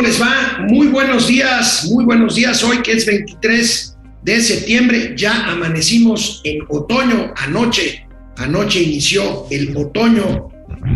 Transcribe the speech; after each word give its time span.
¿Cómo 0.00 0.08
les 0.08 0.22
va? 0.22 0.64
Muy 0.66 0.86
buenos 0.86 1.28
días, 1.28 1.84
muy 1.90 2.06
buenos 2.06 2.34
días. 2.34 2.64
Hoy 2.64 2.78
que 2.78 2.92
es 2.92 3.04
23 3.04 3.98
de 4.22 4.40
septiembre, 4.40 5.12
ya 5.14 5.44
amanecimos 5.50 6.40
en 6.44 6.60
otoño. 6.70 7.34
Anoche, 7.36 8.06
anoche 8.38 8.80
inició 8.80 9.46
el 9.50 9.76
otoño 9.76 10.48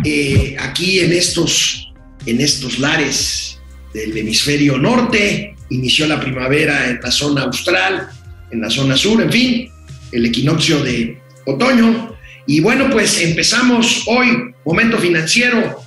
eh, 0.03 0.55
aquí 0.59 1.01
en 1.01 1.13
estos, 1.13 1.93
en 2.25 2.41
estos 2.41 2.79
lares 2.79 3.59
del 3.93 4.17
hemisferio 4.17 4.79
norte. 4.79 5.53
Inició 5.69 6.07
la 6.07 6.19
primavera 6.19 6.89
en 6.89 6.99
la 6.99 7.11
zona 7.11 7.43
austral, 7.43 8.09
en 8.49 8.59
la 8.59 8.71
zona 8.71 8.97
sur, 8.97 9.21
en 9.21 9.31
fin, 9.31 9.69
el 10.13 10.25
equinoccio 10.25 10.83
de 10.83 11.21
otoño. 11.45 12.17
Y 12.47 12.59
bueno, 12.59 12.89
pues 12.89 13.21
empezamos 13.21 14.03
hoy, 14.07 14.55
momento 14.65 14.97
financiero, 14.97 15.84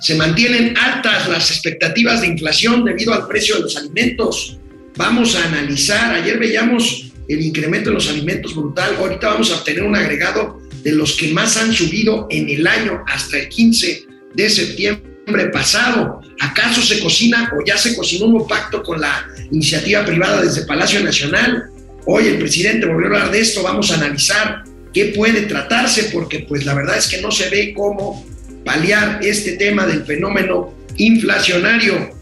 se 0.00 0.14
mantienen 0.14 0.76
altas 0.78 1.28
las 1.28 1.50
expectativas 1.50 2.22
de 2.22 2.28
inflación 2.28 2.84
debido 2.84 3.12
al 3.12 3.28
precio 3.28 3.56
de 3.56 3.62
los 3.62 3.76
alimentos. 3.76 4.58
Vamos 4.96 5.36
a 5.36 5.44
analizar, 5.44 6.14
ayer 6.14 6.38
veíamos 6.38 7.12
el 7.28 7.42
incremento 7.42 7.90
de 7.90 7.94
los 7.94 8.08
alimentos 8.08 8.54
brutal, 8.54 8.96
ahorita 8.98 9.28
vamos 9.28 9.52
a 9.52 9.56
obtener 9.56 9.82
un 9.82 9.94
agregado 9.94 10.60
de 10.82 10.92
los 10.92 11.12
que 11.12 11.32
más 11.32 11.56
han 11.58 11.72
subido 11.72 12.26
en 12.30 12.48
el 12.48 12.66
año 12.66 13.04
hasta 13.06 13.38
el 13.38 13.48
15 13.48 14.06
de 14.34 14.50
septiembre 14.50 15.46
pasado. 15.52 16.22
¿Acaso 16.40 16.82
se 16.82 16.98
cocina 16.98 17.52
o 17.56 17.64
ya 17.64 17.76
se 17.76 17.94
cocinó 17.94 18.26
un 18.26 18.48
pacto 18.48 18.82
con 18.82 19.00
la 19.00 19.26
iniciativa 19.50 20.04
privada 20.04 20.42
desde 20.42 20.64
Palacio 20.64 21.00
Nacional? 21.04 21.66
Hoy 22.06 22.26
el 22.26 22.38
presidente 22.38 22.86
volvió 22.86 23.06
a 23.06 23.10
hablar 23.10 23.30
de 23.30 23.40
esto, 23.40 23.62
vamos 23.62 23.90
a 23.90 23.96
analizar 23.96 24.64
qué 24.92 25.12
puede 25.16 25.42
tratarse, 25.42 26.04
porque 26.04 26.40
pues 26.40 26.64
la 26.64 26.74
verdad 26.74 26.96
es 26.96 27.06
que 27.06 27.20
no 27.20 27.30
se 27.30 27.50
ve 27.50 27.74
cómo 27.76 28.26
paliar 28.70 29.18
este 29.20 29.56
tema 29.56 29.84
del 29.84 30.04
fenómeno 30.04 30.72
inflacionario. 30.96 32.14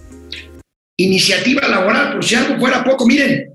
Iniciativa 0.97 1.69
laboral, 1.69 2.15
por 2.15 2.25
si 2.25 2.37
algo 2.37 2.59
fuera 2.59 2.83
poco, 2.83 3.07
miren, 3.07 3.53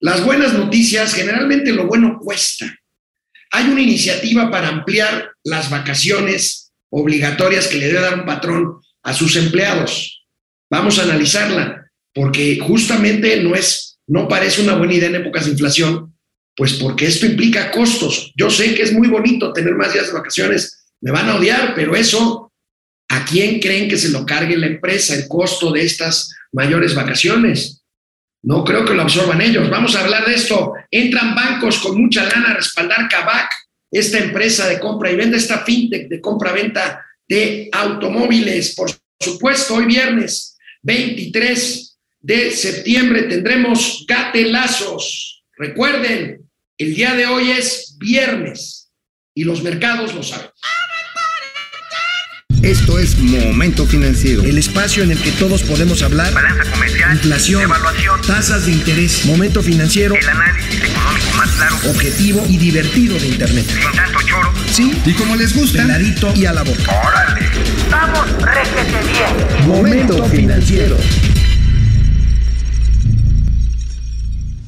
las 0.00 0.24
buenas 0.24 0.52
noticias, 0.52 1.14
generalmente 1.14 1.72
lo 1.72 1.86
bueno 1.86 2.18
cuesta. 2.20 2.66
Hay 3.52 3.66
una 3.66 3.82
iniciativa 3.82 4.50
para 4.50 4.66
ampliar 4.66 5.30
las 5.44 5.70
vacaciones 5.70 6.72
obligatorias 6.90 7.68
que 7.68 7.78
le 7.78 7.86
debe 7.86 8.00
dar 8.00 8.18
un 8.18 8.26
patrón 8.26 8.80
a 9.04 9.14
sus 9.14 9.36
empleados. 9.36 10.26
Vamos 10.68 10.98
a 10.98 11.04
analizarla, 11.04 11.88
porque 12.12 12.58
justamente 12.58 13.40
no 13.44 13.54
es, 13.54 14.00
no 14.08 14.26
parece 14.26 14.62
una 14.62 14.74
buena 14.74 14.94
idea 14.94 15.08
en 15.08 15.14
épocas 15.14 15.44
de 15.44 15.52
inflación, 15.52 16.16
pues 16.56 16.74
porque 16.74 17.06
esto 17.06 17.26
implica 17.26 17.70
costos. 17.70 18.32
Yo 18.34 18.50
sé 18.50 18.74
que 18.74 18.82
es 18.82 18.92
muy 18.92 19.06
bonito 19.06 19.52
tener 19.52 19.76
más 19.76 19.92
días 19.92 20.08
de 20.08 20.14
vacaciones 20.14 20.79
me 21.00 21.10
van 21.10 21.28
a 21.28 21.36
odiar, 21.36 21.74
pero 21.74 21.96
eso, 21.96 22.52
¿a 23.08 23.24
quién 23.24 23.60
creen 23.60 23.88
que 23.88 23.96
se 23.96 24.10
lo 24.10 24.26
cargue 24.26 24.56
la 24.56 24.66
empresa, 24.66 25.14
el 25.14 25.28
costo 25.28 25.72
de 25.72 25.84
estas 25.84 26.34
mayores 26.52 26.94
vacaciones? 26.94 27.82
No 28.42 28.64
creo 28.64 28.84
que 28.84 28.94
lo 28.94 29.02
absorban 29.02 29.40
ellos. 29.40 29.68
Vamos 29.68 29.94
a 29.94 30.00
hablar 30.00 30.26
de 30.26 30.34
esto. 30.34 30.72
Entran 30.90 31.34
bancos 31.34 31.78
con 31.78 32.00
mucha 32.00 32.24
lana 32.24 32.50
a 32.50 32.54
respaldar 32.54 33.08
Kavak, 33.08 33.50
esta 33.90 34.18
empresa 34.18 34.68
de 34.68 34.80
compra 34.80 35.10
y 35.10 35.16
venta, 35.16 35.36
esta 35.36 35.64
fintech 35.64 36.08
de 36.08 36.20
compra-venta 36.20 37.04
de 37.28 37.68
automóviles. 37.72 38.74
Por 38.74 38.90
supuesto, 39.18 39.74
hoy 39.74 39.86
viernes 39.86 40.56
23 40.82 41.98
de 42.20 42.50
septiembre 42.50 43.24
tendremos 43.24 44.04
gatelazos. 44.06 45.42
Recuerden, 45.56 46.48
el 46.78 46.94
día 46.94 47.14
de 47.14 47.26
hoy 47.26 47.50
es 47.50 47.96
viernes 47.98 48.90
y 49.34 49.44
los 49.44 49.62
mercados 49.62 50.14
lo 50.14 50.22
saben. 50.22 50.50
Esto 52.62 52.98
es 52.98 53.18
Momento 53.18 53.86
Financiero. 53.86 54.42
El 54.42 54.58
espacio 54.58 55.02
en 55.02 55.10
el 55.10 55.18
que 55.18 55.32
todos 55.32 55.62
podemos 55.62 56.02
hablar. 56.02 56.34
Balanza 56.34 56.70
comercial. 56.70 57.12
Inflación. 57.14 57.62
Evaluación. 57.62 58.20
Tasas 58.26 58.66
de 58.66 58.72
interés. 58.72 59.24
Momento 59.24 59.62
Financiero. 59.62 60.14
El 60.14 60.28
análisis 60.28 60.74
económico 60.74 61.36
más 61.38 61.50
claro. 61.52 61.76
Objetivo 61.88 62.44
y 62.50 62.58
divertido 62.58 63.18
de 63.18 63.28
Internet. 63.28 63.64
Sin 63.66 63.92
tanto 63.96 64.18
choro. 64.26 64.52
Sí. 64.70 64.92
Y 65.06 65.12
como 65.14 65.36
les 65.36 65.56
gusta. 65.56 65.80
Peladito 65.80 66.34
y 66.36 66.44
a 66.44 66.52
la 66.52 66.62
boca. 66.62 67.00
Órale. 67.02 67.46
Vamos, 67.90 68.26
réjete 68.42 69.08
bien. 69.08 69.66
Momento 69.66 70.22
Financiero. 70.26 70.98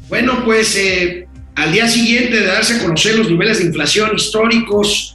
Bueno, 0.08 0.44
pues 0.46 0.74
eh, 0.76 1.28
al 1.56 1.72
día 1.72 1.86
siguiente 1.88 2.40
de 2.40 2.46
darse 2.46 2.76
a 2.76 2.82
conocer 2.82 3.18
los 3.18 3.28
niveles 3.28 3.58
de 3.58 3.64
inflación 3.64 4.16
históricos, 4.16 5.11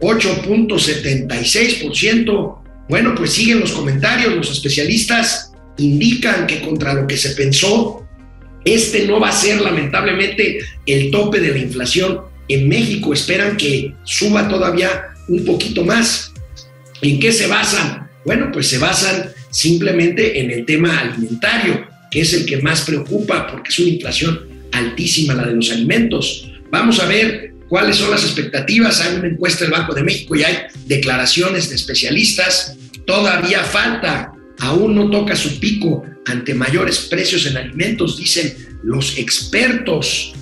8.76%. 0.00 2.58
Bueno, 2.88 3.14
pues 3.14 3.32
siguen 3.32 3.60
los 3.60 3.72
comentarios, 3.72 4.34
los 4.34 4.50
especialistas 4.50 5.52
indican 5.76 6.46
que 6.46 6.60
contra 6.60 6.94
lo 6.94 7.06
que 7.06 7.16
se 7.16 7.30
pensó, 7.30 8.04
este 8.64 9.06
no 9.06 9.20
va 9.20 9.28
a 9.28 9.32
ser 9.32 9.60
lamentablemente 9.60 10.58
el 10.86 11.10
tope 11.10 11.40
de 11.40 11.52
la 11.52 11.58
inflación 11.58 12.20
en 12.48 12.68
México. 12.68 13.12
Esperan 13.12 13.56
que 13.56 13.94
suba 14.04 14.48
todavía 14.48 15.08
un 15.28 15.44
poquito 15.44 15.84
más. 15.84 16.32
¿En 17.02 17.20
qué 17.20 17.32
se 17.32 17.46
basan? 17.46 18.08
Bueno, 18.24 18.50
pues 18.52 18.68
se 18.68 18.78
basan 18.78 19.30
simplemente 19.50 20.40
en 20.40 20.50
el 20.50 20.66
tema 20.66 20.98
alimentario, 20.98 21.86
que 22.10 22.20
es 22.20 22.32
el 22.34 22.44
que 22.44 22.58
más 22.58 22.82
preocupa 22.82 23.46
porque 23.46 23.70
es 23.70 23.78
una 23.78 23.90
inflación 23.90 24.40
altísima 24.72 25.34
la 25.34 25.46
de 25.46 25.54
los 25.54 25.70
alimentos. 25.70 26.50
Vamos 26.70 27.00
a 27.00 27.06
ver 27.06 27.47
cuáles 27.68 27.96
son 27.96 28.10
las 28.10 28.24
expectativas. 28.24 29.00
Hay 29.00 29.16
una 29.16 29.28
encuesta 29.28 29.64
del 29.64 29.72
Banco 29.72 29.94
de 29.94 30.02
México 30.02 30.36
y 30.36 30.42
hay 30.42 30.56
declaraciones 30.86 31.68
de 31.68 31.76
especialistas. 31.76 32.76
Todavía 33.06 33.62
falta, 33.64 34.32
aún 34.58 34.94
no 34.94 35.10
toca 35.10 35.36
su 35.36 35.60
pico 35.60 36.04
ante 36.26 36.54
mayores 36.54 37.06
precios 37.10 37.46
en 37.46 37.56
alimentos, 37.56 38.18
dicen 38.18 38.54
los 38.82 39.16
expertos. 39.18 40.34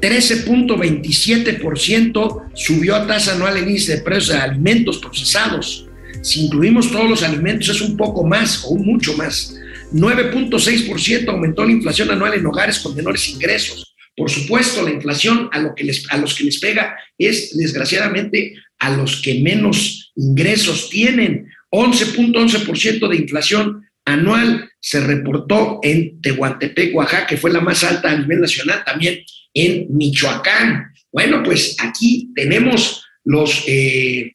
13.27% 0.00 2.42
subió 2.54 2.96
a 2.96 3.06
tasa 3.06 3.34
anual 3.34 3.56
el 3.56 3.68
índice 3.68 3.96
de 3.96 4.02
precios 4.02 4.28
de 4.28 4.36
alimentos 4.36 4.98
procesados. 4.98 5.86
Si 6.22 6.44
incluimos 6.44 6.90
todos 6.90 7.08
los 7.08 7.22
alimentos 7.22 7.70
es 7.70 7.80
un 7.80 7.96
poco 7.96 8.22
más 8.24 8.64
o 8.66 8.74
mucho 8.76 9.16
más. 9.16 9.54
9.6% 9.92 11.28
aumentó 11.28 11.64
la 11.64 11.72
inflación 11.72 12.10
anual 12.10 12.34
en 12.34 12.44
hogares 12.46 12.80
con 12.80 12.94
menores 12.94 13.28
ingresos. 13.28 13.93
Por 14.16 14.30
supuesto, 14.30 14.82
la 14.82 14.90
inflación 14.90 15.48
a, 15.52 15.58
lo 15.58 15.74
que 15.74 15.84
les, 15.84 16.06
a 16.10 16.16
los 16.18 16.34
que 16.34 16.44
les 16.44 16.60
pega 16.60 16.96
es, 17.18 17.56
desgraciadamente, 17.56 18.54
a 18.78 18.90
los 18.90 19.22
que 19.22 19.40
menos 19.40 20.12
ingresos 20.14 20.88
tienen. 20.88 21.48
11.11% 21.70 23.08
de 23.08 23.16
inflación 23.16 23.84
anual 24.04 24.70
se 24.80 25.00
reportó 25.00 25.80
en 25.82 26.20
Tehuantepec, 26.20 26.94
Oaxaca, 26.94 27.26
que 27.26 27.36
fue 27.36 27.52
la 27.52 27.60
más 27.60 27.82
alta 27.82 28.10
a 28.10 28.18
nivel 28.18 28.40
nacional, 28.40 28.84
también 28.84 29.24
en 29.52 29.86
Michoacán. 29.90 30.92
Bueno, 31.10 31.42
pues 31.42 31.76
aquí 31.80 32.30
tenemos 32.34 33.04
los, 33.24 33.64
eh, 33.66 34.34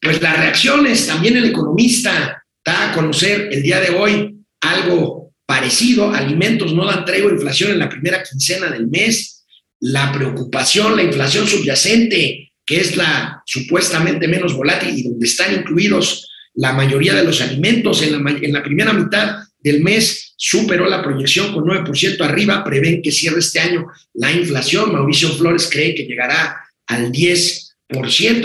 pues 0.00 0.20
las 0.20 0.38
reacciones. 0.38 1.06
También 1.06 1.36
el 1.36 1.46
economista 1.46 2.42
da 2.64 2.90
a 2.90 2.94
conocer 2.94 3.48
el 3.52 3.62
día 3.62 3.80
de 3.80 3.90
hoy 3.90 4.36
algo 4.60 5.19
parecido, 5.50 6.14
alimentos 6.14 6.72
no 6.72 6.86
dan 6.86 7.04
tregua 7.04 7.32
inflación 7.32 7.72
en 7.72 7.80
la 7.80 7.88
primera 7.88 8.22
quincena 8.22 8.70
del 8.70 8.86
mes, 8.86 9.44
la 9.80 10.12
preocupación, 10.12 10.94
la 10.94 11.02
inflación 11.02 11.44
subyacente, 11.48 12.52
que 12.64 12.76
es 12.76 12.96
la 12.96 13.42
supuestamente 13.44 14.28
menos 14.28 14.54
volátil 14.54 14.96
y 14.96 15.02
donde 15.02 15.26
están 15.26 15.52
incluidos 15.52 16.30
la 16.54 16.72
mayoría 16.72 17.14
de 17.14 17.24
los 17.24 17.40
alimentos 17.40 18.00
en 18.00 18.12
la, 18.12 18.30
en 18.30 18.52
la 18.52 18.62
primera 18.62 18.92
mitad 18.92 19.38
del 19.58 19.82
mes 19.82 20.34
superó 20.36 20.88
la 20.88 21.02
proyección 21.02 21.52
con 21.52 21.64
9% 21.64 22.20
arriba, 22.20 22.62
prevén 22.62 23.02
que 23.02 23.10
cierre 23.10 23.40
este 23.40 23.58
año 23.58 23.88
la 24.14 24.30
inflación, 24.30 24.92
Mauricio 24.92 25.30
Flores 25.30 25.68
cree 25.68 25.96
que 25.96 26.04
llegará 26.04 26.60
al 26.86 27.10
10%, 27.10 27.72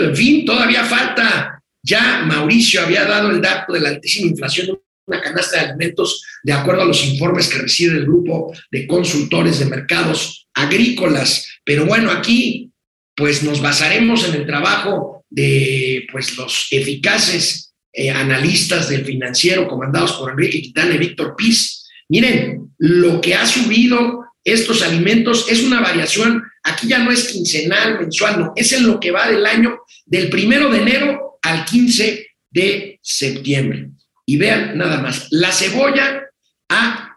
en 0.08 0.16
fin, 0.16 0.44
todavía 0.44 0.84
falta, 0.84 1.62
ya 1.84 2.24
Mauricio 2.26 2.80
había 2.80 3.04
dado 3.04 3.30
el 3.30 3.40
dato 3.40 3.74
de 3.74 3.80
la 3.80 3.90
altísima 3.90 4.28
inflación 4.28 4.76
una 5.06 5.20
canasta 5.20 5.58
de 5.58 5.66
alimentos 5.68 6.22
de 6.42 6.52
acuerdo 6.52 6.82
a 6.82 6.86
los 6.86 7.04
informes 7.04 7.48
que 7.48 7.58
recibe 7.58 7.96
el 7.96 8.06
grupo 8.06 8.52
de 8.70 8.86
consultores 8.86 9.58
de 9.58 9.66
mercados 9.66 10.48
agrícolas. 10.54 11.46
Pero 11.64 11.86
bueno, 11.86 12.10
aquí 12.10 12.70
pues 13.14 13.42
nos 13.42 13.60
basaremos 13.60 14.28
en 14.28 14.34
el 14.34 14.46
trabajo 14.46 15.24
de 15.30 16.06
pues 16.12 16.36
los 16.36 16.68
eficaces 16.70 17.74
eh, 17.92 18.10
analistas 18.10 18.88
del 18.88 19.04
financiero 19.04 19.66
comandados 19.68 20.12
por 20.14 20.30
Enrique 20.30 20.60
Quintana 20.60 20.94
y 20.94 20.98
Víctor 20.98 21.34
Piz. 21.36 21.86
Miren, 22.08 22.72
lo 22.78 23.20
que 23.20 23.34
ha 23.34 23.46
subido 23.46 24.24
estos 24.44 24.82
alimentos 24.82 25.46
es 25.50 25.64
una 25.64 25.80
variación, 25.80 26.44
aquí 26.62 26.88
ya 26.88 26.98
no 26.98 27.10
es 27.10 27.24
quincenal, 27.24 27.98
mensual, 27.98 28.38
no, 28.38 28.52
es 28.54 28.72
en 28.72 28.86
lo 28.86 29.00
que 29.00 29.10
va 29.10 29.28
del 29.28 29.44
año 29.44 29.80
del 30.04 30.28
primero 30.30 30.70
de 30.70 30.82
enero 30.82 31.38
al 31.42 31.64
15 31.64 32.26
de 32.50 32.98
septiembre. 33.02 33.90
Y 34.26 34.36
vean 34.36 34.76
nada 34.76 35.00
más, 35.00 35.28
la 35.30 35.52
cebolla 35.52 36.24
ha 36.68 37.16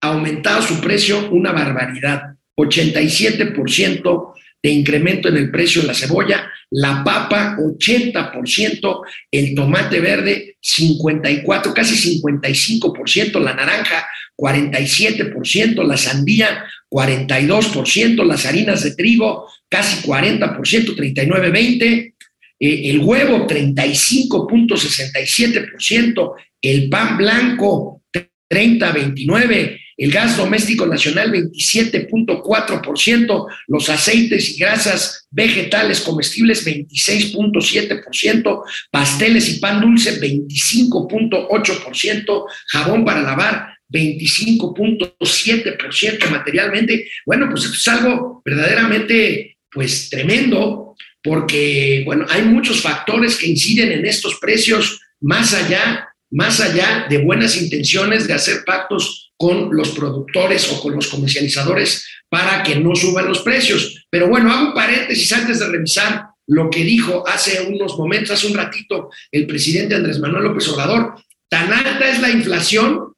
aumentado 0.00 0.62
su 0.62 0.80
precio 0.80 1.30
una 1.30 1.52
barbaridad, 1.52 2.34
87% 2.56 4.34
de 4.62 4.70
incremento 4.70 5.28
en 5.28 5.36
el 5.36 5.50
precio 5.50 5.82
de 5.82 5.88
la 5.88 5.94
cebolla, 5.94 6.50
la 6.70 7.04
papa 7.04 7.56
80%, 7.58 9.00
el 9.30 9.54
tomate 9.54 10.00
verde 10.00 10.56
54, 10.60 11.72
casi 11.72 12.20
55%, 12.20 13.40
la 13.40 13.54
naranja 13.54 14.06
47%, 14.36 15.86
la 15.86 15.96
sandía 15.96 16.64
42%, 16.90 18.24
las 18.24 18.46
harinas 18.46 18.82
de 18.82 18.94
trigo 18.94 19.48
casi 19.68 20.06
40%, 20.06 20.56
39-20%, 20.96 22.14
eh, 22.60 22.90
el 22.90 22.98
huevo 23.00 23.46
35.67%, 23.46 26.34
el 26.62 26.88
pan 26.88 27.16
blanco 27.16 28.02
30-29%, 28.50 29.78
el 29.98 30.10
gas 30.12 30.36
doméstico 30.36 30.86
nacional 30.86 31.32
27.4%, 31.32 33.46
los 33.66 33.88
aceites 33.88 34.50
y 34.50 34.60
grasas 34.60 35.26
vegetales 35.30 36.00
comestibles 36.00 36.64
26.7%, 36.64 38.62
pasteles 38.92 39.48
y 39.48 39.58
pan 39.58 39.80
dulce 39.80 40.20
25.8%, 40.20 42.44
jabón 42.68 43.04
para 43.04 43.22
lavar 43.22 43.74
25.7% 43.92 46.30
materialmente. 46.30 47.08
Bueno, 47.26 47.48
pues 47.50 47.64
es 47.64 47.88
algo 47.88 48.40
verdaderamente 48.44 49.56
pues 49.70 50.08
tremendo 50.10 50.87
porque 51.28 52.02
bueno, 52.06 52.24
hay 52.30 52.42
muchos 52.42 52.80
factores 52.80 53.36
que 53.36 53.48
inciden 53.48 53.92
en 53.92 54.06
estos 54.06 54.38
precios 54.40 54.98
más 55.20 55.52
allá 55.52 56.08
más 56.30 56.60
allá 56.60 57.06
de 57.08 57.18
buenas 57.18 57.60
intenciones 57.60 58.26
de 58.26 58.34
hacer 58.34 58.64
pactos 58.64 59.32
con 59.36 59.74
los 59.74 59.90
productores 59.90 60.70
o 60.70 60.80
con 60.80 60.94
los 60.94 61.06
comercializadores 61.06 62.06
para 62.28 62.62
que 62.62 62.76
no 62.76 62.94
suban 62.94 63.28
los 63.28 63.40
precios. 63.40 64.06
Pero 64.10 64.28
bueno, 64.28 64.52
hago 64.52 64.68
un 64.68 64.74
paréntesis 64.74 65.32
antes 65.32 65.58
de 65.58 65.68
revisar 65.68 66.26
lo 66.46 66.70
que 66.70 66.84
dijo 66.84 67.26
hace 67.26 67.62
unos 67.62 67.96
momentos, 67.96 68.30
hace 68.30 68.46
un 68.46 68.54
ratito, 68.54 69.10
el 69.30 69.46
presidente 69.46 69.94
Andrés 69.94 70.18
Manuel 70.18 70.44
López 70.44 70.68
Obrador. 70.68 71.14
Tan 71.48 71.72
alta 71.72 72.10
es 72.10 72.20
la 72.20 72.30
inflación, 72.30 73.12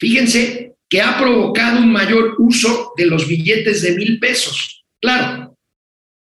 fíjense, 0.00 0.74
que 0.88 1.00
ha 1.00 1.18
provocado 1.18 1.78
un 1.78 1.92
mayor 1.92 2.34
uso 2.38 2.92
de 2.96 3.06
los 3.06 3.28
billetes 3.28 3.82
de 3.82 3.92
mil 3.92 4.18
pesos. 4.18 4.84
Claro, 5.00 5.56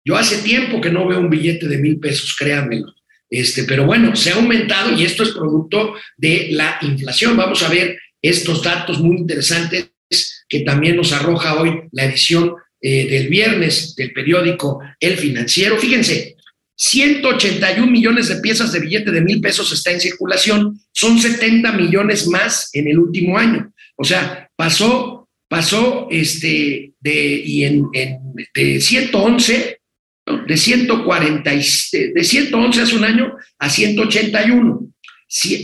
yo 0.07 0.17
hace 0.17 0.39
tiempo 0.43 0.81
que 0.81 0.91
no 0.91 1.09
veo 1.09 1.19
un 1.19 1.29
billete 1.29 1.67
de 1.67 1.79
mil 1.79 1.99
pesos, 1.99 2.37
créanmelo. 2.39 2.95
Este, 3.29 3.65
pero 3.65 3.87
bueno, 3.87 4.15
se 4.15 4.31
ha 4.31 4.37
aumentado 4.37 4.97
y 4.97 5.05
esto 5.05 5.25
es 5.25 5.31
producto 5.31 5.95
de 6.17 6.51
la 6.53 6.79
inflación. 6.83 7.37
Vamos 7.37 7.65
a 7.65 7.69
ver 7.69 7.99
estos 8.23 8.63
datos 8.63 9.01
muy 9.01 9.17
interesantes 9.17 9.91
que 10.49 10.61
también 10.61 10.95
nos 10.95 11.13
arroja 11.13 11.61
hoy 11.61 11.83
la 11.91 12.05
edición 12.05 12.55
eh, 12.81 13.09
del 13.09 13.29
viernes 13.29 13.97
del 13.97 14.13
periódico 14.13 14.79
El 15.01 15.17
Financiero. 15.17 15.77
Fíjense, 15.77 16.37
181 16.77 17.91
millones 17.91 18.29
de 18.29 18.37
piezas 18.37 18.71
de 18.73 18.81
billete 18.81 19.11
de 19.11 19.23
mil 19.23 19.41
pesos 19.41 19.73
está 19.73 19.91
en 19.91 20.01
circulación, 20.01 20.79
son 20.93 21.19
70 21.19 21.73
millones 21.73 22.29
más 22.29 22.71
en 22.75 22.87
el 22.87 23.01
último 23.01 23.37
año. 23.37 23.73
O 23.97 24.05
sea, 24.05 24.49
pasó, 24.55 25.29
pasó 25.49 26.07
este, 26.13 26.93
de, 27.01 27.43
y 27.45 27.65
en, 27.65 27.87
de 28.55 28.81
111, 28.81 29.81
de 30.27 30.57
140, 30.57 31.51
de 31.51 32.25
111 32.25 32.81
hace 32.83 32.97
un 32.97 33.05
año 33.05 33.37
a 33.59 33.71
181 33.71 34.89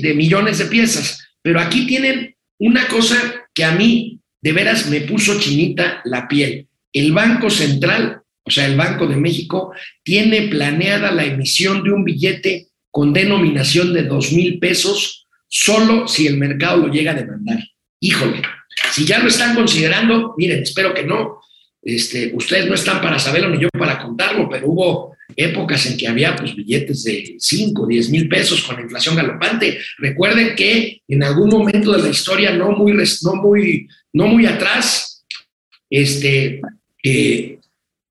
de 0.00 0.14
millones 0.14 0.58
de 0.58 0.66
piezas. 0.66 1.28
Pero 1.42 1.60
aquí 1.60 1.86
tienen 1.86 2.36
una 2.58 2.86
cosa 2.86 3.16
que 3.52 3.64
a 3.64 3.72
mí 3.72 4.20
de 4.40 4.52
veras 4.52 4.88
me 4.88 5.00
puso 5.00 5.40
chinita 5.40 6.00
la 6.04 6.28
piel. 6.28 6.68
El 6.92 7.12
Banco 7.12 7.50
Central, 7.50 8.22
o 8.44 8.50
sea, 8.50 8.66
el 8.66 8.76
Banco 8.76 9.06
de 9.06 9.16
México, 9.16 9.72
tiene 10.02 10.42
planeada 10.42 11.10
la 11.10 11.24
emisión 11.24 11.82
de 11.82 11.92
un 11.92 12.04
billete 12.04 12.68
con 12.90 13.12
denominación 13.12 13.92
de 13.94 14.04
dos 14.04 14.32
mil 14.32 14.58
pesos 14.58 15.26
solo 15.48 16.06
si 16.06 16.26
el 16.26 16.36
mercado 16.36 16.86
lo 16.86 16.92
llega 16.92 17.12
a 17.12 17.16
demandar. 17.16 17.58
Híjole, 18.00 18.42
si 18.90 19.04
ya 19.04 19.18
lo 19.18 19.28
están 19.28 19.54
considerando, 19.54 20.34
miren, 20.36 20.62
espero 20.62 20.92
que 20.94 21.04
no. 21.04 21.40
Este, 21.82 22.30
ustedes 22.34 22.68
no 22.68 22.74
están 22.74 23.00
para 23.00 23.18
saberlo 23.18 23.50
ni 23.50 23.60
yo 23.60 23.68
para 23.70 24.00
contarlo, 24.00 24.48
pero 24.48 24.68
hubo 24.68 25.16
épocas 25.36 25.86
en 25.86 25.96
que 25.96 26.06
había 26.06 26.36
pues, 26.36 26.54
billetes 26.54 27.02
de 27.04 27.34
5, 27.38 27.86
10 27.86 28.10
mil 28.10 28.28
pesos 28.28 28.62
con 28.62 28.80
inflación 28.80 29.16
galopante. 29.16 29.78
Recuerden 29.98 30.54
que 30.54 31.02
en 31.08 31.22
algún 31.22 31.48
momento 31.48 31.92
de 31.92 32.02
la 32.02 32.08
historia, 32.08 32.52
no 32.52 32.70
muy, 32.70 32.92
no 32.92 33.34
muy, 33.34 33.88
no 34.12 34.26
muy 34.26 34.46
atrás, 34.46 35.24
este, 35.90 36.60
eh, 37.02 37.58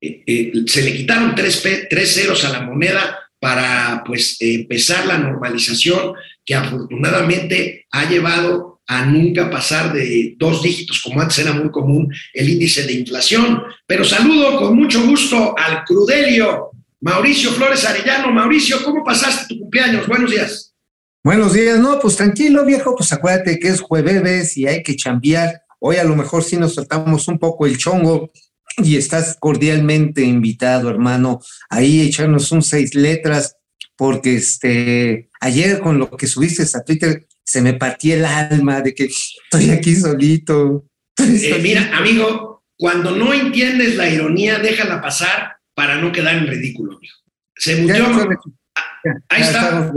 eh, 0.01 0.23
eh, 0.25 0.51
se 0.65 0.83
le 0.83 0.93
quitaron 0.93 1.35
tres, 1.35 1.63
tres, 1.89 2.13
ceros 2.13 2.43
a 2.43 2.51
la 2.51 2.61
moneda 2.61 3.19
para 3.39 4.03
pues, 4.05 4.37
empezar 4.39 5.05
la 5.05 5.17
normalización 5.17 6.13
que 6.45 6.55
afortunadamente 6.55 7.85
ha 7.91 8.09
llevado 8.09 8.70
a 8.91 9.05
nunca 9.05 9.49
pasar 9.49 9.93
de 9.93 10.35
dos 10.37 10.61
dígitos, 10.61 11.01
como 11.01 11.21
antes 11.21 11.39
era 11.39 11.53
muy 11.53 11.71
común 11.71 12.13
el 12.33 12.49
índice 12.49 12.83
de 12.83 12.91
inflación. 12.91 13.63
Pero 13.87 14.03
saludo 14.03 14.59
con 14.59 14.75
mucho 14.75 15.01
gusto 15.07 15.55
al 15.57 15.85
Crudelio, 15.85 16.71
Mauricio 16.99 17.51
Flores 17.51 17.85
Arellano. 17.85 18.33
Mauricio, 18.33 18.83
¿cómo 18.83 19.01
pasaste 19.01 19.45
tu 19.47 19.61
cumpleaños? 19.61 20.05
Buenos 20.07 20.29
días. 20.29 20.73
Buenos 21.23 21.53
días, 21.53 21.79
no, 21.79 21.99
pues 22.01 22.17
tranquilo, 22.17 22.65
viejo, 22.65 22.93
pues 22.93 23.13
acuérdate 23.13 23.59
que 23.59 23.69
es 23.69 23.79
jueves 23.79 24.57
y 24.57 24.67
hay 24.67 24.83
que 24.83 24.97
chambear. 24.97 25.61
Hoy 25.79 25.95
a 25.95 26.03
lo 26.03 26.17
mejor 26.17 26.43
sí 26.43 26.57
nos 26.57 26.75
tratamos 26.75 27.29
un 27.29 27.39
poco 27.39 27.65
el 27.65 27.77
chongo 27.77 28.29
y 28.75 28.97
estás 28.97 29.37
cordialmente 29.39 30.21
invitado, 30.23 30.89
hermano, 30.89 31.39
ahí 31.69 32.01
echarnos 32.01 32.51
un 32.51 32.61
seis 32.61 32.93
letras, 32.93 33.55
porque 33.95 34.35
este, 34.35 35.29
ayer 35.39 35.79
con 35.79 35.97
lo 35.97 36.09
que 36.09 36.27
subiste 36.27 36.63
a 36.77 36.83
Twitter 36.83 37.25
se 37.43 37.61
me 37.61 37.73
partió 37.73 38.15
el 38.15 38.25
alma 38.25 38.81
de 38.81 38.93
que 38.93 39.05
estoy 39.05 39.69
aquí 39.69 39.95
solito. 39.95 40.85
Eh, 41.17 41.59
mira, 41.61 41.95
amigo, 41.95 42.63
cuando 42.77 43.11
no 43.11 43.33
entiendes 43.33 43.95
la 43.95 44.09
ironía, 44.09 44.59
déjala 44.59 45.01
pasar 45.01 45.57
para 45.75 45.97
no 45.97 46.11
quedar 46.11 46.35
en 46.37 46.47
ridículo, 46.47 46.99
Se 47.55 47.75
murió. 47.75 48.05
Ahí 49.29 49.41
está. 49.41 49.91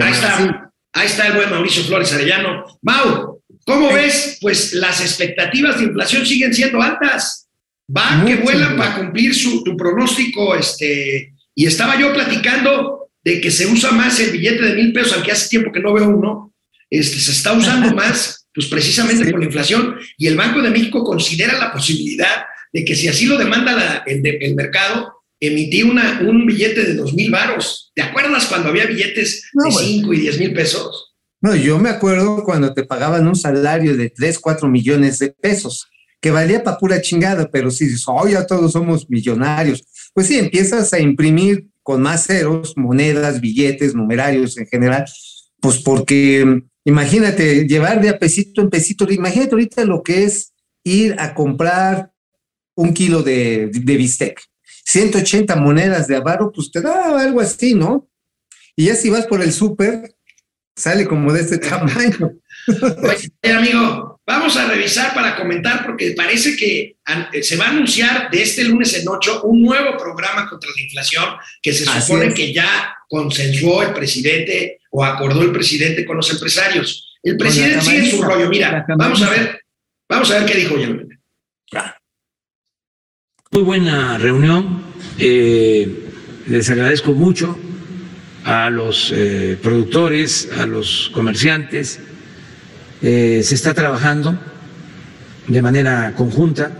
Ahí 0.00 0.12
está. 0.12 0.72
Ahí 0.92 1.06
está 1.06 1.26
el 1.26 1.34
buen 1.34 1.50
Mauricio 1.50 1.84
Flores 1.84 2.12
Arellano. 2.14 2.64
Mau, 2.80 3.42
¿cómo 3.66 3.92
ves? 3.92 4.38
Pues 4.40 4.72
las 4.72 5.00
expectativas 5.00 5.78
de 5.78 5.84
inflación 5.84 6.24
siguen 6.24 6.54
siendo 6.54 6.80
altas. 6.80 7.48
Va 7.94 8.24
que 8.24 8.36
vuelan 8.36 8.76
para 8.76 8.96
cumplir 8.96 9.34
su, 9.34 9.62
tu 9.62 9.76
pronóstico. 9.76 10.54
Este, 10.54 11.34
y 11.54 11.66
estaba 11.66 12.00
yo 12.00 12.12
platicando 12.14 13.10
de 13.22 13.40
que 13.40 13.50
se 13.50 13.66
usa 13.66 13.90
más 13.92 14.18
el 14.20 14.30
billete 14.30 14.62
de 14.62 14.74
mil 14.74 14.92
pesos, 14.92 15.12
aunque 15.14 15.32
hace 15.32 15.48
tiempo 15.48 15.70
que 15.70 15.80
no 15.80 15.92
veo 15.92 16.08
uno. 16.08 16.54
Este, 16.90 17.18
se 17.18 17.32
está 17.32 17.52
usando 17.52 17.94
más, 17.94 18.46
pues 18.54 18.66
precisamente 18.68 19.30
por 19.30 19.40
la 19.40 19.46
inflación. 19.46 19.96
Y 20.18 20.26
el 20.26 20.36
Banco 20.36 20.62
de 20.62 20.70
México 20.70 21.04
considera 21.04 21.58
la 21.58 21.72
posibilidad 21.72 22.44
de 22.72 22.84
que 22.84 22.94
si 22.94 23.08
así 23.08 23.26
lo 23.26 23.38
demanda 23.38 24.02
el, 24.06 24.26
el 24.26 24.54
mercado, 24.54 25.16
emití 25.40 25.82
una, 25.82 26.20
un 26.20 26.46
billete 26.46 26.82
de 26.84 26.94
dos 26.94 27.14
mil 27.14 27.30
varos. 27.30 27.92
¿Te 27.94 28.02
acuerdas 28.02 28.46
cuando 28.46 28.68
había 28.68 28.86
billetes 28.86 29.50
de 29.52 29.70
cinco 29.70 30.12
y 30.12 30.20
diez 30.20 30.38
mil 30.38 30.52
pesos? 30.52 31.14
No, 31.40 31.54
yo 31.54 31.78
me 31.78 31.90
acuerdo 31.90 32.42
cuando 32.44 32.72
te 32.72 32.84
pagaban 32.84 33.28
un 33.28 33.36
salario 33.36 33.96
de 33.96 34.10
tres, 34.10 34.38
cuatro 34.38 34.68
millones 34.68 35.18
de 35.18 35.30
pesos, 35.30 35.86
que 36.20 36.30
valía 36.30 36.64
para 36.64 36.78
pura 36.78 37.00
chingada, 37.00 37.50
pero 37.50 37.70
si 37.70 37.84
dices, 37.84 38.04
oh, 38.06 38.26
ya 38.26 38.46
todos 38.46 38.72
somos 38.72 39.08
millonarios, 39.10 39.84
pues 40.14 40.26
sí, 40.28 40.38
empiezas 40.38 40.92
a 40.92 40.98
imprimir 40.98 41.66
con 41.82 42.02
más 42.02 42.26
ceros, 42.26 42.72
monedas, 42.76 43.40
billetes, 43.40 43.94
numerarios 43.94 44.56
en 44.58 44.66
general, 44.66 45.04
pues 45.60 45.78
porque 45.78 46.62
imagínate, 46.86 47.66
llevar 47.66 48.00
de 48.00 48.08
a 48.08 48.18
pesito 48.18 48.62
en 48.62 48.70
pesito, 48.70 49.10
imagínate 49.12 49.50
ahorita 49.52 49.84
lo 49.84 50.02
que 50.02 50.24
es 50.24 50.54
ir 50.82 51.14
a 51.18 51.34
comprar 51.34 52.10
un 52.74 52.94
kilo 52.94 53.22
de, 53.22 53.70
de 53.72 53.96
bistec 53.96 54.40
180 54.86 55.56
monedas 55.56 56.06
de 56.06 56.16
avaro, 56.16 56.52
pues 56.52 56.70
te 56.70 56.80
da 56.80 57.20
algo 57.20 57.40
así, 57.40 57.74
¿no? 57.74 58.08
Y 58.76 58.86
ya 58.86 58.94
si 58.94 59.10
vas 59.10 59.26
por 59.26 59.42
el 59.42 59.52
súper, 59.52 60.14
sale 60.76 61.06
como 61.06 61.32
de 61.32 61.40
este 61.40 61.58
tamaño. 61.58 62.30
Oye, 62.68 63.52
amigo, 63.52 64.20
vamos 64.24 64.56
a 64.56 64.68
revisar 64.68 65.12
para 65.12 65.36
comentar 65.36 65.84
porque 65.84 66.14
parece 66.16 66.56
que 66.56 66.96
se 67.42 67.56
va 67.56 67.66
a 67.66 67.70
anunciar 67.70 68.30
de 68.30 68.42
este 68.42 68.64
lunes 68.64 68.94
en 68.94 69.08
8 69.08 69.42
un 69.42 69.62
nuevo 69.62 69.96
programa 69.96 70.48
contra 70.48 70.70
la 70.70 70.82
inflación 70.82 71.24
que 71.60 71.72
se 71.72 71.84
supone 71.84 72.32
que 72.32 72.52
ya 72.52 72.96
consensuó 73.08 73.82
el 73.82 73.92
presidente 73.92 74.80
o 74.98 75.04
acordó 75.04 75.42
el 75.42 75.52
presidente 75.52 76.06
con 76.06 76.16
los 76.16 76.32
empresarios. 76.32 77.18
El 77.22 77.36
presidente 77.36 77.82
sigue 77.82 77.98
en 77.98 78.10
su 78.12 78.22
rollo. 78.22 78.48
Mira, 78.48 78.86
vamos 78.96 79.20
a 79.20 79.28
ver, 79.28 79.60
vamos 80.08 80.30
a 80.30 80.38
ver 80.38 80.46
qué 80.46 80.58
dijo 80.58 80.74
ya. 81.70 81.98
Muy 83.50 83.62
buena 83.62 84.16
reunión. 84.16 84.84
Eh, 85.18 86.08
les 86.46 86.70
agradezco 86.70 87.12
mucho 87.12 87.58
a 88.44 88.70
los 88.70 89.12
eh, 89.14 89.58
productores, 89.62 90.48
a 90.58 90.64
los 90.64 91.10
comerciantes. 91.12 92.00
Eh, 93.02 93.42
se 93.44 93.54
está 93.54 93.74
trabajando 93.74 94.38
de 95.46 95.60
manera 95.60 96.14
conjunta. 96.16 96.72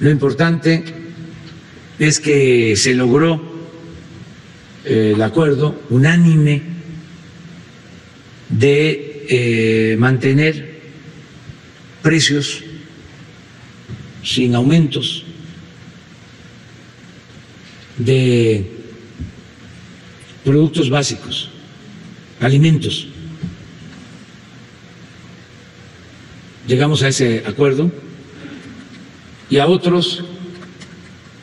Lo 0.00 0.08
importante 0.08 0.82
es 1.98 2.20
que 2.20 2.74
se 2.74 2.94
logró 2.94 3.51
el 4.84 5.20
acuerdo 5.22 5.80
unánime 5.90 6.62
de 8.48 9.26
eh, 9.28 9.96
mantener 9.98 10.80
precios 12.02 12.62
sin 14.22 14.54
aumentos 14.54 15.24
de 17.96 18.70
productos 20.44 20.90
básicos, 20.90 21.50
alimentos. 22.40 23.08
Llegamos 26.66 27.02
a 27.02 27.08
ese 27.08 27.44
acuerdo 27.46 27.90
y 29.50 29.58
a 29.58 29.66
otros 29.66 30.24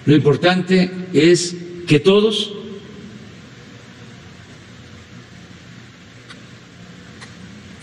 lo 0.06 0.16
importante 0.16 0.92
es 1.14 1.56
que 1.88 2.00
todos 2.00 2.54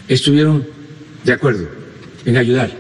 estuvieron 0.09 0.67
de 1.25 1.33
acuerdo 1.33 1.69
en 2.25 2.37
ayudar. 2.37 2.71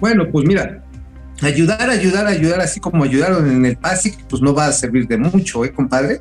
Bueno, 0.00 0.28
pues 0.32 0.46
mira, 0.46 0.82
ayudar, 1.42 1.88
ayudar, 1.88 2.26
ayudar, 2.26 2.60
así 2.60 2.80
como 2.80 3.04
ayudaron 3.04 3.48
en 3.48 3.64
el 3.64 3.76
PASIC, 3.76 4.24
pues 4.28 4.42
no 4.42 4.52
va 4.52 4.66
a 4.66 4.72
servir 4.72 5.06
de 5.06 5.16
mucho, 5.16 5.64
¿eh, 5.64 5.72
compadre? 5.72 6.18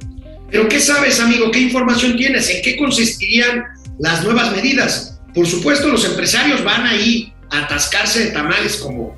Pero 0.52 0.68
¿qué 0.68 0.80
sabes, 0.80 1.20
amigo? 1.20 1.50
¿Qué 1.50 1.62
información 1.62 2.16
tienes? 2.16 2.50
¿En 2.50 2.62
qué 2.62 2.78
consistirían 2.78 3.64
las 4.00 4.24
nuevas 4.24 4.52
medidas? 4.52 5.20
Por 5.34 5.48
supuesto, 5.48 5.88
los 5.88 6.06
empresarios 6.06 6.64
van 6.64 6.86
ahí 6.86 7.34
a 7.50 7.64
atascarse 7.64 8.26
de 8.26 8.32
tamales 8.32 8.76
como, 8.76 9.18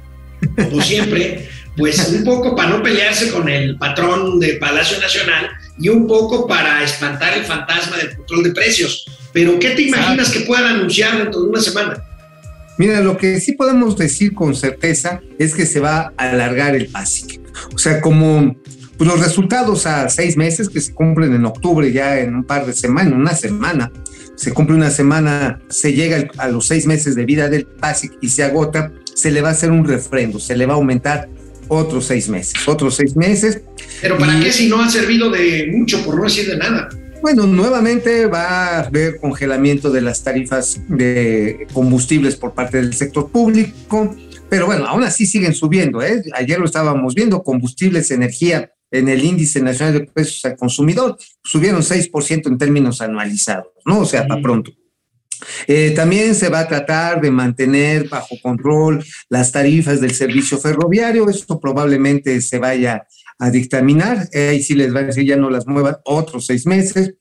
como 0.55 0.81
siempre, 0.81 1.49
pues 1.77 2.07
un 2.09 2.23
poco 2.23 2.55
para 2.55 2.69
no 2.69 2.83
pelearse 2.83 3.31
con 3.31 3.49
el 3.49 3.77
patrón 3.77 4.39
del 4.39 4.59
Palacio 4.59 4.99
Nacional 5.01 5.49
y 5.79 5.89
un 5.89 6.07
poco 6.07 6.47
para 6.47 6.83
espantar 6.83 7.37
el 7.37 7.43
fantasma 7.43 7.97
del 7.97 8.15
control 8.15 8.43
de 8.43 8.51
precios. 8.51 9.05
Pero 9.31 9.57
¿qué 9.59 9.71
te 9.71 9.83
imaginas 9.83 10.29
que 10.29 10.41
puedan 10.41 10.75
anunciar 10.75 11.17
dentro 11.17 11.41
de 11.41 11.49
una 11.49 11.61
semana? 11.61 12.03
Mira, 12.77 13.01
lo 13.01 13.17
que 13.17 13.39
sí 13.39 13.53
podemos 13.53 13.97
decir 13.97 14.33
con 14.33 14.55
certeza 14.55 15.21
es 15.37 15.53
que 15.53 15.65
se 15.65 15.79
va 15.79 16.13
a 16.17 16.29
alargar 16.29 16.75
el 16.75 16.87
PASIC. 16.87 17.39
O 17.73 17.77
sea, 17.77 18.01
como 18.01 18.55
pues, 18.97 19.09
los 19.09 19.19
resultados 19.19 19.85
a 19.85 20.09
seis 20.09 20.37
meses 20.37 20.69
que 20.69 20.81
se 20.81 20.93
cumplen 20.93 21.33
en 21.33 21.45
octubre, 21.45 21.91
ya 21.91 22.19
en 22.19 22.35
un 22.35 22.43
par 22.43 22.65
de 22.65 22.73
semanas, 22.73 23.13
una 23.13 23.35
semana, 23.35 23.91
se 24.35 24.51
cumple 24.51 24.75
una 24.75 24.89
semana, 24.89 25.59
se 25.69 25.93
llega 25.93 26.27
a 26.37 26.47
los 26.47 26.67
seis 26.67 26.87
meses 26.87 27.15
de 27.15 27.25
vida 27.25 27.49
del 27.49 27.65
PASIC 27.65 28.13
y 28.21 28.29
se 28.29 28.43
agota, 28.43 28.91
se 29.13 29.29
le 29.29 29.41
va 29.41 29.49
a 29.49 29.51
hacer 29.51 29.71
un 29.71 29.85
refrendo, 29.85 30.39
se 30.39 30.55
le 30.57 30.65
va 30.65 30.73
a 30.73 30.77
aumentar 30.77 31.29
otros 31.73 32.05
seis 32.05 32.29
meses, 32.29 32.53
otros 32.67 32.95
seis 32.95 33.15
meses. 33.15 33.61
Pero 34.01 34.17
¿para 34.17 34.37
Y- 34.39 34.43
qué 34.43 34.51
si 34.51 34.67
no 34.69 34.81
ha 34.81 34.89
servido 34.89 35.29
de 35.29 35.67
mucho, 35.71 36.03
por 36.03 36.15
no 36.17 36.23
decir 36.23 36.47
de 36.49 36.57
nada? 36.57 36.89
Bueno, 37.21 37.47
nuevamente 37.47 38.25
va 38.25 38.43
a 38.47 38.79
haber 38.81 39.17
congelamiento 39.19 39.89
de 39.89 40.01
las 40.01 40.23
tarifas 40.23 40.81
de 40.89 41.67
combustibles 41.73 42.35
por 42.35 42.53
parte 42.53 42.77
del 42.77 42.93
sector 42.93 43.29
público, 43.31 44.13
pero 44.49 44.65
bueno, 44.65 44.85
aún 44.85 45.03
así 45.03 45.25
siguen 45.25 45.53
subiendo. 45.53 46.01
¿eh? 46.01 46.21
Ayer 46.33 46.59
lo 46.59 46.65
estábamos 46.65 47.15
viendo, 47.15 47.41
combustibles, 47.41 48.11
energía 48.11 48.71
en 48.91 49.07
el 49.07 49.23
índice 49.23 49.61
nacional 49.61 49.93
de 49.93 49.99
precios 50.01 50.43
al 50.45 50.55
consumidor 50.55 51.17
subieron 51.43 51.81
6% 51.81 52.47
en 52.47 52.57
términos 52.57 53.01
anualizados, 53.01 53.67
¿no? 53.85 54.01
O 54.01 54.05
sea, 54.05 54.27
para 54.27 54.41
pronto. 54.41 54.71
Eh, 55.67 55.91
también 55.91 56.35
se 56.35 56.49
va 56.49 56.59
a 56.59 56.67
tratar 56.67 57.21
de 57.21 57.31
mantener 57.31 58.09
bajo 58.09 58.35
control 58.41 59.03
las 59.29 59.51
tarifas 59.51 60.01
del 60.01 60.13
servicio 60.13 60.57
ferroviario. 60.57 61.29
Esto 61.29 61.59
probablemente 61.59 62.41
se 62.41 62.59
vaya 62.59 63.05
a 63.39 63.49
dictaminar. 63.49 64.27
Ahí 64.33 64.61
sí 64.61 64.75
les 64.75 64.93
va 64.95 64.99
a 65.01 65.03
decir 65.03 65.25
ya 65.25 65.37
no 65.37 65.49
las 65.49 65.67
muevan 65.67 65.97
otros 66.05 66.45
seis 66.45 66.65
meses. 66.65 67.15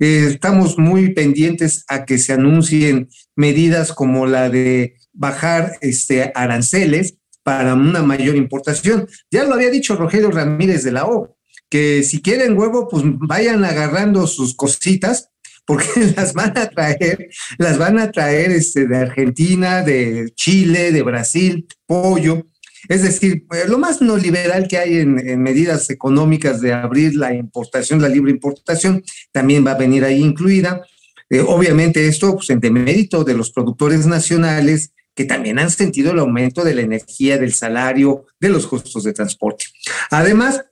Eh, 0.00 0.26
estamos 0.30 0.78
muy 0.78 1.12
pendientes 1.12 1.84
a 1.88 2.04
que 2.04 2.18
se 2.18 2.32
anuncien 2.32 3.08
medidas 3.36 3.92
como 3.92 4.26
la 4.26 4.48
de 4.48 4.96
bajar 5.12 5.78
este, 5.80 6.32
aranceles 6.34 7.16
para 7.42 7.74
una 7.74 8.02
mayor 8.02 8.36
importación. 8.36 9.08
Ya 9.30 9.44
lo 9.44 9.54
había 9.54 9.70
dicho 9.70 9.96
Rogelio 9.96 10.30
Ramírez 10.30 10.84
de 10.84 10.92
la 10.92 11.06
O, 11.06 11.36
que 11.68 12.02
si 12.02 12.22
quieren 12.22 12.56
huevo, 12.56 12.88
pues 12.88 13.02
vayan 13.04 13.64
agarrando 13.64 14.26
sus 14.26 14.54
cositas 14.54 15.30
porque 15.66 15.86
las 16.16 16.32
van 16.32 16.56
a 16.56 16.68
traer, 16.68 17.28
las 17.58 17.78
van 17.78 17.98
a 17.98 18.10
traer 18.10 18.50
este, 18.50 18.86
de 18.86 18.96
Argentina, 18.96 19.82
de 19.82 20.32
Chile, 20.34 20.92
de 20.92 21.02
Brasil, 21.02 21.66
pollo. 21.86 22.46
Es 22.88 23.02
decir, 23.02 23.46
eh, 23.52 23.64
lo 23.68 23.78
más 23.78 24.02
neoliberal 24.02 24.66
que 24.66 24.78
hay 24.78 24.98
en, 24.98 25.18
en 25.18 25.40
medidas 25.42 25.88
económicas 25.90 26.60
de 26.60 26.72
abrir 26.72 27.14
la 27.14 27.32
importación, 27.32 28.02
la 28.02 28.08
libre 28.08 28.32
importación, 28.32 29.04
también 29.30 29.64
va 29.64 29.72
a 29.72 29.78
venir 29.78 30.04
ahí 30.04 30.20
incluida. 30.20 30.82
Eh, 31.30 31.40
obviamente 31.40 32.06
esto 32.06 32.34
pues, 32.34 32.50
en 32.50 32.60
demérito 32.60 33.24
de 33.24 33.34
los 33.34 33.50
productores 33.50 34.06
nacionales 34.06 34.92
que 35.14 35.24
también 35.24 35.58
han 35.58 35.70
sentido 35.70 36.12
el 36.12 36.18
aumento 36.18 36.64
de 36.64 36.74
la 36.74 36.82
energía, 36.82 37.38
del 37.38 37.54
salario, 37.54 38.26
de 38.40 38.48
los 38.48 38.66
costos 38.66 39.04
de 39.04 39.12
transporte. 39.12 39.66
Además, 40.10 40.62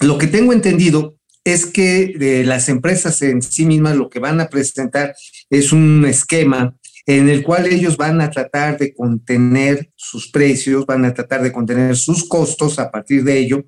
lo 0.00 0.18
que 0.18 0.26
tengo 0.26 0.52
entendido 0.52 1.16
es 1.44 1.66
que 1.66 2.14
de 2.18 2.44
las 2.44 2.68
empresas 2.68 3.20
en 3.22 3.42
sí 3.42 3.66
mismas 3.66 3.96
lo 3.96 4.08
que 4.08 4.18
van 4.18 4.40
a 4.40 4.48
presentar 4.48 5.14
es 5.50 5.72
un 5.72 6.04
esquema 6.06 6.76
en 7.06 7.28
el 7.28 7.42
cual 7.42 7.66
ellos 7.66 7.98
van 7.98 8.22
a 8.22 8.30
tratar 8.30 8.78
de 8.78 8.94
contener 8.94 9.92
sus 9.94 10.30
precios, 10.30 10.86
van 10.86 11.04
a 11.04 11.12
tratar 11.12 11.42
de 11.42 11.52
contener 11.52 11.96
sus 11.96 12.26
costos 12.26 12.78
a 12.78 12.90
partir 12.90 13.24
de 13.24 13.38
ello, 13.38 13.66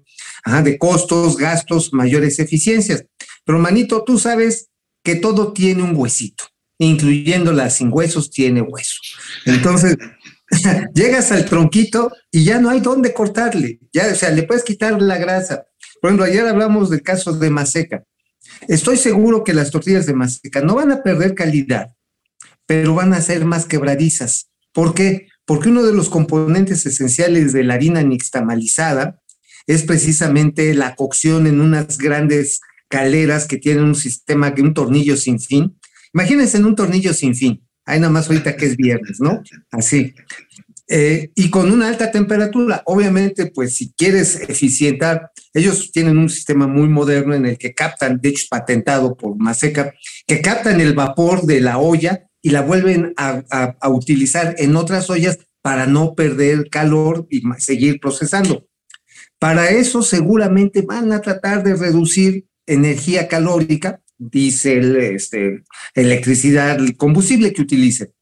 de 0.64 0.78
costos, 0.78 1.37
gastos, 1.37 1.92
mayores 1.92 2.38
eficiencias. 2.38 3.04
Pero 3.45 3.59
manito, 3.59 4.04
tú 4.04 4.18
sabes 4.18 4.71
que 5.04 5.16
todo 5.16 5.52
tiene 5.52 5.83
un 5.83 5.95
huesito, 5.95 6.45
incluyendo 6.78 7.52
las 7.52 7.76
sin 7.76 7.90
huesos 7.92 8.30
tiene 8.30 8.62
hueso. 8.62 8.97
Entonces, 9.45 9.99
llegas 10.95 11.30
al 11.30 11.45
tronquito 11.45 12.11
y 12.30 12.45
ya 12.45 12.59
no 12.59 12.71
hay 12.71 12.80
dónde 12.80 13.12
cortarle, 13.12 13.80
ya, 13.92 14.09
o 14.11 14.14
sea, 14.14 14.30
le 14.30 14.45
puedes 14.45 14.64
quitar 14.64 15.00
la 15.00 15.18
grasa. 15.18 15.66
Por 16.00 16.11
ejemplo, 16.11 16.25
ayer 16.25 16.47
hablamos 16.47 16.91
del 16.91 17.03
caso 17.03 17.33
de 17.33 17.50
Maseca. 17.50 18.05
Estoy 18.69 18.97
seguro 18.97 19.45
que 19.45 19.55
las 19.55 19.71
tortillas 19.71 20.07
de 20.07 20.15
Maseca 20.15 20.61
no 20.61 20.76
van 20.76 20.93
a 20.93 21.03
perder 21.03 21.35
calidad, 21.35 21.93
pero 22.67 22.95
van 22.95 23.12
a 23.12 23.21
ser 23.21 23.45
más 23.45 23.67
quebradizas. 23.67 24.50
¿Por 24.73 24.95
qué? 24.95 25.29
Porque 25.45 25.69
uno 25.69 25.83
de 25.83 25.93
los 25.93 26.09
componentes 26.09 26.85
esenciales 26.87 27.53
de 27.53 27.65
la 27.65 27.75
harina 27.75 28.03
nixtamalizada 28.03 29.21
es 29.67 29.83
precisamente 29.83 30.75
la 30.75 30.95
cocción 30.95 31.47
en 31.47 31.61
unas 31.61 31.99
grandes 31.99 32.61
caleras 32.88 33.47
que 33.47 33.57
tienen 33.57 33.85
un 33.85 33.95
sistema, 33.95 34.55
un 34.59 34.75
tornillo 34.75 35.17
sin 35.17 35.41
fin. 35.41 35.79
Imagínense 36.12 36.57
en 36.59 36.67
un 36.67 36.76
tornillo 36.76 37.12
sin 37.15 37.35
fin. 37.35 37.67
Hay 37.85 38.00
nada 38.00 38.12
más 38.12 38.29
ahorita 38.29 38.57
que 38.57 38.67
es 38.67 38.76
viernes, 38.76 39.21
¿no? 39.21 39.43
Así. 39.71 40.15
Eh, 40.88 41.33
y 41.35 41.50
con 41.50 41.71
una 41.71 41.88
alta 41.88 42.11
temperatura. 42.11 42.83
Obviamente, 42.87 43.47
pues 43.47 43.76
si 43.76 43.93
quieres 43.93 44.40
eficientar, 44.49 45.33
ellos 45.52 45.90
tienen 45.90 46.16
un 46.19 46.28
sistema 46.28 46.66
muy 46.66 46.88
moderno 46.88 47.35
en 47.35 47.47
el 47.47 47.59
que 47.59 47.75
captan, 47.75 48.21
de 48.21 48.28
hecho 48.28 48.47
patentado 48.49 49.16
por 49.16 49.37
Maseca, 49.37 49.95
que 50.26 50.40
captan 50.40 50.81
el 50.81 50.95
vapor 50.95 51.43
de 51.43 51.61
la 51.61 51.78
olla 51.78 52.28
y 52.40 52.50
la 52.50 52.61
vuelven 52.61 53.12
a, 53.16 53.43
utilizar 53.88 54.55
en 54.59 54.76
otras 54.76 55.11
ollas 55.11 55.38
para 55.62 55.87
no 55.87 56.14
perder 56.14 56.69
calor 56.71 57.26
y 57.31 57.43
seguir 57.59 57.99
procesando. 57.99 58.69
Para 59.40 59.71
eso 59.71 60.02
seguramente 60.02 60.83
van 60.83 61.12
a 61.12 61.21
tratar 61.21 61.64
de 61.64 61.75
reducir 61.75 62.47
energía 62.66 63.26
calórica, 63.26 64.00
diésel, 64.19 64.97
este, 64.97 65.64
electricidad, 65.95 66.78
el 66.78 66.97
combustible 66.97 67.52
que 67.52 67.62
utilicen. 67.62 68.12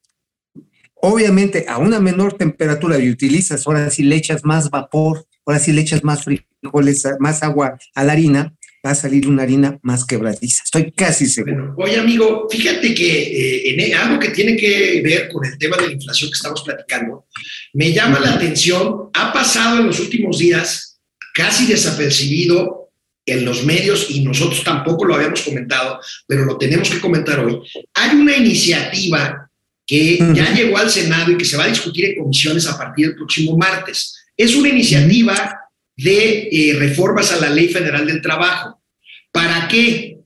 Obviamente 1.07 1.67
a 1.69 1.77
una 1.77 2.01
menor 2.01 2.33
temperatura 2.39 2.99
y 2.99 3.11
utilizas, 3.11 3.67
ahora 3.67 3.91
sí 3.91 4.05
le 4.05 4.17
echas 4.17 4.43
más 4.43 4.71
vapor, 4.71 5.27
ahora 5.45 5.59
sí 5.59 5.71
le 5.71 5.83
echas 5.83 6.03
más 6.03 6.25
frijoles, 6.25 7.05
más 7.19 7.43
agua 7.43 7.79
a 7.95 8.05
la 8.05 8.15
harina, 8.15 8.55
va 8.85 8.93
a 8.93 8.95
salir 8.95 9.29
una 9.29 9.43
harina 9.43 9.79
más 9.83 10.07
quebradiza. 10.07 10.63
Estoy 10.65 10.93
casi 10.93 11.27
seguro. 11.27 11.75
Oye, 11.77 11.99
amigo, 11.99 12.49
fíjate 12.51 12.95
que 12.95 13.23
eh, 13.23 13.75
en 13.75 13.95
algo 13.95 14.19
que 14.19 14.31
tiene 14.31 14.57
que 14.57 15.03
ver 15.05 15.29
con 15.29 15.45
el 15.45 15.59
tema 15.59 15.77
de 15.77 15.89
la 15.89 15.93
inflación 15.93 16.31
que 16.31 16.37
estamos 16.37 16.63
platicando, 16.63 17.27
me 17.75 17.93
llama 17.93 18.19
la 18.19 18.33
atención, 18.33 19.11
ha 19.13 19.31
pasado 19.31 19.81
en 19.81 19.89
los 19.89 20.01
últimos 20.01 20.39
días 20.39 20.99
casi 21.35 21.67
desapercibido 21.67 22.89
en 23.27 23.45
los 23.45 23.63
medios 23.67 24.11
y 24.11 24.25
nosotros 24.25 24.65
tampoco 24.65 25.05
lo 25.05 25.17
habíamos 25.17 25.43
comentado, 25.43 26.01
pero 26.27 26.47
lo 26.47 26.57
tenemos 26.57 26.89
que 26.89 27.01
comentar 27.01 27.41
hoy. 27.41 27.61
Hay 27.93 28.17
una 28.17 28.35
iniciativa 28.39 29.44
que 29.87 30.19
ya 30.35 30.53
llegó 30.55 30.79
al 30.79 30.91
Senado 30.91 31.33
y 31.33 31.37
que 31.37 31.45
se 31.45 31.57
va 31.57 31.65
a 31.65 31.69
discutir 31.69 32.07
en 32.07 32.17
comisiones 32.17 32.67
a 32.67 32.79
partir 32.79 33.09
del 33.09 33.17
próximo 33.17 33.57
martes. 33.57 34.15
Es 34.37 34.55
una 34.55 34.71
iniciativa 34.71 35.61
de 35.97 36.49
eh, 36.51 36.77
reformas 36.79 37.31
a 37.33 37.37
la 37.37 37.51
Ley 37.51 37.69
Federal 37.69 38.07
del 38.07 38.23
Trabajo. 38.23 38.83
¿Para 39.31 39.69
qué? 39.69 40.19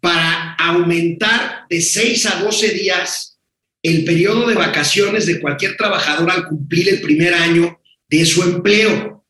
Para 0.00 0.54
aumentar 0.54 1.64
de 1.68 1.80
6 1.80 2.26
a 2.26 2.42
12 2.42 2.68
días 2.70 3.38
el 3.82 4.04
periodo 4.04 4.46
de 4.46 4.54
vacaciones 4.54 5.26
de 5.26 5.40
cualquier 5.40 5.76
trabajador 5.76 6.30
al 6.30 6.46
cumplir 6.46 6.88
el 6.88 7.00
primer 7.00 7.32
año 7.32 7.80
de 8.08 8.26
su 8.26 8.42
empleo. 8.42 9.24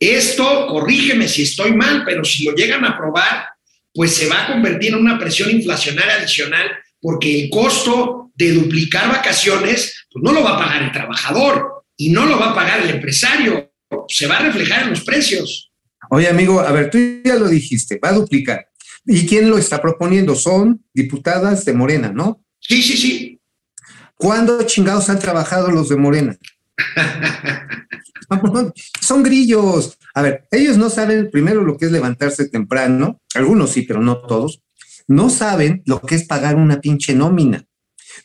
Esto, 0.00 0.66
corrígeme 0.66 1.28
si 1.28 1.42
estoy 1.42 1.72
mal, 1.74 2.02
pero 2.04 2.24
si 2.24 2.44
lo 2.44 2.54
llegan 2.54 2.84
a 2.84 2.90
aprobar, 2.90 3.46
pues 3.94 4.16
se 4.16 4.26
va 4.26 4.42
a 4.42 4.52
convertir 4.52 4.94
en 4.94 4.98
una 4.98 5.18
presión 5.18 5.50
inflacionaria 5.50 6.14
adicional 6.14 6.70
porque 7.00 7.44
el 7.44 7.50
costo 7.50 8.21
de 8.34 8.52
duplicar 8.52 9.08
vacaciones, 9.08 10.06
pues 10.10 10.22
no 10.22 10.32
lo 10.32 10.42
va 10.42 10.56
a 10.56 10.58
pagar 10.58 10.82
el 10.82 10.92
trabajador 10.92 11.84
y 11.96 12.10
no 12.10 12.26
lo 12.26 12.38
va 12.38 12.50
a 12.50 12.54
pagar 12.54 12.80
el 12.80 12.90
empresario, 12.90 13.72
se 14.08 14.26
va 14.26 14.38
a 14.38 14.42
reflejar 14.42 14.84
en 14.84 14.90
los 14.90 15.02
precios. 15.02 15.72
Oye, 16.10 16.28
amigo, 16.28 16.60
a 16.60 16.72
ver, 16.72 16.90
tú 16.90 16.98
ya 17.24 17.36
lo 17.36 17.48
dijiste, 17.48 17.98
va 18.02 18.10
a 18.10 18.14
duplicar. 18.14 18.66
¿Y 19.04 19.26
quién 19.26 19.50
lo 19.50 19.58
está 19.58 19.80
proponiendo? 19.80 20.34
Son 20.34 20.84
diputadas 20.94 21.64
de 21.64 21.72
Morena, 21.72 22.12
¿no? 22.12 22.44
Sí, 22.60 22.82
sí, 22.82 22.96
sí. 22.96 23.40
¿Cuándo 24.16 24.62
chingados 24.62 25.08
han 25.08 25.18
trabajado 25.18 25.70
los 25.70 25.88
de 25.88 25.96
Morena? 25.96 26.38
Son 29.00 29.22
grillos. 29.22 29.98
A 30.14 30.22
ver, 30.22 30.46
ellos 30.50 30.76
no 30.78 30.90
saben 30.90 31.30
primero 31.30 31.62
lo 31.62 31.76
que 31.76 31.86
es 31.86 31.92
levantarse 31.92 32.48
temprano, 32.48 33.20
algunos 33.34 33.70
sí, 33.70 33.82
pero 33.82 34.00
no 34.00 34.18
todos. 34.18 34.62
No 35.08 35.30
saben 35.30 35.82
lo 35.86 36.00
que 36.00 36.14
es 36.14 36.24
pagar 36.24 36.54
una 36.54 36.80
pinche 36.80 37.14
nómina. 37.14 37.64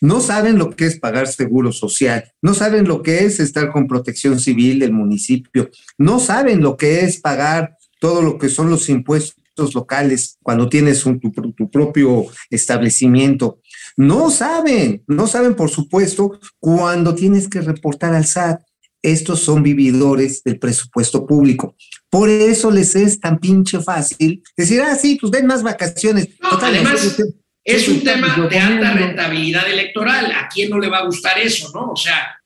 No 0.01 0.21
saben 0.21 0.57
lo 0.57 0.69
que 0.71 0.85
es 0.85 0.99
pagar 0.99 1.27
seguro 1.27 1.71
social, 1.71 2.31
no 2.41 2.53
saben 2.53 2.87
lo 2.87 3.01
que 3.01 3.25
es 3.25 3.39
estar 3.39 3.71
con 3.71 3.87
protección 3.87 4.39
civil 4.39 4.79
del 4.79 4.91
municipio, 4.93 5.69
no 5.97 6.19
saben 6.19 6.61
lo 6.61 6.77
que 6.77 7.01
es 7.01 7.19
pagar 7.19 7.77
todo 7.99 8.21
lo 8.21 8.37
que 8.37 8.49
son 8.49 8.69
los 8.69 8.89
impuestos 8.89 9.73
locales 9.73 10.37
cuando 10.43 10.69
tienes 10.69 11.05
un, 11.05 11.19
tu, 11.19 11.31
tu 11.31 11.71
propio 11.71 12.27
establecimiento. 12.49 13.59
No 13.95 14.29
saben, 14.29 15.03
no 15.07 15.25
saben, 15.25 15.55
por 15.55 15.69
supuesto, 15.71 16.39
cuando 16.59 17.15
tienes 17.15 17.47
que 17.49 17.61
reportar 17.61 18.13
al 18.13 18.25
SAT. 18.25 18.61
Estos 19.03 19.39
son 19.41 19.61
vividores 19.63 20.43
del 20.43 20.57
presupuesto 20.59 21.25
público. 21.25 21.75
Por 22.09 22.29
eso 22.29 22.71
les 22.71 22.95
es 22.95 23.19
tan 23.19 23.37
pinche 23.39 23.79
fácil 23.79 24.41
decir, 24.57 24.81
ah, 24.81 24.95
sí, 24.95 25.17
pues 25.21 25.31
den 25.31 25.45
más 25.45 25.61
vacaciones. 25.63 26.29
No, 26.41 26.49
Total, 26.49 26.73
además, 26.73 26.93
nosotros- 27.03 27.29
es 27.67 27.89
un 27.89 28.01
tema 28.01 28.47
de 28.49 28.57
alta 28.57 28.93
rentabilidad 28.93 29.69
electoral. 29.69 30.31
¿A 30.31 30.47
quién 30.47 30.69
no 30.69 30.79
le 30.79 30.87
va 30.87 30.99
a 30.99 31.05
gustar 31.05 31.37
eso, 31.37 31.69
no? 31.73 31.91
O 31.91 31.97
sea, 31.97 32.39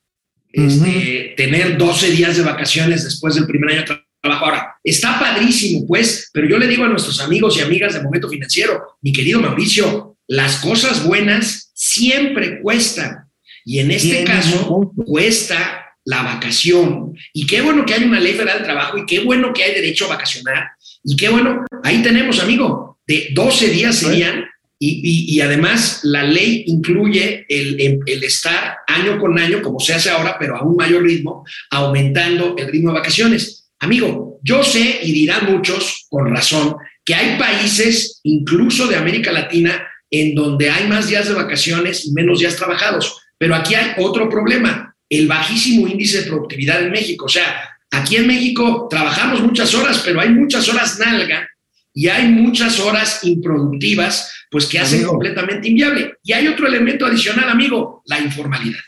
este, 0.51 1.35
tener 1.37 1.77
12 1.77 2.09
días 2.09 2.37
de 2.37 2.43
vacaciones 2.43 3.03
después 3.03 3.35
del 3.35 3.45
primer 3.45 3.69
año 3.69 3.81
de 3.81 4.01
trabajo. 4.19 4.45
Ahora, 4.45 4.75
está 4.83 5.19
padrísimo, 5.19 5.85
pues, 5.85 6.31
pero 6.33 6.49
yo 6.49 6.57
le 6.57 6.67
digo 6.67 6.85
a 6.85 6.89
nuestros 6.89 7.21
amigos 7.21 7.55
y 7.55 7.61
amigas 7.61 7.93
de 7.93 8.01
Momento 8.01 8.29
Financiero, 8.29 8.97
mi 9.01 9.13
querido 9.13 9.39
Mauricio, 9.39 10.17
las 10.27 10.55
cosas 10.55 11.05
buenas 11.05 11.71
siempre 11.75 12.59
cuestan. 12.59 13.29
Y 13.63 13.77
en 13.77 13.91
este 13.91 14.23
caso, 14.23 14.91
cuesta 15.05 15.85
la 16.03 16.23
vacación. 16.23 17.13
Y 17.31 17.45
qué 17.45 17.61
bueno 17.61 17.85
que 17.85 17.93
hay 17.93 18.05
una 18.05 18.19
ley 18.19 18.33
federal 18.33 18.57
del 18.57 18.65
trabajo 18.65 18.97
y 18.97 19.05
qué 19.05 19.19
bueno 19.19 19.53
que 19.53 19.63
hay 19.63 19.75
derecho 19.75 20.05
a 20.05 20.15
vacacionar. 20.15 20.69
Y 21.03 21.15
qué 21.15 21.29
bueno, 21.29 21.63
ahí 21.83 22.01
tenemos, 22.01 22.39
amigo, 22.39 22.99
de 23.05 23.29
12 23.35 23.67
días 23.69 23.97
serían. 23.97 24.45
Y, 24.83 24.89
y- 25.03 25.35
y 25.35 25.41
además 25.41 25.99
la 26.03 26.23
ley 26.23 26.63
incluye 26.65 27.45
el, 27.47 27.79
el- 28.07 28.23
estar 28.23 28.77
año 28.87 29.19
con 29.19 29.37
año, 29.37 29.61
como 29.61 29.79
se 29.79 29.93
hace 29.93 30.09
ahora, 30.09 30.37
pero 30.39 30.57
a 30.57 30.63
un 30.63 30.75
mayor 30.75 31.03
ritmo, 31.03 31.45
aumentando 31.69 32.55
el 32.57 32.67
ritmo 32.67 32.89
de 32.91 32.97
vacaciones. 32.99 33.69
Amigo, 33.79 34.39
yo 34.43 34.63
sé 34.63 34.99
y 35.03 35.11
dirán 35.11 35.51
muchos, 35.53 36.07
con 36.09 36.33
razón, 36.33 36.75
que 37.05 37.13
hay 37.13 37.37
países, 37.37 38.19
incluso 38.23 38.87
de 38.87 38.95
América 38.95 39.31
Latina, 39.31 39.87
en 40.09 40.33
donde 40.33 40.69
hay 40.71 40.87
más 40.87 41.07
días 41.07 41.27
de 41.27 41.35
vacaciones 41.35 42.05
y 42.07 42.11
menos 42.13 42.39
días 42.39 42.55
trabajados. 42.55 43.17
Pero 43.37 43.53
aquí 43.55 43.75
hay 43.75 43.91
otro 43.99 44.29
problema, 44.29 44.95
el 45.09 45.27
bajísimo 45.27 45.87
índice 45.87 46.21
de 46.21 46.27
productividad 46.27 46.81
en 46.81 46.91
México. 46.91 47.25
O 47.25 47.29
sea, 47.29 47.69
aquí 47.91 48.15
en 48.15 48.25
México 48.25 48.87
trabajamos 48.89 49.41
muchas 49.41 49.73
horas, 49.75 50.01
pero 50.03 50.19
hay 50.21 50.29
muchas 50.29 50.67
horas 50.69 50.97
nalga 50.99 51.47
y 51.93 52.07
hay 52.07 52.27
muchas 52.29 52.79
horas 52.79 53.19
improductivas, 53.23 54.31
pues 54.51 54.67
que 54.67 54.79
hacen 54.79 54.99
Amigo. 54.99 55.11
completamente 55.11 55.69
inviable. 55.69 56.17
Y 56.23 56.33
hay 56.33 56.47
otro 56.47 56.67
elemento 56.67 57.05
adicional, 57.05 57.49
amigo, 57.49 58.03
la 58.05 58.19
informalidad. 58.19 58.81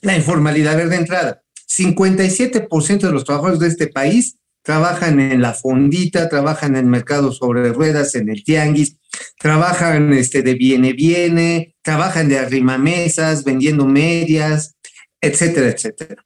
La 0.00 0.16
informalidad, 0.16 0.72
a 0.72 0.76
ver, 0.76 0.88
de 0.88 0.96
entrada, 0.96 1.42
57% 1.68 3.00
de 3.00 3.12
los 3.12 3.24
trabajadores 3.24 3.60
de 3.60 3.68
este 3.68 3.88
país 3.88 4.38
trabajan 4.62 5.20
en 5.20 5.42
la 5.42 5.52
fondita, 5.52 6.28
trabajan 6.30 6.76
en 6.76 6.88
mercados 6.88 7.36
sobre 7.36 7.72
ruedas, 7.72 8.14
en 8.14 8.30
el 8.30 8.42
tianguis, 8.42 8.96
trabajan 9.38 10.12
este, 10.14 10.42
de 10.42 10.54
viene, 10.54 10.94
viene, 10.94 11.76
trabajan 11.82 12.28
de 12.28 12.38
arrimamesas, 12.38 13.44
vendiendo 13.44 13.84
medias, 13.84 14.76
etcétera, 15.20 15.68
etcétera. 15.68 16.24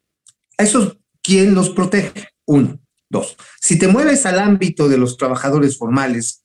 Eso, 0.57 0.96
¿quién 1.22 1.55
los 1.55 1.70
protege? 1.70 2.28
Uno. 2.46 2.81
Dos. 3.11 3.37
Si 3.61 3.78
te 3.78 3.88
mueves 3.88 4.26
al 4.26 4.38
ámbito 4.38 4.88
de 4.88 4.98
los 4.98 5.16
trabajadores 5.16 5.76
formales 5.76 6.43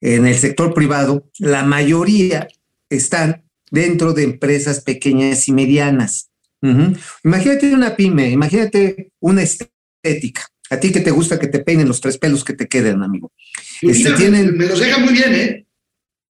en 0.00 0.26
el 0.26 0.36
sector 0.36 0.74
privado, 0.74 1.28
la 1.38 1.64
mayoría 1.64 2.48
están 2.90 3.44
dentro 3.70 4.12
de 4.12 4.22
empresas 4.24 4.80
pequeñas 4.80 5.48
y 5.48 5.52
medianas. 5.52 6.30
Imagínate 7.24 7.72
una 7.72 7.94
pyme, 7.96 8.30
imagínate 8.30 9.12
una 9.20 9.42
estética. 9.42 10.46
A 10.70 10.78
ti 10.78 10.92
que 10.92 11.00
te 11.00 11.10
gusta 11.10 11.38
que 11.38 11.46
te 11.48 11.60
peinen 11.60 11.88
los 11.88 12.00
tres 12.00 12.18
pelos 12.18 12.44
que 12.44 12.52
te 12.52 12.66
queden, 12.66 13.02
amigo. 13.02 13.32
Este, 13.80 14.04
Mira, 14.04 14.16
tienen- 14.16 14.56
Me 14.56 14.66
los 14.66 14.78
deja 14.80 14.98
muy 14.98 15.12
bien, 15.12 15.34
¿eh? 15.34 15.66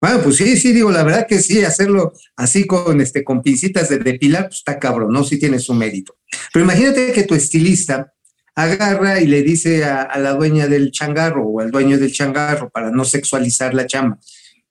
Bueno, 0.00 0.20
pues 0.22 0.36
sí, 0.36 0.56
sí, 0.56 0.72
digo, 0.72 0.92
la 0.92 1.02
verdad 1.02 1.26
que 1.26 1.40
sí, 1.40 1.64
hacerlo 1.64 2.12
así 2.36 2.64
con, 2.66 3.00
este, 3.00 3.24
con 3.24 3.42
pincitas 3.42 3.88
de 3.88 3.98
depilar, 3.98 4.44
pues 4.44 4.58
está 4.58 4.78
cabrón, 4.78 5.12
¿no? 5.12 5.24
Sí 5.24 5.38
tiene 5.40 5.58
su 5.58 5.74
mérito. 5.74 6.16
Pero 6.52 6.64
imagínate 6.64 7.10
que 7.12 7.24
tu 7.24 7.34
estilista 7.34 8.12
agarra 8.62 9.20
y 9.20 9.26
le 9.26 9.42
dice 9.42 9.84
a, 9.84 10.02
a 10.02 10.18
la 10.18 10.34
dueña 10.34 10.66
del 10.66 10.90
changarro 10.90 11.46
o 11.46 11.60
al 11.60 11.70
dueño 11.70 11.96
del 11.98 12.12
changarro 12.12 12.70
para 12.70 12.90
no 12.90 13.04
sexualizar 13.04 13.72
la 13.74 13.86
chamba. 13.86 14.18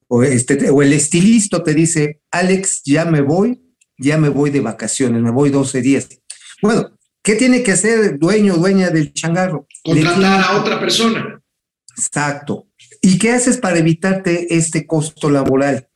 O, 0.09 0.23
este, 0.23 0.69
o 0.69 0.81
el 0.81 0.93
estilista 0.93 1.63
te 1.63 1.73
dice, 1.73 2.21
Alex, 2.31 2.81
ya 2.85 3.05
me 3.05 3.21
voy, 3.21 3.61
ya 3.97 4.17
me 4.17 4.29
voy 4.29 4.49
de 4.49 4.59
vacaciones, 4.61 5.21
me 5.21 5.31
voy 5.31 5.49
12 5.49 5.81
días. 5.81 6.07
Bueno, 6.61 6.97
¿qué 7.23 7.35
tiene 7.35 7.63
que 7.63 7.71
hacer 7.71 7.99
el 7.99 8.19
dueño 8.19 8.55
o 8.55 8.57
dueña 8.57 8.89
del 8.89 9.13
changarro? 9.13 9.67
Contratar 9.83 10.41
a 10.43 10.57
otra 10.59 10.79
persona. 10.79 11.41
Exacto. 11.97 12.67
¿Y 13.01 13.17
qué 13.17 13.31
haces 13.31 13.57
para 13.57 13.79
evitarte 13.79 14.55
este 14.55 14.85
costo 14.85 15.29
laboral? 15.29 15.87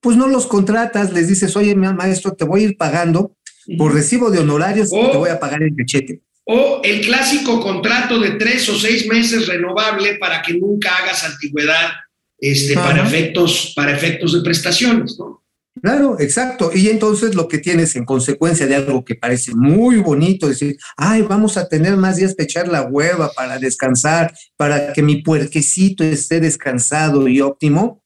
Pues 0.00 0.16
no 0.16 0.26
los 0.26 0.46
contratas, 0.46 1.12
les 1.12 1.28
dices, 1.28 1.56
oye, 1.56 1.74
maestro, 1.76 2.32
te 2.34 2.44
voy 2.44 2.62
a 2.62 2.64
ir 2.64 2.76
pagando 2.76 3.36
por 3.78 3.94
recibo 3.94 4.30
de 4.30 4.40
honorarios, 4.40 4.88
Oh. 4.92 5.10
te 5.12 5.16
voy 5.16 5.30
a 5.30 5.38
pagar 5.38 5.62
el 5.62 5.74
cachete. 5.76 6.20
O 6.44 6.80
el 6.82 7.02
clásico 7.02 7.60
contrato 7.60 8.18
de 8.18 8.32
tres 8.32 8.68
o 8.68 8.78
seis 8.78 9.06
meses 9.06 9.46
renovable 9.46 10.16
para 10.16 10.42
que 10.42 10.54
nunca 10.54 10.96
hagas 10.96 11.24
antigüedad 11.24 11.90
este, 12.38 12.74
para, 12.74 13.04
efectos, 13.04 13.72
para 13.76 13.92
efectos 13.92 14.32
de 14.32 14.40
prestaciones, 14.42 15.16
¿no? 15.18 15.42
Claro, 15.80 16.16
exacto. 16.20 16.70
Y 16.74 16.88
entonces 16.90 17.34
lo 17.34 17.48
que 17.48 17.58
tienes 17.58 17.96
en 17.96 18.04
consecuencia 18.04 18.66
de 18.66 18.76
algo 18.76 19.04
que 19.04 19.14
parece 19.14 19.54
muy 19.54 19.96
bonito, 19.96 20.48
decir, 20.48 20.76
ay, 20.96 21.22
vamos 21.22 21.56
a 21.56 21.68
tener 21.68 21.96
más 21.96 22.16
días 22.16 22.34
para 22.34 22.44
echar 22.44 22.68
la 22.68 22.82
hueva, 22.82 23.30
para 23.32 23.58
descansar, 23.58 24.34
para 24.56 24.92
que 24.92 25.02
mi 25.02 25.22
puerquecito 25.22 26.04
esté 26.04 26.40
descansado 26.40 27.26
y 27.26 27.40
óptimo, 27.40 28.02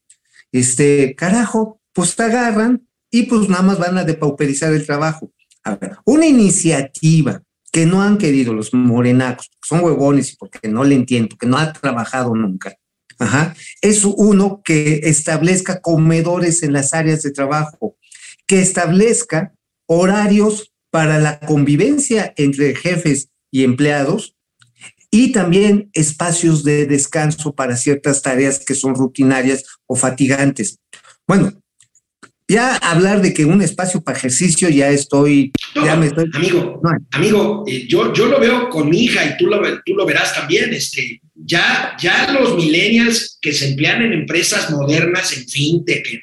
este, 0.52 1.14
carajo, 1.16 1.80
pues 1.92 2.14
te 2.14 2.22
agarran 2.22 2.86
y 3.10 3.24
pues 3.24 3.48
nada 3.48 3.62
más 3.62 3.78
van 3.78 3.98
a 3.98 4.04
depauperizar 4.04 4.72
el 4.72 4.86
trabajo. 4.86 5.32
A 5.64 5.74
ver, 5.74 5.96
una 6.04 6.26
iniciativa 6.26 7.42
que 7.76 7.84
no 7.84 8.00
han 8.00 8.16
querido 8.16 8.54
los 8.54 8.72
morenacos, 8.72 9.50
son 9.62 9.84
huevones 9.84 10.34
porque 10.34 10.66
no 10.66 10.82
le 10.82 10.94
entiendo, 10.94 11.36
que 11.36 11.46
no 11.46 11.58
ha 11.58 11.74
trabajado 11.74 12.34
nunca. 12.34 12.74
Ajá. 13.18 13.54
Es 13.82 14.02
uno 14.06 14.62
que 14.64 15.02
establezca 15.04 15.82
comedores 15.82 16.62
en 16.62 16.72
las 16.72 16.94
áreas 16.94 17.22
de 17.22 17.32
trabajo, 17.32 17.98
que 18.46 18.62
establezca 18.62 19.52
horarios 19.84 20.72
para 20.90 21.18
la 21.18 21.38
convivencia 21.38 22.32
entre 22.38 22.74
jefes 22.74 23.28
y 23.50 23.64
empleados 23.64 24.38
y 25.10 25.32
también 25.32 25.90
espacios 25.92 26.64
de 26.64 26.86
descanso 26.86 27.54
para 27.54 27.76
ciertas 27.76 28.22
tareas 28.22 28.58
que 28.58 28.74
son 28.74 28.94
rutinarias 28.94 29.66
o 29.84 29.96
fatigantes. 29.96 30.78
Bueno, 31.28 31.52
ya 32.48 32.76
hablar 32.76 33.22
de 33.22 33.34
que 33.34 33.44
un 33.44 33.60
espacio 33.62 34.02
para 34.02 34.18
ejercicio 34.18 34.68
ya 34.68 34.90
estoy, 34.90 35.52
No, 35.74 35.84
ya 35.84 35.96
me 35.96 36.06
estoy... 36.06 36.26
Amigo, 36.32 36.80
No. 36.82 36.90
amigo, 37.12 37.64
eh, 37.66 37.86
yo, 37.88 38.12
yo 38.12 38.26
lo 38.26 38.38
veo 38.38 38.68
con 38.68 38.88
mi 38.88 39.04
hija 39.04 39.24
y 39.24 39.36
tú 39.36 39.46
lo, 39.46 39.60
tú 39.84 39.94
lo 39.94 40.06
verás 40.06 40.34
también. 40.34 40.72
Este, 40.72 41.20
ya, 41.34 41.96
ya 42.00 42.32
los 42.32 42.56
millennials 42.56 43.38
que 43.40 43.52
se 43.52 43.70
emplean 43.70 44.02
en 44.02 44.12
empresas 44.12 44.70
modernas, 44.70 45.36
en 45.36 45.48
fintech, 45.48 46.06
en, 46.12 46.20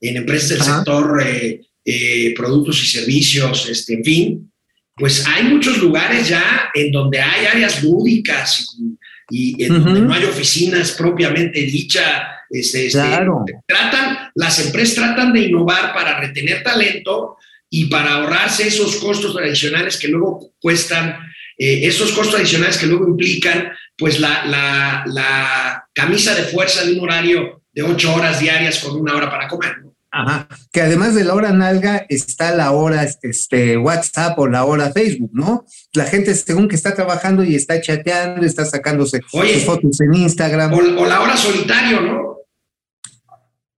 en 0.00 0.16
empresas 0.16 0.48
del 0.50 0.60
Ajá. 0.62 0.76
sector 0.76 1.22
eh, 1.22 1.60
eh, 1.84 2.34
productos 2.34 2.82
y 2.82 2.86
servicios, 2.86 3.68
este, 3.68 3.94
en 3.94 4.04
fin, 4.04 4.52
pues 4.96 5.26
hay 5.26 5.44
muchos 5.44 5.78
lugares 5.78 6.28
ya 6.28 6.70
en 6.74 6.90
donde 6.90 7.20
hay 7.20 7.46
áreas 7.46 7.82
lúdicas 7.82 8.74
y, 8.78 8.95
y 9.30 9.62
en 9.64 9.82
donde 9.82 10.00
no 10.00 10.14
hay 10.14 10.24
oficinas 10.24 10.92
propiamente 10.92 11.60
dicha. 11.60 12.28
Este, 12.48 12.86
este, 12.86 13.00
Claro. 13.00 13.44
tratan, 13.66 14.30
las 14.36 14.64
empresas 14.64 14.94
tratan 14.94 15.32
de 15.32 15.40
innovar 15.40 15.92
para 15.92 16.20
retener 16.20 16.62
talento 16.62 17.36
y 17.68 17.86
para 17.86 18.14
ahorrarse 18.14 18.68
esos 18.68 18.96
costos 18.96 19.36
adicionales 19.36 19.98
que 19.98 20.08
luego 20.08 20.52
cuestan, 20.60 21.18
eh, 21.58 21.80
esos 21.82 22.12
costos 22.12 22.36
adicionales 22.36 22.78
que 22.78 22.86
luego 22.86 23.08
implican 23.08 23.72
pues 23.98 24.20
la, 24.20 24.44
la, 24.46 25.02
la, 25.06 25.88
camisa 25.92 26.34
de 26.34 26.44
fuerza 26.44 26.84
de 26.84 26.92
un 26.92 27.00
horario 27.00 27.62
de 27.72 27.82
ocho 27.82 28.14
horas 28.14 28.38
diarias 28.38 28.78
con 28.78 29.00
una 29.00 29.14
hora 29.14 29.30
para 29.30 29.48
comer. 29.48 29.74
Ajá. 30.16 30.48
Que 30.72 30.80
además 30.80 31.14
de 31.14 31.24
la 31.24 31.34
hora 31.34 31.52
nalga 31.52 32.06
está 32.08 32.54
la 32.54 32.70
hora 32.70 33.06
este, 33.22 33.76
WhatsApp 33.76 34.38
o 34.38 34.46
la 34.46 34.64
hora 34.64 34.90
Facebook, 34.90 35.30
¿no? 35.34 35.66
La 35.92 36.06
gente 36.06 36.34
según 36.34 36.68
que 36.68 36.76
está 36.76 36.94
trabajando 36.94 37.44
y 37.44 37.54
está 37.54 37.82
chateando, 37.82 38.46
está 38.46 38.64
sacándose 38.64 39.20
Oye, 39.34 39.54
sus 39.54 39.64
fotos 39.64 40.00
en 40.00 40.14
Instagram. 40.14 40.72
O, 40.72 40.78
o, 41.02 41.06
la 41.06 41.20
hora 41.20 41.36
solitario, 41.36 42.00
¿no? 42.00 42.36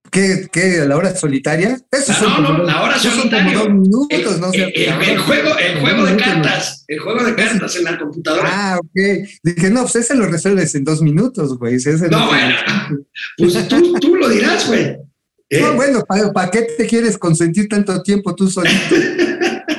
¿Qué, 0.09 0.47
qué, 0.49 0.85
la 0.87 0.95
hora 0.95 1.13
solitaria? 1.13 1.77
Eso 1.91 2.29
no, 2.29 2.39
no, 2.39 2.57
no, 2.59 2.63
la 2.63 2.83
hora 2.83 2.97
solitario. 2.97 3.59
Son 3.59 3.81
minutos, 3.81 4.09
el, 4.09 4.39
no 4.39 4.53
el, 4.53 4.61
el, 4.61 5.09
el, 5.09 5.17
juego, 5.19 5.57
el 5.57 5.79
juego 5.81 6.05
de 6.05 6.15
cartas, 6.15 6.85
el 6.87 6.99
juego 6.99 7.23
de 7.25 7.35
cartas 7.35 7.75
en 7.75 7.83
la 7.83 7.99
computadora. 7.99 8.49
Ah, 8.49 8.79
ok. 8.79 9.27
Dije, 9.43 9.69
no, 9.69 9.81
pues 9.81 9.97
ese 9.97 10.15
lo 10.15 10.25
resuelves 10.25 10.73
en 10.73 10.85
dos 10.85 11.01
minutos, 11.01 11.57
güey. 11.57 11.75
Ese 11.75 11.91
no, 12.09 12.17
no, 12.17 12.27
bueno, 12.27 12.55
pues 13.37 13.67
tú, 13.67 13.93
tú 13.99 14.15
lo 14.15 14.29
dirás, 14.29 14.65
güey. 14.67 15.08
¿Eh? 15.49 15.61
No, 15.61 15.73
bueno, 15.73 16.03
¿para, 16.05 16.31
¿para 16.31 16.51
qué 16.51 16.61
te 16.77 16.85
quieres 16.85 17.17
consentir 17.17 17.67
tanto 17.67 18.01
tiempo 18.03 18.35
tú 18.35 18.49
solito? 18.49 18.95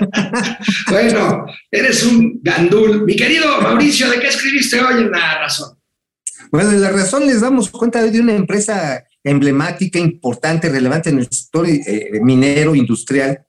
bueno, 0.91 1.47
eres 1.71 2.05
un 2.05 2.41
gandul. 2.43 3.05
Mi 3.05 3.15
querido 3.15 3.61
Mauricio, 3.61 4.11
¿de 4.11 4.19
qué 4.19 4.29
escribiste 4.29 4.81
hoy 4.81 5.03
en 5.03 5.11
La 5.11 5.39
Razón? 5.39 5.79
Bueno, 6.51 6.73
en 6.73 6.81
La 6.81 6.91
Razón 6.91 7.27
les 7.27 7.41
damos 7.41 7.71
cuenta 7.71 8.03
de 8.03 8.21
una 8.21 8.35
empresa 8.35 9.05
emblemática, 9.23 9.99
importante, 9.99 10.69
relevante 10.69 11.11
en 11.11 11.19
el 11.19 11.29
sector 11.31 11.69
eh, 11.69 12.19
minero 12.21 12.75
industrial 12.75 13.47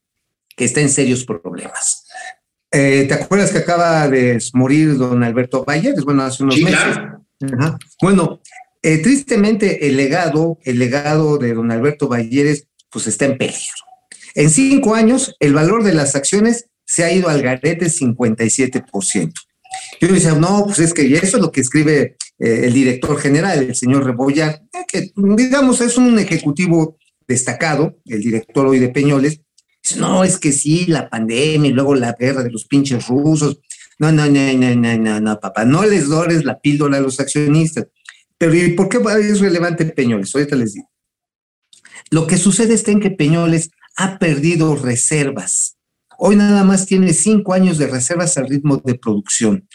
que 0.56 0.66
está 0.66 0.82
en 0.82 0.90
serios 0.90 1.26
problemas. 1.26 2.06
Eh, 2.72 3.06
¿Te 3.08 3.14
acuerdas 3.16 3.52
que 3.52 3.60
acaba 3.60 4.08
de 4.08 4.42
morir 4.54 4.98
don 4.98 5.24
Alberto 5.24 5.64
Valle? 5.66 5.94
Bueno, 6.04 6.24
hace 6.24 6.44
unos 6.44 6.56
sí, 6.56 6.64
meses. 6.64 6.80
Claro. 6.80 7.26
Ajá. 7.58 7.80
Bueno, 8.02 8.42
eh, 8.84 8.98
tristemente 8.98 9.88
el 9.88 9.98
legado, 9.98 10.60
el 10.64 10.80
legado 10.80 11.38
de 11.38 11.54
don 11.54 11.72
Alberto 11.72 12.08
Valleres, 12.08 12.68
pues 12.90 13.08
está 13.08 13.26
en 13.26 13.38
peligro. 13.38 13.62
En 14.36 14.50
cinco 14.50 14.96
años, 14.96 15.36
el 15.40 15.54
valor 15.54 15.84
de 15.84 15.94
las 15.94 16.16
acciones 16.16 16.68
se 16.86 17.04
ha 17.04 17.12
ido 17.12 17.30
al 17.30 17.42
garete 17.42 17.88
57%. 17.88 19.34
Yo 20.02 20.08
decía, 20.08 20.34
no, 20.34 20.66
pues 20.66 20.80
es 20.80 20.94
que 20.94 21.14
eso 21.14 21.38
es 21.38 21.42
lo 21.42 21.52
que 21.52 21.62
escribe 21.62 22.18
eh, 22.40 22.62
el 22.64 22.74
director 22.74 23.18
general, 23.20 23.64
el 23.64 23.76
señor 23.76 24.06
Rebollar, 24.06 24.64
eh, 24.74 24.86
que 24.88 25.12
digamos 25.16 25.80
es 25.82 25.98
un 25.98 26.18
ejecutivo 26.20 26.98
destacado, 27.28 27.98
el 28.06 28.22
director 28.22 28.68
hoy 28.68 28.80
de 28.80 28.90
Peñoles. 28.90 29.42
No, 29.98 30.24
es 30.24 30.38
que 30.38 30.52
sí, 30.52 30.86
la 30.88 31.10
pandemia 31.10 31.70
y 31.70 31.74
luego 31.74 31.96
la 31.96 32.16
guerra 32.20 32.44
de 32.44 32.52
los 32.52 32.66
pinches 32.66 33.08
rusos. 33.08 33.60
No, 34.00 34.12
no, 34.12 34.28
no, 34.28 34.54
no, 34.54 34.76
no, 34.76 34.98
no, 34.98 35.20
no, 35.20 35.40
papá, 35.40 35.66
no 35.66 35.86
les 35.86 36.08
dores 36.08 36.44
la 36.44 36.60
píldora 36.60 36.98
a 36.98 37.02
los 37.02 37.20
accionistas. 37.20 37.88
Pero 38.42 38.56
¿y 38.56 38.72
por 38.72 38.90
qué 38.90 38.98
es 39.20 39.40
relevante 39.40 39.86
Peñoles? 39.86 40.34
Ahorita 40.34 40.56
les 40.56 40.74
digo. 40.74 40.90
Lo 42.10 42.26
que 42.26 42.38
sucede 42.38 42.74
está 42.74 42.90
en 42.90 43.00
que 43.00 43.12
Peñoles 43.12 43.70
ha 43.96 44.18
perdido 44.18 44.76
reservas. 44.76 45.78
Hoy 46.18 46.38
nada 46.38 46.64
más 46.64 46.88
tiene 46.88 47.14
cinco 47.14 47.54
años 47.54 47.78
de 47.78 47.86
reservas 47.86 48.40
al 48.40 48.48
ritmo 48.48 48.78
de 48.78 48.96
producción. 48.96 49.70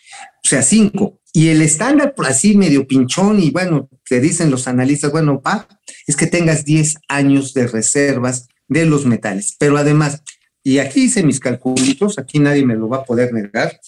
O 0.45 0.49
sea, 0.49 0.63
cinco. 0.63 1.21
Y 1.33 1.47
el 1.51 1.63
estándar, 1.63 2.17
por 2.17 2.27
así 2.27 2.57
medio 2.57 2.89
pinchón, 2.89 3.39
y 3.39 3.51
bueno, 3.51 3.89
te 4.05 4.19
dicen 4.19 4.51
los 4.51 4.67
analistas, 4.67 5.13
bueno, 5.13 5.41
pa, 5.41 5.69
es 6.09 6.17
que 6.17 6.27
tengas 6.27 6.65
10 6.65 6.97
años 7.07 7.55
de 7.55 7.69
reservas 7.69 8.49
de 8.67 8.85
los 8.85 9.07
metales. 9.07 9.55
Pero 9.61 9.79
además, 9.79 10.25
y 10.65 10.79
aquí 10.79 11.05
hice 11.05 11.23
mis 11.23 11.39
calculitos, 11.39 12.19
aquí 12.19 12.41
nadie 12.41 12.67
me 12.67 12.75
lo 12.75 12.89
va 12.89 12.97
a 12.97 13.05
poder 13.05 13.33
negar. 13.33 13.79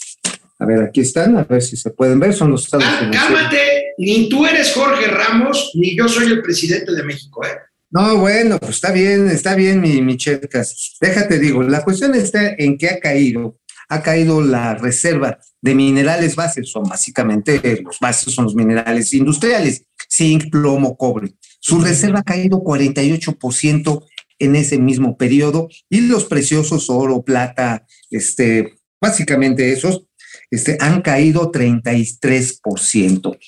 A 0.61 0.67
ver, 0.67 0.85
aquí 0.85 1.01
están, 1.01 1.37
a 1.37 1.43
ver 1.43 1.63
si 1.63 1.77
se 1.77 1.91
pueden 1.91 2.21
ver, 2.21 2.33
son 2.33 2.53
los 2.53 2.65
estados 2.65 2.87
ah, 2.87 3.11
Cálmate, 3.13 3.88
ni 3.99 4.29
tú 4.29 4.47
eres 4.47 4.73
Jorge 4.73 5.09
Ramos, 5.09 5.73
ni 5.75 5.97
yo 5.97 6.09
soy 6.09 6.27
el 6.27 6.41
presidente 6.41 6.93
de 6.93 7.03
México, 7.03 7.45
¿eh? 7.45 7.59
No, 7.91 8.19
bueno, 8.19 8.59
pues 8.59 8.77
está 8.77 8.93
bien, 8.93 9.29
está 9.29 9.55
bien, 9.55 9.81
mi, 9.81 10.03
mi 10.03 10.17
Chetas. 10.17 10.97
Déjate, 11.01 11.39
digo, 11.39 11.63
la 11.63 11.83
cuestión 11.83 12.15
está 12.15 12.55
en 12.59 12.77
que 12.77 12.89
ha 12.91 13.01
caído, 13.01 13.59
ha 13.89 14.03
caído 14.03 14.43
la 14.43 14.75
reserva 14.75 15.39
de 15.63 15.75
minerales 15.75 16.37
bases, 16.37 16.71
son 16.71 16.85
básicamente 16.85 17.81
los 17.83 17.99
bases 17.99 18.35
son 18.35 18.45
los 18.45 18.55
minerales 18.55 19.15
industriales, 19.15 19.85
zinc, 20.11 20.51
plomo, 20.51 20.97
cobre. 20.97 21.33
Su 21.61 21.81
reserva 21.81 22.21
ha 22.21 22.25
caído 22.25 22.59
48% 22.63 24.05
en 24.39 24.55
ese 24.55 24.79
mismo 24.79 25.17
periodo 25.17 25.69
y 25.89 26.03
los 26.03 26.27
preciosos 26.27 26.91
oro, 26.91 27.23
plata, 27.23 27.87
este, 28.11 28.75
básicamente 29.01 29.73
esos, 29.73 30.05
este, 30.51 30.77
han 30.81 31.01
caído 31.03 31.51
33%. 31.51 33.39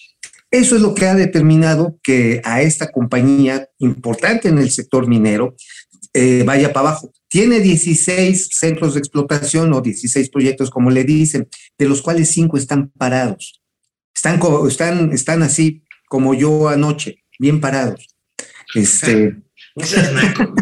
Eso 0.50 0.74
es 0.76 0.82
lo 0.82 0.94
que 0.94 1.06
ha 1.06 1.14
determinado 1.14 1.98
que 2.02 2.40
a 2.44 2.62
esta 2.62 2.90
compañía 2.90 3.68
importante 3.78 4.48
en 4.48 4.58
el 4.58 4.70
sector 4.70 5.06
minero 5.06 5.54
eh, 6.12 6.42
vaya 6.44 6.72
para 6.72 6.88
abajo. 6.88 7.12
Tiene 7.28 7.60
16 7.60 8.48
centros 8.52 8.94
de 8.94 9.00
explotación 9.00 9.72
o 9.72 9.80
16 9.80 10.30
proyectos, 10.30 10.70
como 10.70 10.90
le 10.90 11.04
dicen, 11.04 11.48
de 11.78 11.88
los 11.88 12.02
cuales 12.02 12.30
5 12.30 12.56
están 12.56 12.90
parados. 12.90 13.60
Están, 14.14 14.40
están, 14.68 15.12
están 15.12 15.42
así 15.42 15.84
como 16.08 16.34
yo 16.34 16.68
anoche, 16.68 17.22
bien 17.38 17.60
parados. 17.60 18.08
Este. 18.74 19.36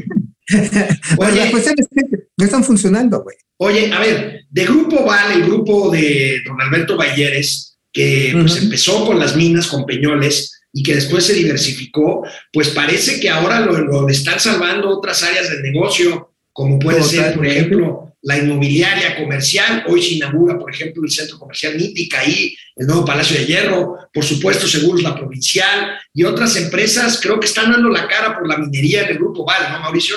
Oye, 1.19 1.37
la 1.37 1.51
cuestión 1.51 1.75
es 1.79 1.89
que 1.89 2.03
no 2.37 2.45
están 2.45 2.65
funcionando, 2.65 3.23
güey. 3.23 3.37
Oye, 3.59 3.93
a 3.93 4.01
ver, 4.01 4.45
de 4.51 4.65
Grupo 4.65 5.05
Val, 5.05 5.33
el 5.33 5.45
grupo 5.45 5.91
de 5.91 6.41
don 6.47 6.61
Alberto 6.61 6.97
Balleres, 6.97 7.78
que 7.99 8.31
pues, 8.33 8.53
uh 8.53 8.59
-huh. 8.59 8.63
empezó 8.63 9.05
con 9.05 9.19
las 9.19 9.35
minas, 9.35 9.67
con 9.67 9.85
Peñoles, 9.85 10.61
y 10.73 10.85
que 10.85 10.95
después 10.95 11.25
se 11.25 11.33
diversificó, 11.33 12.23
pues 12.53 12.69
parece 12.69 13.19
que 13.19 13.29
ahora 13.29 13.59
lo, 13.61 13.77
lo 13.79 14.09
están 14.09 14.39
salvando 14.39 14.89
otras 14.89 15.21
áreas 15.25 15.51
del 15.51 15.63
negocio, 15.63 16.33
como 16.53 16.79
puede 16.79 17.01
Total, 17.01 17.11
ser, 17.11 17.35
por 17.35 17.47
ejemplo, 17.47 18.15
la 18.23 18.39
inmobiliaria 18.39 19.17
comercial. 19.17 19.85
Hoy 19.89 20.01
se 20.01 20.15
inaugura, 20.15 20.57
por 20.57 20.73
ejemplo, 20.73 21.03
el 21.03 21.11
centro 21.11 21.39
comercial 21.39 21.75
Mítica, 21.75 22.21
ahí 22.21 22.55
el 22.77 22.87
nuevo 22.87 23.05
Palacio 23.05 23.37
de 23.37 23.47
Hierro, 23.47 23.97
por 24.13 24.25
supuesto, 24.25 24.69
Seguros 24.69 25.03
La 25.03 25.17
Provincial 25.17 25.99
y 26.15 26.23
otras 26.23 26.55
empresas, 26.55 27.19
creo 27.21 27.41
que 27.41 27.47
están 27.47 27.73
dando 27.73 27.89
la 27.89 28.07
cara 28.07 28.39
por 28.39 28.47
la 28.47 28.59
minería 28.59 29.03
del 29.05 29.19
Grupo 29.19 29.45
Val, 29.45 29.73
¿no, 29.73 29.81
Mauricio? 29.81 30.17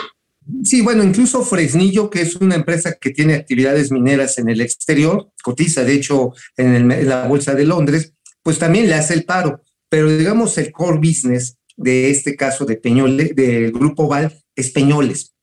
Sí, 0.63 0.81
bueno, 0.81 1.03
incluso 1.03 1.43
Fresnillo, 1.43 2.09
que 2.09 2.21
es 2.21 2.35
una 2.35 2.55
empresa 2.55 2.97
que 2.99 3.11
tiene 3.11 3.35
actividades 3.35 3.91
mineras 3.91 4.37
en 4.37 4.49
el 4.49 4.61
exterior, 4.61 5.31
cotiza 5.43 5.83
de 5.83 5.93
hecho 5.93 6.33
en, 6.57 6.73
el, 6.73 6.91
en 6.91 7.09
la 7.09 7.27
Bolsa 7.27 7.53
de 7.53 7.65
Londres, 7.65 8.13
pues 8.43 8.59
también 8.59 8.87
le 8.87 8.95
hace 8.95 9.13
el 9.13 9.23
paro. 9.23 9.61
Pero 9.89 10.09
digamos 10.09 10.57
el 10.57 10.71
core 10.71 10.97
business 10.97 11.57
de 11.75 12.09
este 12.09 12.35
caso 12.35 12.65
de 12.65 12.77
Peñoles, 12.77 13.35
del 13.35 13.71
Grupo 13.71 14.07
Val, 14.07 14.33
es 14.55 14.71
Peñoles. 14.71 15.33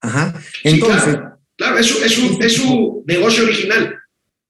Ajá. 0.00 0.34
Entonces. 0.64 1.04
Sí, 1.04 1.10
claro, 1.10 1.38
claro 1.56 1.78
es, 1.78 1.86
su, 1.86 2.04
es, 2.04 2.18
es 2.40 2.52
su 2.54 3.04
negocio 3.06 3.44
original. 3.44 3.94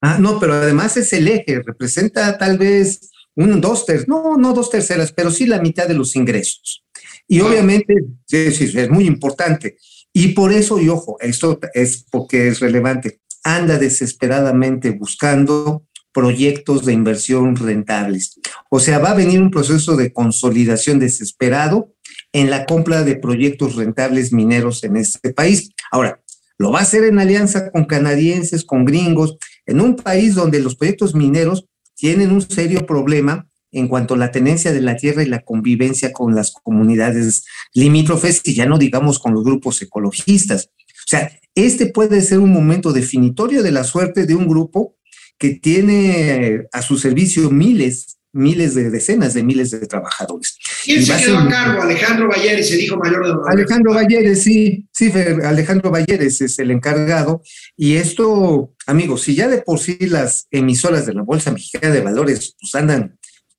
Ah, 0.01 0.19
no, 0.21 0.39
pero 0.39 0.55
además 0.55 0.97
es 0.97 1.13
el 1.13 1.27
eje, 1.27 1.61
representa 1.65 2.39
tal 2.39 2.57
vez 2.57 3.11
un 3.35 3.61
dos 3.61 3.87
terceras, 3.87 4.09
no, 4.09 4.37
no 4.37 4.53
dos 4.53 4.71
terceras, 4.71 5.13
pero 5.13 5.31
sí 5.31 5.47
la 5.47 5.61
mitad 5.61 5.87
de 5.89 5.95
los 5.95 6.15
ingresos. 6.17 6.85
Y 7.27 7.41
ah. 7.41 7.47
obviamente, 7.47 7.95
sí, 8.27 8.51
sí, 8.53 8.79
es 8.79 8.91
muy 8.91 9.07
importante. 9.07 9.77
Y 10.21 10.33
por 10.35 10.53
eso, 10.53 10.81
y 10.81 10.89
ojo, 10.89 11.17
esto 11.21 11.61
es 11.75 12.05
porque 12.11 12.49
es 12.49 12.59
relevante, 12.59 13.21
anda 13.45 13.79
desesperadamente 13.79 14.91
buscando 14.91 15.85
proyectos 16.13 16.85
de 16.85 16.93
inversión 16.93 17.55
rentables. 17.55 18.41
O 18.69 18.81
sea, 18.81 18.99
va 18.99 19.13
a 19.13 19.15
venir 19.15 19.41
un 19.41 19.53
proceso 19.53 19.95
de 19.95 20.13
consolidación 20.13 20.99
desesperado 20.99 21.95
en 22.33 22.51
la 22.51 22.67
compra 22.67 23.05
de 23.05 23.15
proyectos 23.15 23.77
rentables 23.77 24.33
mineros 24.33 24.83
en 24.83 24.97
este 24.97 25.33
país. 25.33 25.71
Ahora, 25.93 26.21
lo 26.59 26.73
va 26.73 26.81
a 26.81 26.83
hacer 26.83 27.05
en 27.05 27.21
alianza 27.21 27.71
con 27.71 27.85
canadienses, 27.85 28.65
con 28.65 28.85
gringos, 28.85 29.37
en 29.67 29.81
un 29.81 29.95
país 29.95 30.35
donde 30.35 30.59
los 30.59 30.75
proyectos 30.75 31.15
mineros 31.15 31.67
tienen 31.95 32.33
un 32.33 32.43
serio 32.43 32.85
problema 32.87 33.47
en 33.73 33.89
cuanto 33.89 34.15
a 34.15 34.19
la 34.19 34.31
tenencia 34.31 34.73
de 34.73 34.81
la 34.81 34.97
tierra 34.97 35.23
y 35.23 35.27
la 35.27 35.41
convivencia 35.41 36.13
con 36.13 36.35
las 36.35 36.53
comunidades 36.53 37.45
limítrofes 37.75 38.41
y 38.45 38.55
ya 38.55 38.67
no 38.67 38.79
digamos 38.79 39.19
con 39.19 39.35
los 39.35 39.45
grupos 39.45 39.81
ecologistas. 39.83 40.71
O 40.89 41.09
sea, 41.09 41.31
este 41.55 41.87
puede 41.87 42.21
ser 42.23 42.39
un 42.39 42.53
momento 42.53 42.93
definitorio 42.93 43.63
de 43.63 43.73
la 43.73 43.85
suerte 43.85 44.27
de 44.27 44.35
un 44.35 44.47
grupo 44.47 44.97
que 45.39 45.51
tiene 45.51 46.67
a 46.73 46.83
su 46.83 46.99
servicio 46.99 47.51
miles, 47.51 48.19
miles 48.33 48.75
de 48.75 48.91
decenas 48.91 49.35
de 49.35 49.43
miles 49.43 49.71
de 49.71 49.87
trabajadores. 49.87 50.59
¿Quién 50.85 51.05
se 51.05 51.17
quedó 51.17 51.39
a 51.39 51.49
cargo? 51.49 51.83
Alejandro 51.83 52.29
Valleres, 52.29 52.71
el 52.73 52.81
hijo 52.81 52.97
mayor 52.97 53.25
de 53.25 53.31
don 53.31 53.41
Alejandro 53.49 53.95
Valleres, 53.95 54.43
sí, 54.43 54.87
sí, 54.93 55.13
Alejandro 55.45 55.91
Valleres 55.91 56.41
es 56.41 56.59
el 56.59 56.71
encargado. 56.71 57.43
Y 57.77 57.97
esto, 57.97 58.75
amigos, 58.87 59.23
si 59.23 59.35
ya 59.35 59.49
de 59.49 59.63
por 59.63 59.79
sí 59.79 59.97
las 60.01 60.47
emisoras 60.51 61.07
de 61.07 61.15
la 61.15 61.23
Bolsa 61.23 61.53
Mexicana 61.53 61.93
de 61.93 62.01
Valores 62.01 62.57
pues 62.61 62.75
andan 62.75 63.18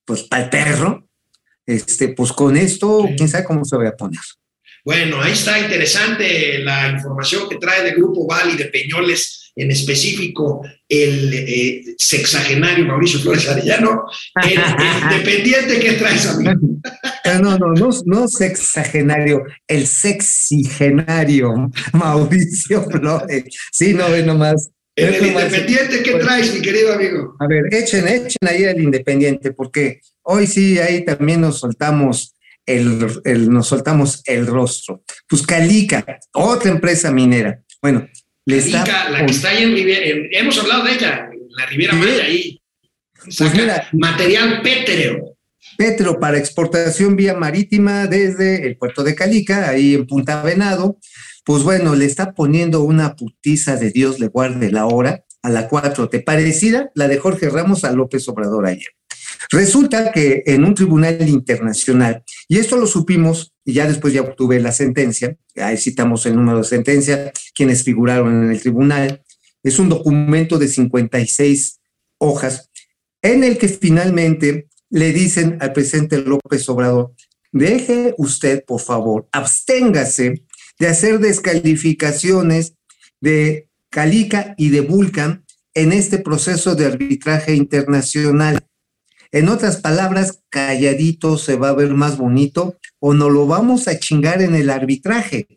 pues 0.09 0.23
para 0.23 0.45
el 0.45 0.49
perro, 0.49 1.07
este, 1.67 2.07
pues 2.09 2.33
con 2.33 2.57
esto, 2.57 3.05
sí. 3.07 3.13
quién 3.15 3.29
sabe 3.29 3.43
cómo 3.43 3.63
se 3.63 3.77
va 3.77 3.89
a 3.89 3.95
poner. 3.95 4.19
Bueno, 4.83 5.21
ahí 5.21 5.33
está 5.33 5.59
interesante 5.59 6.57
la 6.63 6.89
información 6.89 7.47
que 7.47 7.57
trae 7.57 7.83
del 7.83 7.93
Grupo 7.93 8.25
Val 8.25 8.49
y 8.51 8.57
de 8.57 8.65
Peñoles, 8.65 9.51
en 9.55 9.69
específico 9.69 10.63
el 10.87 11.31
eh, 11.31 11.83
sexagenario 11.99 12.85
Mauricio 12.85 13.19
Flores 13.19 13.47
Arellano. 13.49 14.05
El, 14.43 14.53
el 14.57 15.03
independiente 15.03 15.79
que 15.79 15.91
traes, 15.91 16.25
amigo. 16.25 16.53
Ah, 17.23 17.37
No, 17.39 17.59
no, 17.59 17.67
no, 17.73 17.89
no 18.05 18.27
sexagenario, 18.27 19.43
el 19.67 19.85
sexigenario 19.85 21.69
Mauricio 21.93 22.83
Flores. 22.89 23.43
Sí, 23.71 23.93
no 23.93 24.09
ve 24.09 24.23
nomás. 24.23 24.71
El, 25.07 25.25
independiente 25.27 26.03
que 26.03 26.11
traes, 26.15 26.53
mi 26.53 26.61
querido 26.61 26.93
amigo. 26.93 27.35
A 27.39 27.47
ver, 27.47 27.63
echen, 27.71 28.07
echen 28.07 28.37
ahí 28.47 28.65
al 28.65 28.79
Independiente, 28.79 29.51
porque 29.51 30.01
hoy 30.23 30.47
sí, 30.47 30.77
ahí 30.79 31.03
también 31.05 31.41
nos 31.41 31.59
soltamos 31.59 32.35
el, 32.65 33.07
el- 33.25 33.49
nos 33.51 33.67
soltamos 33.67 34.21
el 34.25 34.45
rostro. 34.47 35.03
Pues 35.27 35.41
Calica, 35.45 36.05
otra 36.33 36.71
empresa 36.71 37.11
minera. 37.11 37.61
Bueno, 37.81 38.07
le 38.45 38.57
está. 38.57 38.83
Calica, 38.83 39.09
la 39.09 39.25
que 39.25 39.31
está 39.31 39.49
ahí 39.49 39.63
en 39.63 39.73
Riviera, 39.73 40.05
en- 40.05 40.27
hemos 40.31 40.57
hablado 40.59 40.83
de 40.85 40.93
ella, 40.93 41.29
en 41.31 41.39
la 41.49 41.65
Riviera 41.65 41.93
Sí. 41.93 41.99
Maya, 41.99 42.23
ahí. 42.23 42.61
Saca 43.29 43.57
mira. 43.57 43.89
material 43.93 44.61
pétreo. 44.61 45.35
Petro 45.77 46.19
para 46.19 46.37
exportación 46.37 47.15
vía 47.15 47.33
marítima 47.35 48.05
desde 48.07 48.65
el 48.67 48.77
puerto 48.77 49.03
de 49.03 49.15
Calica, 49.15 49.69
ahí 49.69 49.93
en 49.95 50.05
Punta 50.07 50.41
Venado, 50.43 50.97
pues 51.49 51.63
bueno, 51.63 51.95
le 51.95 52.05
está 52.05 52.35
poniendo 52.35 52.83
una 52.83 53.15
putiza 53.15 53.75
de 53.75 53.89
Dios 53.89 54.19
le 54.19 54.27
guarde 54.27 54.71
la 54.71 54.85
hora 54.85 55.25
a 55.41 55.49
la 55.49 55.67
4, 55.67 56.07
¿te 56.07 56.19
parecida 56.19 56.91
la 56.93 57.07
de 57.07 57.17
Jorge 57.17 57.49
Ramos 57.49 57.83
a 57.83 57.91
López 57.91 58.27
Obrador 58.29 58.67
ayer? 58.67 58.91
Resulta 59.49 60.11
que 60.11 60.43
en 60.45 60.63
un 60.63 60.75
tribunal 60.75 61.27
internacional, 61.27 62.23
y 62.47 62.59
esto 62.59 62.77
lo 62.77 62.85
supimos, 62.85 63.55
y 63.65 63.73
ya 63.73 63.87
después 63.87 64.13
ya 64.13 64.21
obtuve 64.21 64.59
la 64.59 64.71
sentencia, 64.71 65.37
ahí 65.55 65.77
citamos 65.77 66.27
el 66.27 66.35
número 66.35 66.59
de 66.59 66.65
sentencia, 66.65 67.33
quienes 67.55 67.83
figuraron 67.83 68.43
en 68.43 68.51
el 68.51 68.61
tribunal, 68.61 69.23
es 69.63 69.79
un 69.79 69.89
documento 69.89 70.59
de 70.59 70.67
56 70.67 71.79
hojas, 72.19 72.69
en 73.23 73.43
el 73.43 73.57
que 73.57 73.69
finalmente 73.69 74.67
le 74.91 75.11
dicen 75.13 75.57
al 75.61 75.73
presidente 75.73 76.19
López 76.19 76.69
Obrador, 76.69 77.15
deje 77.51 78.13
usted, 78.19 78.63
por 78.67 78.81
favor, 78.81 79.27
absténgase 79.31 80.43
de 80.79 80.87
hacer 80.87 81.19
descalificaciones 81.19 82.73
de 83.19 83.69
Calica 83.89 84.55
y 84.57 84.69
de 84.69 84.81
Vulcan 84.81 85.45
en 85.73 85.91
este 85.91 86.17
proceso 86.17 86.75
de 86.75 86.85
arbitraje 86.85 87.53
internacional. 87.53 88.65
En 89.31 89.49
otras 89.49 89.77
palabras, 89.77 90.39
calladito 90.49 91.37
se 91.37 91.55
va 91.55 91.69
a 91.69 91.75
ver 91.75 91.93
más 91.93 92.17
bonito 92.17 92.77
o 92.99 93.13
no 93.13 93.29
lo 93.29 93.45
vamos 93.45 93.87
a 93.87 93.99
chingar 93.99 94.41
en 94.41 94.55
el 94.55 94.69
arbitraje. 94.69 95.47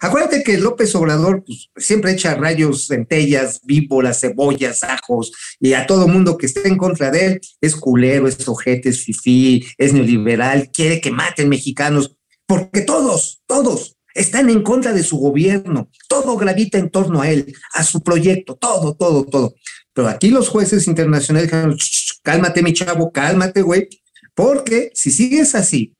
Acuérdate 0.00 0.44
que 0.44 0.58
López 0.58 0.94
Obrador 0.94 1.42
pues, 1.44 1.70
siempre 1.76 2.12
echa 2.12 2.34
rayos, 2.34 2.86
centellas, 2.86 3.60
víboras, 3.64 4.20
cebollas, 4.20 4.84
ajos, 4.84 5.32
y 5.58 5.72
a 5.72 5.86
todo 5.86 6.06
mundo 6.06 6.38
que 6.38 6.46
esté 6.46 6.68
en 6.68 6.76
contra 6.76 7.10
de 7.10 7.26
él 7.26 7.40
es 7.60 7.74
culero, 7.74 8.28
es 8.28 8.46
ojete, 8.46 8.90
es 8.90 9.02
fifí, 9.02 9.66
es 9.76 9.92
neoliberal, 9.92 10.70
quiere 10.70 11.00
que 11.00 11.10
maten 11.10 11.48
mexicanos, 11.48 12.16
porque 12.46 12.82
todos, 12.82 13.42
todos 13.46 13.97
están 14.18 14.50
en 14.50 14.62
contra 14.62 14.92
de 14.92 15.02
su 15.02 15.16
gobierno, 15.16 15.88
todo 16.08 16.36
gravita 16.36 16.78
en 16.78 16.90
torno 16.90 17.22
a 17.22 17.30
él, 17.30 17.54
a 17.72 17.84
su 17.84 18.02
proyecto, 18.02 18.56
todo, 18.56 18.94
todo, 18.94 19.24
todo. 19.24 19.54
Pero 19.92 20.08
aquí 20.08 20.28
los 20.30 20.48
jueces 20.48 20.86
internacionales 20.86 21.50
dijeron, 21.50 21.76
"Shh, 21.76 22.20
cálmate 22.22 22.62
mi 22.62 22.72
chavo, 22.72 23.10
cálmate, 23.12 23.62
güey, 23.62 23.88
porque 24.34 24.90
si 24.94 25.10
sigues 25.10 25.54
así, 25.54 25.94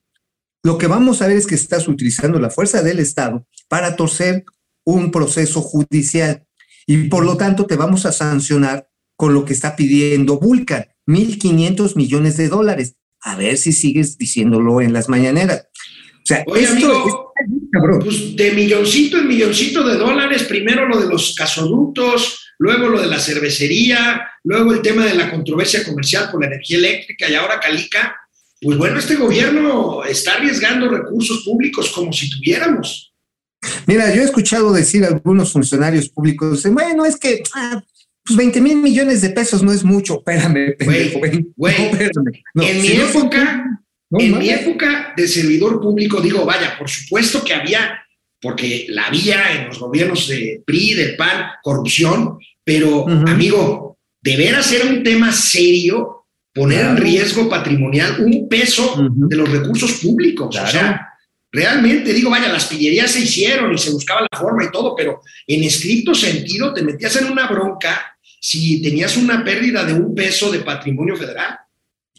lo 0.62 0.78
que 0.78 0.86
vamos 0.86 1.22
a 1.22 1.26
ver 1.26 1.36
es 1.36 1.46
que 1.46 1.54
estás 1.54 1.88
utilizando 1.88 2.38
la 2.38 2.50
fuerza 2.50 2.82
del 2.82 2.98
Estado 2.98 3.46
para 3.68 3.96
torcer 3.96 4.44
un 4.84 5.10
proceso 5.10 5.60
judicial 5.60 6.44
y 6.86 7.08
por 7.08 7.24
lo 7.24 7.36
tanto 7.36 7.66
te 7.66 7.76
vamos 7.76 8.06
a 8.06 8.12
sancionar 8.12 8.88
con 9.16 9.34
lo 9.34 9.44
que 9.44 9.52
está 9.52 9.76
pidiendo 9.76 10.38
Vulcan, 10.38 10.86
1.500 11.06 11.96
millones 11.96 12.36
de 12.36 12.48
dólares. 12.48 12.96
A 13.20 13.36
ver 13.36 13.58
si 13.58 13.72
sigues 13.72 14.16
diciéndolo 14.16 14.80
en 14.80 14.92
las 14.92 15.08
mañaneras. 15.08 15.66
O 16.18 16.26
sea, 16.26 16.44
Oye, 16.46 16.64
esto 16.64 16.74
amigo, 16.76 17.32
cabrón. 17.80 18.00
pues 18.00 18.36
de 18.36 18.52
milloncito 18.52 19.18
en 19.18 19.28
milloncito 19.28 19.86
de 19.86 19.96
dólares, 19.96 20.44
primero 20.44 20.86
lo 20.86 21.00
de 21.00 21.08
los 21.08 21.34
gasoductos, 21.34 22.52
luego 22.58 22.88
lo 22.88 23.00
de 23.00 23.06
la 23.06 23.18
cervecería, 23.18 24.28
luego 24.44 24.72
el 24.72 24.82
tema 24.82 25.04
de 25.06 25.14
la 25.14 25.30
controversia 25.30 25.84
comercial 25.84 26.30
por 26.30 26.40
la 26.40 26.48
energía 26.48 26.78
eléctrica 26.78 27.28
y 27.28 27.34
ahora 27.34 27.60
Calica. 27.60 28.16
Pues 28.60 28.76
bueno, 28.76 28.98
este 28.98 29.14
gobierno 29.14 30.04
está 30.04 30.34
arriesgando 30.34 30.88
recursos 30.88 31.44
públicos 31.44 31.90
como 31.90 32.12
si 32.12 32.28
tuviéramos. 32.28 33.12
Mira, 33.86 34.14
yo 34.14 34.22
he 34.22 34.24
escuchado 34.24 34.72
decir 34.72 35.04
a 35.04 35.08
algunos 35.08 35.52
funcionarios 35.52 36.08
públicos, 36.08 36.64
bueno, 36.72 37.04
es 37.04 37.16
que 37.16 37.42
ah, 37.54 37.82
pues 38.24 38.36
20 38.36 38.60
mil 38.60 38.76
millones 38.76 39.22
de 39.22 39.30
pesos 39.30 39.62
no 39.62 39.72
es 39.72 39.84
mucho. 39.84 40.18
Espérame, 40.18 40.76
pendejo, 40.76 41.18
güey. 41.18 41.46
güey, 41.56 41.74
No, 41.78 41.84
espérame. 41.84 42.42
No, 42.54 42.62
en 42.62 42.82
si 42.82 42.88
mi 42.88 42.98
no 42.98 43.04
época, 43.04 43.77
no 44.10 44.20
en 44.20 44.38
mi 44.38 44.50
época 44.50 45.12
de 45.16 45.28
servidor 45.28 45.80
público, 45.80 46.20
digo, 46.20 46.44
vaya, 46.44 46.76
por 46.78 46.88
supuesto 46.88 47.44
que 47.44 47.54
había, 47.54 48.02
porque 48.40 48.86
la 48.88 49.06
había 49.06 49.52
en 49.52 49.68
los 49.68 49.78
gobiernos 49.78 50.28
de 50.28 50.62
PRI, 50.64 50.94
del 50.94 51.16
PAN, 51.16 51.46
corrupción, 51.62 52.38
pero 52.64 53.06
amigo, 53.08 53.98
de 54.22 54.36
veras 54.36 54.66
ser 54.66 54.86
un 54.86 55.02
tema 55.02 55.32
serio, 55.32 56.26
poner 56.54 56.86
en 56.86 56.96
riesgo 56.96 57.48
patrimonial 57.48 58.16
un 58.20 58.48
peso 58.48 59.08
de 59.10 59.36
los 59.36 59.50
recursos 59.50 59.92
públicos. 59.94 60.56
O 60.56 60.66
sea, 60.66 61.08
realmente 61.52 62.12
digo, 62.12 62.30
vaya, 62.30 62.48
las 62.48 62.66
pillerías 62.66 63.10
se 63.10 63.20
hicieron 63.20 63.72
y 63.72 63.78
se 63.78 63.90
buscaba 63.90 64.26
la 64.30 64.38
forma 64.38 64.64
y 64.64 64.70
todo, 64.70 64.94
pero 64.96 65.20
en 65.46 65.64
estricto 65.64 66.14
sentido 66.14 66.72
te 66.72 66.82
metías 66.82 67.16
en 67.16 67.30
una 67.30 67.48
bronca 67.48 68.18
si 68.40 68.80
tenías 68.82 69.16
una 69.16 69.44
pérdida 69.44 69.84
de 69.84 69.94
un 69.94 70.14
peso 70.14 70.50
de 70.50 70.60
patrimonio 70.60 71.16
federal. 71.16 71.58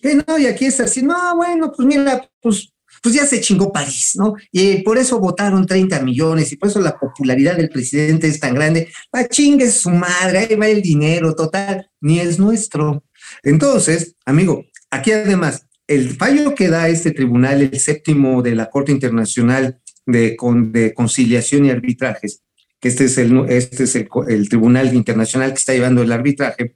Eh, 0.01 0.17
no, 0.27 0.37
y 0.37 0.45
aquí 0.47 0.65
es 0.65 0.79
así, 0.79 1.01
no, 1.03 1.35
bueno, 1.35 1.71
pues 1.75 1.87
mira, 1.87 2.29
pues, 2.41 2.71
pues 3.01 3.15
ya 3.15 3.25
se 3.25 3.39
chingó 3.41 3.71
París, 3.71 4.13
¿no? 4.15 4.35
Y 4.51 4.81
por 4.81 4.97
eso 4.97 5.19
votaron 5.19 5.65
30 5.65 6.01
millones 6.01 6.51
y 6.51 6.57
por 6.57 6.69
eso 6.69 6.79
la 6.81 6.97
popularidad 6.97 7.55
del 7.57 7.69
presidente 7.69 8.27
es 8.27 8.39
tan 8.39 8.53
grande. 8.55 8.89
Va, 9.15 9.27
chingue 9.27 9.69
su 9.71 9.89
madre, 9.89 10.39
ahí 10.39 10.55
va 10.55 10.67
el 10.67 10.81
dinero, 10.81 11.33
total, 11.35 11.89
ni 12.01 12.19
es 12.19 12.39
nuestro. 12.39 13.03
Entonces, 13.43 14.15
amigo, 14.25 14.65
aquí 14.91 15.11
además, 15.11 15.65
el 15.87 16.09
fallo 16.15 16.55
que 16.55 16.67
da 16.67 16.87
este 16.89 17.11
tribunal, 17.11 17.61
el 17.61 17.79
séptimo 17.79 18.41
de 18.41 18.55
la 18.55 18.69
Corte 18.69 18.91
Internacional 18.91 19.79
de, 20.05 20.35
Con- 20.35 20.71
de 20.71 20.93
Conciliación 20.93 21.65
y 21.65 21.69
Arbitrajes, 21.71 22.41
que 22.79 22.87
este 22.89 23.05
es, 23.05 23.17
el, 23.17 23.45
este 23.49 23.83
es 23.83 23.95
el 23.95 24.49
tribunal 24.49 24.93
internacional 24.93 25.49
que 25.51 25.57
está 25.59 25.73
llevando 25.73 26.01
el 26.01 26.11
arbitraje, 26.11 26.75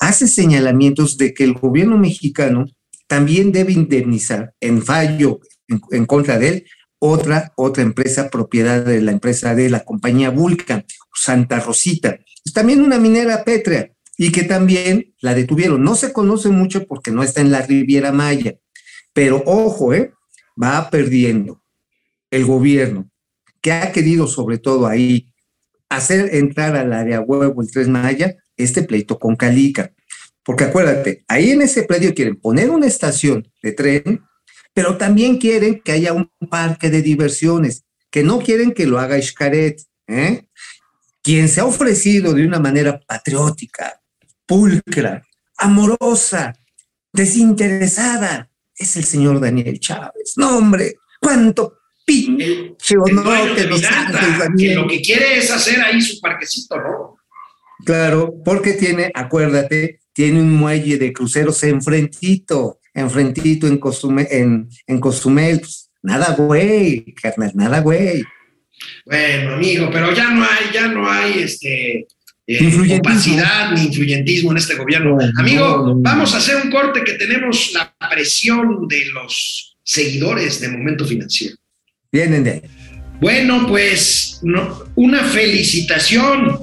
hace 0.00 0.28
señalamientos 0.28 1.16
de 1.18 1.34
que 1.34 1.44
el 1.44 1.54
gobierno 1.54 1.98
mexicano 1.98 2.66
también 3.06 3.52
debe 3.52 3.72
indemnizar 3.72 4.54
en 4.60 4.82
fallo 4.82 5.40
en, 5.90 6.06
contra 6.06 6.38
de 6.38 6.48
él 6.48 6.64
otra, 6.98 7.52
otra 7.56 7.82
empresa 7.82 8.30
propiedad 8.30 8.84
de 8.84 9.00
la 9.02 9.12
empresa 9.12 9.54
de 9.54 9.68
la 9.68 9.84
compañía 9.84 10.30
Vulcan, 10.30 10.84
Santa 11.14 11.60
Rosita. 11.60 12.18
También 12.54 12.80
una 12.80 12.98
minera 12.98 13.44
pétrea 13.44 13.90
y 14.16 14.32
que 14.32 14.44
también 14.44 15.14
la 15.20 15.34
detuvieron. 15.34 15.82
No 15.82 15.94
se 15.94 16.12
conoce 16.12 16.48
mucho 16.48 16.86
porque 16.86 17.10
no 17.10 17.22
está 17.22 17.40
en 17.40 17.50
la 17.50 17.62
Riviera 17.62 18.12
Maya, 18.12 18.54
pero 19.12 19.42
ojo, 19.46 19.92
¿eh? 19.92 20.12
va 20.60 20.88
perdiendo 20.90 21.62
el 22.30 22.44
gobierno, 22.44 23.10
que 23.60 23.72
ha 23.72 23.92
querido 23.92 24.26
sobre 24.26 24.58
todo 24.58 24.86
ahí 24.86 25.32
hacer 25.88 26.34
entrar 26.34 26.76
al 26.76 26.92
área 26.92 27.20
huevo 27.20 27.62
el 27.62 27.70
3 27.70 27.88
Maya 27.88 28.36
este 28.56 28.82
pleito 28.82 29.18
con 29.18 29.36
Calica. 29.36 29.92
Porque 30.44 30.64
acuérdate, 30.64 31.24
ahí 31.28 31.50
en 31.50 31.62
ese 31.62 31.84
predio 31.84 32.14
quieren 32.14 32.36
poner 32.36 32.70
una 32.70 32.86
estación 32.86 33.50
de 33.62 33.72
tren, 33.72 34.22
pero 34.74 34.96
también 34.96 35.38
quieren 35.38 35.80
que 35.80 35.92
haya 35.92 36.12
un 36.12 36.30
parque 36.50 36.90
de 36.90 37.00
diversiones, 37.00 37.84
que 38.10 38.22
no 38.22 38.40
quieren 38.40 38.72
que 38.72 38.86
lo 38.86 38.98
haga 38.98 39.20
Xcaret. 39.20 39.80
¿eh? 40.08 40.46
Quien 41.22 41.48
se 41.48 41.60
ha 41.60 41.64
ofrecido 41.64 42.34
de 42.34 42.44
una 42.44 42.60
manera 42.60 43.00
patriótica, 43.00 44.00
pulcra, 44.46 45.22
amorosa, 45.56 46.52
desinteresada, 47.12 48.50
es 48.76 48.96
el 48.96 49.04
señor 49.04 49.40
Daniel 49.40 49.78
Chávez. 49.80 50.34
No, 50.36 50.58
hombre, 50.58 50.96
cuánto 51.20 51.78
pinche 52.04 52.96
honor 52.98 53.54
que 53.54 53.66
nos 53.66 53.80
lo 53.80 54.86
que 54.86 55.00
quiere 55.00 55.38
es 55.38 55.50
hacer 55.50 55.80
ahí 55.80 56.02
su 56.02 56.20
parquecito, 56.20 56.76
¿no? 56.76 57.16
Claro, 57.84 58.34
porque 58.44 58.72
tiene, 58.72 59.10
acuérdate, 59.14 60.00
tiene 60.12 60.40
un 60.40 60.52
muelle 60.52 60.96
de 60.98 61.12
cruceros 61.12 61.62
enfrentito, 61.64 62.80
enfrentito 62.92 63.66
en 63.66 63.78
Cozumel, 63.78 64.26
en, 64.30 64.68
en 64.86 65.00
Cozumel. 65.00 65.60
Pues, 65.60 65.90
nada, 66.02 66.34
güey, 66.36 67.14
carnal, 67.14 67.52
nada, 67.54 67.80
güey. 67.80 68.24
Bueno, 69.06 69.54
amigo, 69.54 69.90
pero 69.92 70.12
ya 70.14 70.30
no 70.30 70.42
hay, 70.42 70.72
ya 70.72 70.88
no 70.88 71.10
hay 71.10 71.38
este 71.40 72.06
eh, 72.46 72.98
opacidad 72.98 73.72
ni 73.72 73.84
influyentismo 73.86 74.50
en 74.50 74.58
este 74.58 74.74
gobierno. 74.74 75.16
No, 75.16 75.40
Amigo, 75.40 75.66
no, 75.66 75.76
no, 75.78 75.94
no. 75.94 76.00
vamos 76.00 76.34
a 76.34 76.38
hacer 76.38 76.56
un 76.62 76.70
corte 76.70 77.02
que 77.04 77.14
tenemos 77.14 77.72
la 77.72 77.94
presión 78.10 78.86
de 78.88 79.06
los 79.06 79.76
seguidores 79.82 80.60
de 80.60 80.68
Momento 80.68 81.06
Financiero. 81.06 81.56
Vienen 82.12 82.44
de 82.44 82.50
ahí. 82.50 82.62
Bueno, 83.20 83.66
pues 83.66 84.40
no, 84.42 84.84
una 84.96 85.24
felicitación, 85.24 86.60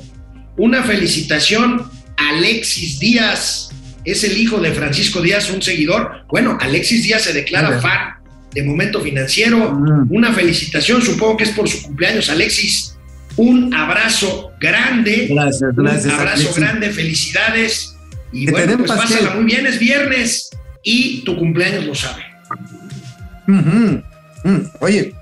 una 0.58 0.84
felicitación 0.84 1.90
a 2.18 2.30
Alexis 2.30 3.00
Díaz, 3.00 3.70
es 4.06 4.24
el 4.24 4.38
hijo 4.38 4.60
de 4.60 4.72
Francisco 4.72 5.22
Díaz, 5.22 5.50
un 5.52 5.62
seguidor. 5.62 6.26
Bueno, 6.30 6.58
Alexis 6.60 7.04
Díaz 7.04 7.24
se 7.24 7.34
declara 7.34 7.80
fan 7.80 8.16
de 8.54 8.64
Momento 8.64 9.02
Financiero. 9.02 9.74
Mm. 9.74 10.08
Una 10.12 10.34
felicitación, 10.34 11.02
supongo 11.02 11.38
que 11.38 11.44
es 11.46 11.52
por 11.52 11.70
su 11.70 11.82
cumpleaños, 11.84 12.30
Alexis. 12.30 12.98
Un 13.38 13.74
abrazo 13.74 14.52
grande. 14.60 15.28
Gracias, 15.30 15.72
gracias. 15.76 16.06
Un 16.06 16.20
abrazo 16.20 16.40
Alexis. 16.42 16.56
grande, 16.58 16.90
felicidades. 16.90 17.96
Y 18.34 18.46
Que 18.46 18.52
bueno, 18.52 18.78
pues 18.80 18.92
pastel. 18.92 19.18
pásala 19.20 19.36
muy 19.36 19.46
bien, 19.46 19.66
es 19.68 19.80
viernes 19.80 20.50
y 20.84 21.24
tu 21.24 21.38
cumpleaños 21.38 21.86
lo 21.86 21.96
sabe. 21.96 22.24
Mm. 23.48 23.98
Oye, 24.80 25.14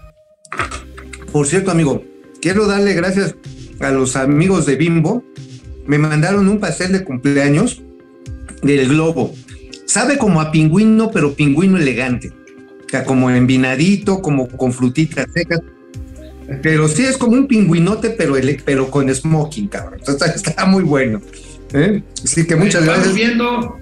por 1.32 1.46
cierto, 1.48 1.72
amigo, 1.72 2.04
quiero 2.42 2.66
darle 2.66 2.94
gracias 2.94 3.36
a 3.80 3.92
los 3.92 4.16
amigos 4.16 4.66
de 4.66 4.76
Bimbo. 4.76 5.24
Me 5.86 5.98
mandaron 5.98 6.48
un 6.48 6.60
pastel 6.60 6.92
de 6.92 7.04
cumpleaños 7.04 7.82
del 8.62 8.88
globo. 8.90 9.34
Sabe 9.86 10.18
como 10.18 10.40
a 10.42 10.52
pingüino, 10.52 11.10
pero 11.12 11.34
pingüino 11.34 11.78
elegante. 11.78 12.32
O 12.86 12.90
sea, 12.90 13.04
como 13.04 13.30
envinadito, 13.30 14.22
como 14.22 14.48
con 14.48 14.72
frutitas 14.74 15.28
secas. 15.34 15.62
Pero 16.62 16.88
sí 16.88 17.04
es 17.04 17.18
como 17.18 17.34
un 17.34 17.48
pingüinote, 17.48 18.10
pero, 18.12 18.36
ele- 18.38 18.60
pero 18.66 18.90
con 18.90 19.14
smoking, 19.14 19.68
cabrón. 19.68 20.00
Entonces, 20.08 20.36
está 20.36 20.66
muy 20.66 20.84
bueno. 20.84 21.22
¿eh? 21.74 22.02
Así 22.24 22.46
que 22.46 22.56
muchas 22.56 22.86
Bueno, 22.86 22.92
Vamos 23.00 23.14
gracias. 23.14 23.16
viendo, 23.16 23.78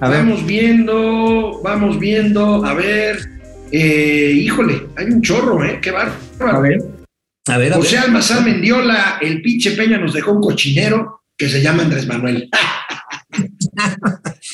A 0.00 0.08
ver. 0.08 0.18
vamos 0.18 0.46
viendo, 0.46 1.60
vamos 1.64 1.98
viendo. 2.00 2.64
A 2.64 2.74
ver, 2.74 3.18
eh, 3.72 4.32
híjole, 4.36 4.86
hay 4.96 5.06
un 5.06 5.20
chorro, 5.22 5.64
¿eh? 5.64 5.78
Qué 5.82 5.90
bárbaro. 5.90 6.16
A 6.40 6.60
ver. 6.60 6.82
A 7.48 7.58
ver, 7.58 7.72
a 7.72 7.76
José 7.76 7.96
ver. 7.96 8.04
Almazán 8.04 8.44
Mendiola, 8.44 9.18
el 9.20 9.42
pinche 9.42 9.72
Peña 9.72 9.98
nos 9.98 10.12
dejó 10.12 10.32
un 10.32 10.40
cochinero 10.40 11.22
que 11.36 11.48
se 11.48 11.60
llama 11.62 11.82
Andrés 11.82 12.06
Manuel. 12.06 12.48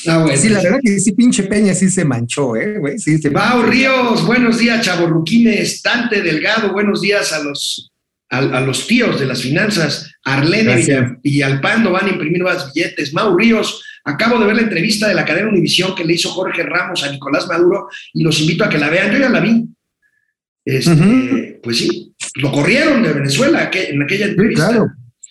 Ah, 0.07 0.19
bueno. 0.23 0.37
Sí, 0.39 0.47
la 0.49 0.61
verdad 0.61 0.79
que 0.81 0.97
sí, 0.99 1.11
pinche 1.11 1.43
Peña 1.43 1.73
sí 1.73 1.89
se 1.89 2.05
manchó, 2.05 2.55
¿eh? 2.55 2.77
güey? 2.79 2.97
Sí, 2.97 3.17
se 3.17 3.29
Mau 3.29 3.61
Ríos, 3.63 4.25
buenos 4.25 4.57
días, 4.57 4.83
chaborruquines. 4.85 5.81
Dante 5.83 6.21
Delgado, 6.21 6.71
buenos 6.71 7.01
días 7.01 7.33
a 7.33 7.43
los, 7.43 7.91
a, 8.29 8.37
a 8.37 8.61
los 8.61 8.87
tíos 8.87 9.19
de 9.19 9.25
las 9.25 9.41
finanzas. 9.41 10.09
Arlene. 10.23 10.75
Villa- 10.77 11.17
Villalpando 11.21 11.91
van 11.91 12.05
a 12.05 12.09
imprimir 12.09 12.41
más 12.43 12.71
billetes. 12.73 13.13
Mau 13.13 13.37
Ríos, 13.37 13.83
acabo 14.05 14.39
de 14.39 14.45
ver 14.45 14.55
la 14.55 14.61
entrevista 14.63 15.07
de 15.07 15.15
la 15.15 15.25
cadena 15.25 15.49
Univisión 15.49 15.93
que 15.95 16.05
le 16.05 16.13
hizo 16.13 16.29
Jorge 16.29 16.63
Ramos 16.63 17.03
a 17.03 17.11
Nicolás 17.11 17.45
Maduro 17.47 17.89
y 18.13 18.23
los 18.23 18.39
invito 18.39 18.63
a 18.63 18.69
que 18.69 18.77
la 18.77 18.89
vean. 18.89 19.11
Yo 19.11 19.17
ya 19.19 19.29
la 19.29 19.41
vi. 19.41 19.65
Este. 20.63 21.59
Pues 21.61 21.77
sí, 21.77 22.08
lo 22.35 22.51
corrieron 22.51 23.03
de 23.03 23.13
Venezuela 23.13 23.69
en 23.73 24.01
aquella 24.03 24.25
Sí, 24.25 24.31
entrevista. 24.31 24.67
claro. 24.69 24.87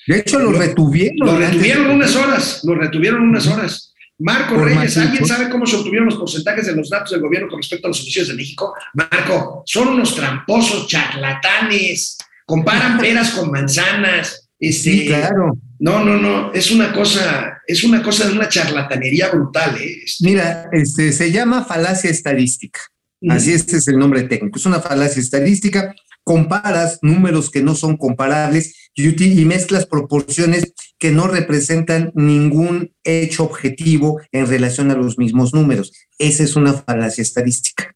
De 0.07 0.19
hecho, 0.19 0.39
lo 0.39 0.53
Lo- 0.53 0.59
retuvieron. 0.59 1.17
Lo 1.19 1.39
retuvieron 1.39 1.91
unas 1.91 2.17
horas, 2.17 2.61
lo 2.65 2.75
retuvieron 2.75 3.23
unas 3.23 3.47
horas. 3.47 3.95
Marco 4.21 4.57
Por 4.57 4.65
Reyes. 4.65 4.97
¿alguien 4.97 5.25
sabe 5.27 5.49
cómo 5.49 5.65
se 5.65 5.77
obtuvieron 5.77 6.07
los 6.07 6.17
porcentajes 6.17 6.67
de 6.67 6.75
los 6.75 6.91
datos 6.91 7.13
del 7.13 7.21
gobierno 7.21 7.49
con 7.49 7.59
respecto 7.61 7.87
a 7.87 7.91
los 7.91 8.01
homicidios 8.01 8.29
de 8.29 8.35
México? 8.35 8.75
Marco, 8.95 9.63
son 9.67 9.89
unos 9.89 10.17
tramposos, 10.17 10.89
charlatanes, 10.89 12.19
comparan 12.47 12.99
peras 13.01 13.31
con 13.31 13.51
manzanas. 13.51 14.49
Este, 14.59 14.91
Sí, 14.91 15.07
claro. 15.07 15.57
No, 15.79 16.05
no, 16.05 16.17
no, 16.17 16.53
es 16.53 16.73
una 16.73 16.93
cosa, 16.93 17.59
es 17.67 17.85
una 17.85 18.03
cosa 18.03 18.27
de 18.27 18.33
una 18.33 18.49
charlatanería 18.49 19.29
brutal, 19.29 19.77
¿eh? 19.81 19.99
Este, 20.05 20.25
Mira, 20.25 20.69
este, 20.73 21.13
se 21.13 21.31
llama 21.31 21.65
falacia 21.65 22.11
estadística. 22.11 22.81
Así 23.29 23.53
este 23.53 23.77
es 23.77 23.87
el 23.89 23.99
nombre 23.99 24.23
técnico. 24.25 24.59
Es 24.59 24.67
una 24.67 24.81
falacia 24.81 25.21
estadística. 25.21 25.95
Comparas 26.29 26.99
números 27.01 27.51
que 27.51 27.63
no 27.63 27.75
son 27.75 27.97
comparables 27.97 28.91
y, 28.95 29.45
mezclas 29.47 29.87
proporciones 29.87 30.75
que 30.99 31.11
no 31.11 31.27
representan 31.27 32.13
ningún 32.15 32.93
hecho 33.03 33.45
objetivo 33.45 34.21
en 34.31 34.47
relación 34.47 34.91
a 34.91 34.95
los 34.95 35.17
mismos 35.17 35.55
números. 35.55 35.91
Esa 36.19 36.43
es 36.43 36.55
una 36.55 36.75
falacia 36.75 37.23
estadística. 37.23 37.95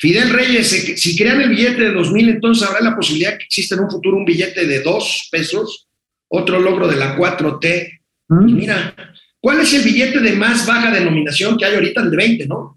Fidel 0.00 0.30
Reyes, 0.30 0.68
si- 0.68 0.96
si 0.96 1.18
crean 1.18 1.42
el 1.42 1.50
billete 1.50 1.82
de 1.82 1.92
2000, 1.92 2.30
entonces 2.30 2.66
habrá 2.66 2.80
la 2.80 2.96
posibilidad 2.96 3.36
que 3.36 3.44
exista 3.44 3.74
en 3.74 3.82
un 3.82 3.90
futuro 3.90 4.16
un 4.16 4.24
billete 4.24 4.66
de 4.66 4.80
dos 4.80 5.28
pesos, 5.30 5.86
otro 6.28 6.58
logro 6.58 6.88
de 6.88 6.96
la 6.96 7.14
4T. 7.14 8.00
Y 8.48 8.54
mira, 8.54 8.96
¿cuál 9.38 9.60
es 9.60 9.74
el 9.74 9.82
billete 9.82 10.20
de 10.20 10.32
más 10.32 10.66
baja 10.66 10.90
denominación 10.94 11.58
que 11.58 11.66
hay 11.66 11.74
ahorita? 11.74 12.00
El 12.00 12.10
de 12.10 12.16
20, 12.16 12.46
¿no? 12.46 12.75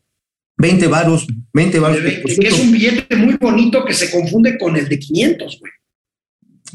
20 0.60 0.88
varos, 0.88 1.26
20 1.54 1.78
El 1.78 1.82
varos. 1.82 1.98
de 1.98 2.04
20, 2.04 2.22
por 2.22 2.30
que 2.30 2.36
cierto. 2.36 2.56
es 2.56 2.62
un 2.62 2.72
billete 2.72 3.16
muy 3.16 3.36
bonito 3.36 3.86
que 3.86 3.94
se 3.94 4.12
confunde 4.12 4.58
con 4.58 4.76
el 4.76 4.88
de 4.88 5.00
500, 5.00 5.60
güey. 5.60 5.72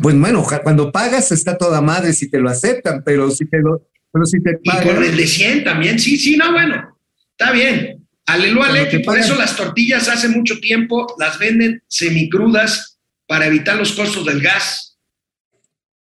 Pues 0.03 0.19
bueno, 0.19 0.45
cuando 0.63 0.91
pagas 0.91 1.31
está 1.31 1.57
toda 1.57 1.81
madre 1.81 2.13
si 2.13 2.29
te 2.29 2.41
lo 2.41 2.51
aceptan, 2.51 3.03
pero 3.05 3.31
si 3.31 3.47
te 3.47 3.59
lo, 3.59 3.87
pero 4.11 4.25
si 4.27 4.43
te 4.43 4.59
Y 4.63 4.71
con 4.71 5.05
el 5.05 5.17
de 5.17 5.27
100 5.27 5.65
también, 5.65 5.99
sí, 6.01 6.17
sí, 6.17 6.37
no, 6.37 6.51
bueno, 6.51 6.99
está 7.31 7.53
bien. 7.53 8.05
Aleluya, 8.27 8.91
y 8.91 8.99
por 9.01 9.19
eso 9.19 9.37
las 9.37 9.55
tortillas 9.55 10.09
hace 10.09 10.29
mucho 10.29 10.59
tiempo 10.59 11.15
las 11.19 11.39
venden 11.39 11.83
semicrudas 11.89 12.99
para 13.27 13.47
evitar 13.47 13.77
los 13.77 13.93
costos 13.93 14.25
del 14.25 14.41
gas. 14.41 14.99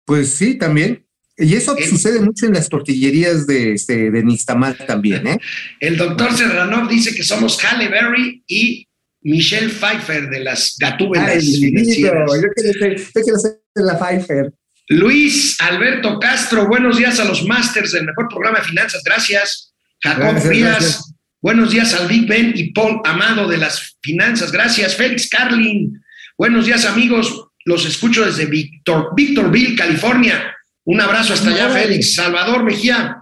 pues 0.06 0.34
sí, 0.34 0.56
también. 0.56 1.03
Y 1.36 1.54
eso 1.54 1.76
El- 1.76 1.84
sucede 1.84 2.20
mucho 2.20 2.46
en 2.46 2.54
las 2.54 2.68
tortillerías 2.68 3.46
de, 3.46 3.72
este, 3.72 4.10
de 4.10 4.22
Nixtamal 4.22 4.76
también, 4.86 5.26
¿eh? 5.26 5.38
El 5.80 5.96
doctor 5.96 6.32
Serranov 6.36 6.88
dice 6.88 7.14
que 7.14 7.24
somos 7.24 7.58
Halle 7.64 7.88
Berry 7.88 8.42
y 8.46 8.86
Michelle 9.22 9.70
Pfeiffer 9.70 10.28
de 10.28 10.40
las 10.40 10.76
gatúbelas 10.78 11.28
Ay, 11.30 11.72
yo 11.72 11.82
quiero 11.82 12.28
ser, 12.28 12.96
yo 12.96 13.22
quiero 13.22 13.38
ser 13.38 13.60
la 13.74 13.98
Pfeiffer. 13.98 14.52
Luis 14.88 15.56
Alberto 15.60 16.18
Castro, 16.20 16.68
buenos 16.68 16.98
días 16.98 17.18
a 17.18 17.24
los 17.24 17.42
Masters 17.44 17.92
del 17.92 18.04
mejor 18.04 18.28
programa 18.28 18.58
de 18.58 18.66
finanzas, 18.66 19.02
gracias. 19.02 19.72
Jacob 20.02 20.38
Frías, 20.40 21.14
buenos 21.40 21.70
días 21.70 21.94
al 21.94 22.06
Big 22.06 22.28
Ben 22.28 22.52
y 22.54 22.70
Paul 22.72 23.00
Amado 23.04 23.48
de 23.48 23.56
las 23.56 23.96
finanzas, 24.02 24.52
gracias. 24.52 24.94
Félix 24.94 25.30
Carlin, 25.30 25.98
buenos 26.36 26.66
días 26.66 26.84
amigos, 26.84 27.48
los 27.64 27.86
escucho 27.86 28.26
desde 28.26 28.44
Victor, 28.44 29.12
Victorville, 29.16 29.74
California. 29.74 30.54
Un 30.84 31.00
abrazo 31.00 31.32
hasta 31.32 31.50
allá. 31.50 31.70
Félix. 31.70 32.14
Salvador 32.14 32.62
Mejía, 32.64 33.18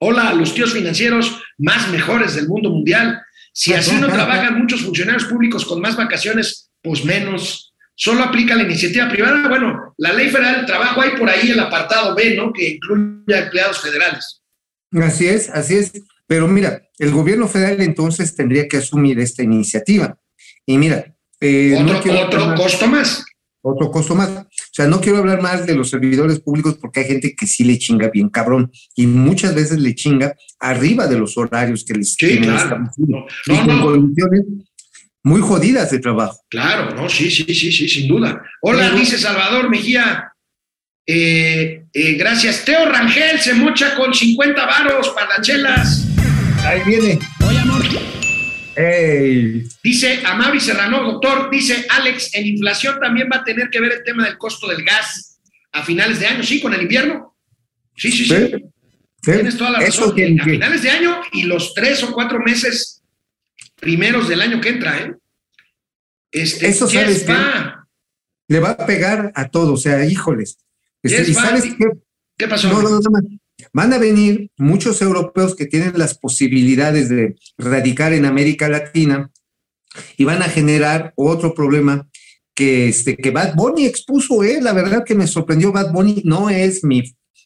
hola 0.00 0.28
a 0.30 0.34
los 0.34 0.54
tíos 0.54 0.72
financieros 0.72 1.40
más 1.58 1.88
mejores 1.90 2.34
del 2.34 2.48
mundo 2.48 2.70
mundial. 2.70 3.20
Si 3.52 3.72
así 3.74 3.96
no 3.96 4.08
trabajan 4.08 4.58
muchos 4.58 4.82
funcionarios 4.82 5.24
públicos 5.24 5.64
con 5.64 5.80
más 5.80 5.96
vacaciones, 5.96 6.70
pues 6.82 7.04
menos. 7.04 7.74
Solo 7.94 8.22
aplica 8.22 8.54
la 8.54 8.62
iniciativa 8.62 9.08
privada. 9.08 9.48
Bueno, 9.48 9.94
la 9.98 10.12
ley 10.12 10.28
federal 10.28 10.56
del 10.58 10.66
trabajo 10.66 11.00
hay 11.00 11.16
por 11.16 11.28
ahí 11.28 11.50
el 11.50 11.58
apartado 11.58 12.14
B, 12.14 12.36
¿no? 12.36 12.52
Que 12.52 12.68
incluye 12.74 13.34
a 13.34 13.44
empleados 13.44 13.80
federales. 13.80 14.40
Así 14.92 15.26
es, 15.26 15.50
así 15.50 15.76
es. 15.76 15.92
Pero 16.28 16.46
mira, 16.46 16.80
el 16.98 17.10
gobierno 17.10 17.48
federal 17.48 17.80
entonces 17.80 18.36
tendría 18.36 18.68
que 18.68 18.76
asumir 18.76 19.18
esta 19.18 19.42
iniciativa. 19.42 20.16
Y 20.64 20.78
mira, 20.78 21.16
eh, 21.40 21.76
no 21.80 21.98
otro 21.98 22.12
hablar- 22.12 22.56
costo 22.56 22.86
más. 22.86 23.24
otro 23.62 23.90
costo 23.90 24.14
más. 24.14 24.46
O 24.70 24.74
sea, 24.74 24.86
no 24.86 25.00
quiero 25.00 25.18
hablar 25.18 25.40
más 25.42 25.66
de 25.66 25.74
los 25.74 25.90
servidores 25.90 26.40
públicos 26.40 26.76
porque 26.80 27.00
hay 27.00 27.06
gente 27.06 27.34
que 27.34 27.46
sí 27.46 27.64
le 27.64 27.78
chinga 27.78 28.08
bien 28.08 28.28
cabrón 28.28 28.70
y 28.94 29.06
muchas 29.06 29.54
veces 29.54 29.78
le 29.78 29.94
chinga 29.94 30.34
arriba 30.60 31.06
de 31.06 31.18
los 31.18 31.36
horarios 31.36 31.84
que 31.84 31.94
les 31.94 32.14
Sí, 32.14 32.26
tienen 32.26 32.50
claro. 32.50 32.90
No, 32.96 33.26
y 33.46 33.56
con 33.58 33.66
no, 33.66 33.84
condiciones 33.84 34.42
muy 35.22 35.40
jodidas 35.40 35.90
de 35.90 35.98
trabajo. 35.98 36.38
claro, 36.48 36.94
no, 36.94 37.08
sí, 37.08 37.30
sí, 37.30 37.44
sí, 37.54 37.70
sí, 37.72 37.88
sin 37.88 38.08
duda. 38.08 38.42
Hola, 38.62 38.90
dice 38.90 39.18
Salvador 39.18 39.68
Mejía. 39.68 40.32
Eh, 41.06 41.84
eh, 41.92 42.12
gracias. 42.14 42.64
Teo 42.64 42.84
Rangel 42.86 43.40
se 43.40 43.54
mocha 43.54 43.94
con 43.96 44.12
50 44.12 44.66
varos 44.66 45.08
para 45.10 45.28
las 45.38 45.40
chelas. 45.46 46.06
Ahí 46.64 46.80
viene. 46.86 47.18
Oye, 48.78 48.86
amor. 48.86 48.90
¡Ey! 48.94 49.68
Dice 49.82 50.22
Amavi 50.24 50.60
Serrano, 50.60 51.02
doctor, 51.02 51.50
dice 51.50 51.86
Alex, 51.90 52.34
en 52.34 52.46
inflación 52.46 52.98
también 53.00 53.28
va 53.32 53.38
a 53.38 53.44
tener 53.44 53.70
que 53.70 53.80
ver 53.80 53.92
el 53.92 54.04
tema 54.04 54.24
del 54.24 54.38
costo 54.38 54.68
del 54.68 54.84
gas 54.84 55.40
a 55.72 55.82
finales 55.84 56.20
de 56.20 56.26
año, 56.26 56.42
sí, 56.42 56.60
con 56.60 56.72
el 56.74 56.82
invierno. 56.82 57.36
Sí, 57.96 58.10
sí, 58.10 58.24
sí. 58.24 58.34
¿Sí? 58.34 58.50
¿Sí? 59.22 59.32
Tienes 59.32 59.56
toda 59.56 59.70
la 59.70 59.78
Eso 59.80 60.12
razón. 60.12 60.40
a 60.40 60.44
finales 60.44 60.82
de 60.82 60.90
año 60.90 61.20
y 61.32 61.42
los 61.42 61.74
tres 61.74 62.02
o 62.04 62.12
cuatro 62.12 62.38
meses 62.40 63.02
primeros 63.80 64.28
del 64.28 64.40
año 64.40 64.60
que 64.60 64.68
entra, 64.70 64.98
¿eh? 64.98 65.14
Este, 66.30 66.68
Eso 66.68 66.86
sabes 66.86 67.28
va. 67.28 67.86
le 68.48 68.60
va 68.60 68.70
a 68.70 68.86
pegar 68.86 69.32
a 69.34 69.48
todo, 69.48 69.72
o 69.74 69.76
sea, 69.76 70.04
híjoles. 70.04 70.58
Este, 71.02 71.30
y 71.30 71.34
sabes 71.34 71.64
qué? 71.64 71.86
¿Qué 72.36 72.46
pasó? 72.46 72.68
No, 72.68 72.82
no, 72.82 72.90
no, 72.90 72.98
no. 73.00 73.37
Van 73.72 73.92
a 73.92 73.98
venir 73.98 74.50
muchos 74.56 75.02
europeos 75.02 75.54
que 75.54 75.66
tienen 75.66 75.92
las 75.96 76.16
posibilidades 76.16 77.08
de 77.08 77.36
radicar 77.56 78.12
en 78.12 78.24
América 78.24 78.68
Latina 78.68 79.30
y 80.16 80.24
van 80.24 80.42
a 80.42 80.48
generar 80.48 81.12
otro 81.16 81.54
problema 81.54 82.08
que, 82.54 82.88
este, 82.88 83.16
que 83.16 83.30
Bad 83.30 83.54
Bunny 83.54 83.86
expuso, 83.86 84.42
¿eh? 84.42 84.60
La 84.60 84.72
verdad 84.72 85.04
que 85.04 85.14
me 85.14 85.26
sorprendió 85.26 85.72
Bad 85.72 85.92
Bunny, 85.92 86.22
no 86.24 86.50
es 86.50 86.82
mi, 86.82 87.04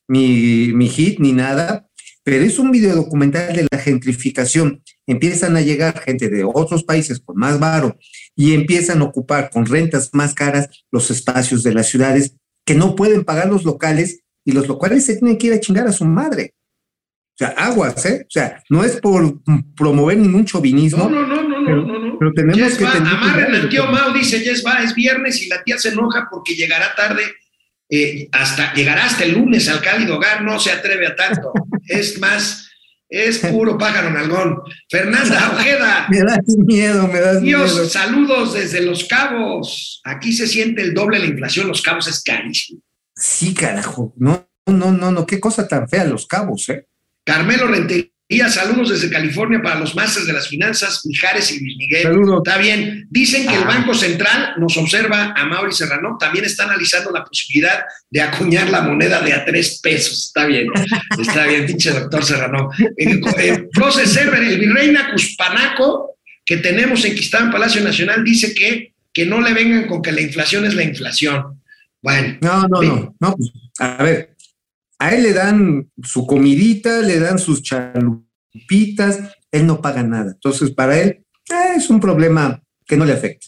mi, 0.08 0.72
mi 0.72 0.88
hit 0.88 1.18
ni 1.20 1.32
nada, 1.32 1.86
pero 2.24 2.44
es 2.44 2.58
un 2.58 2.70
video 2.70 2.96
documental 2.96 3.54
de 3.54 3.66
la 3.70 3.78
gentrificación. 3.78 4.82
Empiezan 5.06 5.56
a 5.56 5.60
llegar 5.60 6.00
gente 6.00 6.28
de 6.28 6.44
otros 6.44 6.84
países 6.84 7.20
con 7.20 7.36
más 7.36 7.58
varo 7.58 7.98
y 8.36 8.54
empiezan 8.54 9.02
a 9.02 9.04
ocupar 9.04 9.50
con 9.50 9.66
rentas 9.66 10.10
más 10.12 10.34
caras 10.34 10.68
los 10.90 11.10
espacios 11.10 11.62
de 11.62 11.74
las 11.74 11.88
ciudades 11.88 12.36
que 12.64 12.74
no 12.74 12.94
pueden 12.94 13.24
pagar 13.24 13.48
los 13.48 13.64
locales 13.64 14.21
y 14.44 14.52
los 14.52 14.66
locales 14.68 15.04
se 15.04 15.16
tienen 15.16 15.38
que 15.38 15.48
ir 15.48 15.52
a 15.52 15.60
chingar 15.60 15.86
a 15.86 15.92
su 15.92 16.04
madre. 16.04 16.54
O 17.34 17.38
sea, 17.38 17.48
aguas, 17.48 18.04
¿eh? 18.04 18.24
O 18.26 18.30
sea, 18.30 18.62
no 18.68 18.84
es 18.84 19.00
por 19.00 19.40
promover 19.74 20.18
ningún 20.18 20.44
chauvinismo. 20.44 21.08
No, 21.08 21.26
no, 21.26 21.42
no, 21.42 21.48
no, 21.48 21.64
pero, 21.64 21.82
no, 21.86 21.98
no. 21.98 22.18
pero 22.18 22.32
tenemos 22.34 22.58
Yes 22.58 22.76
que 22.76 22.84
va, 22.84 22.92
tener 22.92 23.08
amarren 23.08 23.54
al 23.54 23.68
tío 23.68 23.86
Mao, 23.86 24.12
dice 24.12 24.40
Yes 24.40 24.62
va, 24.64 24.82
es 24.82 24.94
viernes 24.94 25.40
y 25.42 25.48
la 25.48 25.62
tía 25.62 25.78
se 25.78 25.88
enoja 25.90 26.28
porque 26.30 26.54
llegará 26.54 26.94
tarde, 26.94 27.22
eh, 27.88 28.28
hasta, 28.32 28.74
llegará 28.74 29.06
hasta 29.06 29.24
el 29.24 29.32
lunes 29.32 29.68
al 29.68 29.80
cálido 29.80 30.16
hogar, 30.16 30.42
no 30.42 30.58
se 30.60 30.72
atreve 30.72 31.06
a 31.06 31.16
tanto. 31.16 31.52
es 31.88 32.18
más, 32.20 32.68
es 33.08 33.38
puro 33.38 33.78
pájaro 33.78 34.10
nalgón. 34.10 34.58
Fernanda 34.90 35.52
Ojeda, 35.54 36.06
Me 36.10 36.20
das 36.20 36.38
miedo, 36.58 37.08
me 37.08 37.20
das 37.20 37.40
miedo. 37.40 37.64
Dios, 37.64 37.92
saludos 37.92 38.52
desde 38.52 38.82
Los 38.82 39.04
Cabos. 39.04 40.02
Aquí 40.04 40.34
se 40.34 40.46
siente 40.46 40.82
el 40.82 40.92
doble 40.92 41.18
de 41.18 41.24
la 41.24 41.30
inflación, 41.30 41.66
Los 41.66 41.80
Cabos 41.80 42.06
es 42.08 42.22
carísimo. 42.22 42.82
Sí, 43.14 43.54
carajo. 43.54 44.12
No, 44.16 44.48
no, 44.66 44.92
no, 44.92 45.10
no, 45.10 45.26
qué 45.26 45.38
cosa 45.40 45.68
tan 45.68 45.88
fea 45.88 46.04
los 46.04 46.26
cabos, 46.26 46.68
¿eh? 46.68 46.86
Carmelo 47.24 47.68
Rentería, 47.68 48.48
saludos 48.48 48.88
desde 48.90 49.10
California 49.10 49.60
para 49.62 49.78
los 49.78 49.94
másteres 49.94 50.26
de 50.26 50.32
las 50.32 50.48
finanzas, 50.48 51.02
Mijares 51.04 51.52
y 51.52 51.60
Luis 51.60 51.76
Miguel. 51.76 52.02
Saludos. 52.02 52.42
Está 52.44 52.58
bien. 52.58 53.06
Dicen 53.10 53.46
que 53.46 53.54
el 53.54 53.62
Ah. 53.62 53.66
Banco 53.66 53.94
Central 53.94 54.54
nos 54.58 54.76
observa 54.76 55.34
a 55.36 55.44
Mauri 55.44 55.72
Serrano. 55.72 56.16
También 56.18 56.44
está 56.46 56.64
analizando 56.64 57.10
la 57.12 57.24
posibilidad 57.24 57.84
de 58.10 58.20
acuñar 58.22 58.70
la 58.70 58.80
moneda 58.82 59.20
de 59.20 59.34
a 59.34 59.44
tres 59.44 59.78
pesos. 59.80 60.26
Está 60.26 60.46
bien. 60.46 60.66
Está 61.20 61.46
bien, 61.46 61.66
pinche 61.66 61.90
doctor 61.90 62.24
Serrano. 62.24 62.70
Proce 63.72 64.06
Server, 64.06 64.42
el 64.42 64.58
Virreina 64.58 65.12
Cuspanaco, 65.12 66.16
que 66.44 66.56
tenemos 66.56 67.04
en 67.04 67.14
Palacio 67.52 67.82
Nacional, 67.82 68.24
dice 68.24 68.54
que, 68.54 68.94
que 69.12 69.26
no 69.26 69.40
le 69.40 69.52
vengan 69.52 69.86
con 69.86 70.02
que 70.02 70.10
la 70.10 70.22
inflación 70.22 70.64
es 70.64 70.74
la 70.74 70.82
inflación. 70.82 71.61
Bueno, 72.02 72.38
No, 72.42 72.68
no, 72.68 72.82
no, 72.82 73.14
no. 73.18 73.36
pues, 73.36 73.52
a 73.78 74.02
ver, 74.02 74.34
a 74.98 75.14
él 75.14 75.22
le 75.22 75.32
dan 75.32 75.90
su 76.02 76.26
comidita, 76.26 77.00
le 77.00 77.18
dan 77.20 77.38
sus 77.38 77.62
chalupitas, 77.62 79.20
él 79.50 79.66
no 79.66 79.80
paga 79.80 80.02
nada. 80.02 80.32
Entonces, 80.32 80.70
para 80.72 81.00
él 81.00 81.24
eh, 81.50 81.74
es 81.76 81.88
un 81.90 82.00
problema 82.00 82.60
que 82.86 82.96
no 82.96 83.04
le 83.04 83.12
afecta. 83.12 83.46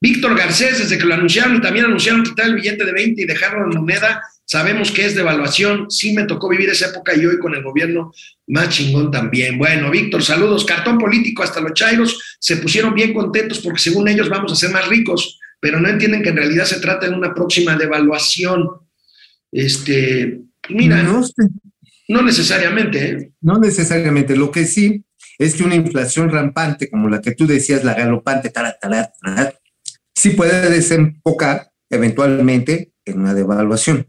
Víctor 0.00 0.36
Garcés, 0.36 0.78
desde 0.78 0.96
que 0.96 1.04
lo 1.04 1.14
anunciaron 1.14 1.56
y 1.56 1.60
también 1.60 1.86
anunciaron 1.86 2.22
quitar 2.22 2.46
el 2.46 2.54
billete 2.54 2.84
de 2.84 2.92
20 2.92 3.20
y 3.20 3.26
dejarlo 3.26 3.64
en 3.64 3.80
moneda, 3.80 4.22
sabemos 4.44 4.92
que 4.92 5.04
es 5.04 5.16
devaluación. 5.16 5.90
Sí 5.90 6.12
me 6.12 6.24
tocó 6.24 6.48
vivir 6.48 6.70
esa 6.70 6.86
época 6.90 7.16
y 7.16 7.26
hoy 7.26 7.38
con 7.40 7.54
el 7.54 7.64
gobierno 7.64 8.12
más 8.46 8.68
chingón 8.68 9.10
también. 9.10 9.58
Bueno, 9.58 9.90
Víctor, 9.90 10.22
saludos. 10.22 10.64
Cartón 10.64 10.98
político, 10.98 11.42
hasta 11.42 11.60
los 11.60 11.72
chairos 11.72 12.36
se 12.38 12.58
pusieron 12.58 12.94
bien 12.94 13.12
contentos 13.12 13.58
porque 13.58 13.80
según 13.80 14.06
ellos 14.06 14.28
vamos 14.28 14.52
a 14.52 14.56
ser 14.56 14.70
más 14.70 14.86
ricos, 14.86 15.40
pero 15.60 15.80
no 15.80 15.88
entienden 15.88 16.22
que 16.22 16.30
en 16.30 16.36
realidad 16.36 16.64
se 16.64 16.80
trata 16.80 17.08
de 17.08 17.14
una 17.14 17.34
próxima 17.34 17.76
devaluación. 17.76 18.68
Este, 19.50 20.40
mira, 20.68 21.02
no, 21.02 22.22
necesariamente, 22.22 23.10
¿eh? 23.10 23.32
no 23.40 23.58
necesariamente. 23.58 24.36
Lo 24.36 24.50
que 24.50 24.66
sí 24.66 25.04
es 25.38 25.54
que 25.54 25.64
una 25.64 25.74
inflación 25.74 26.30
rampante, 26.30 26.90
como 26.90 27.08
la 27.08 27.20
que 27.20 27.32
tú 27.32 27.46
decías, 27.46 27.84
la 27.84 27.94
galopante, 27.94 28.50
tará, 28.50 28.76
tará, 28.80 29.12
tará, 29.20 29.54
sí 30.14 30.30
puede 30.30 30.70
desembocar 30.70 31.70
eventualmente 31.90 32.92
en 33.04 33.20
una 33.20 33.34
devaluación. 33.34 34.06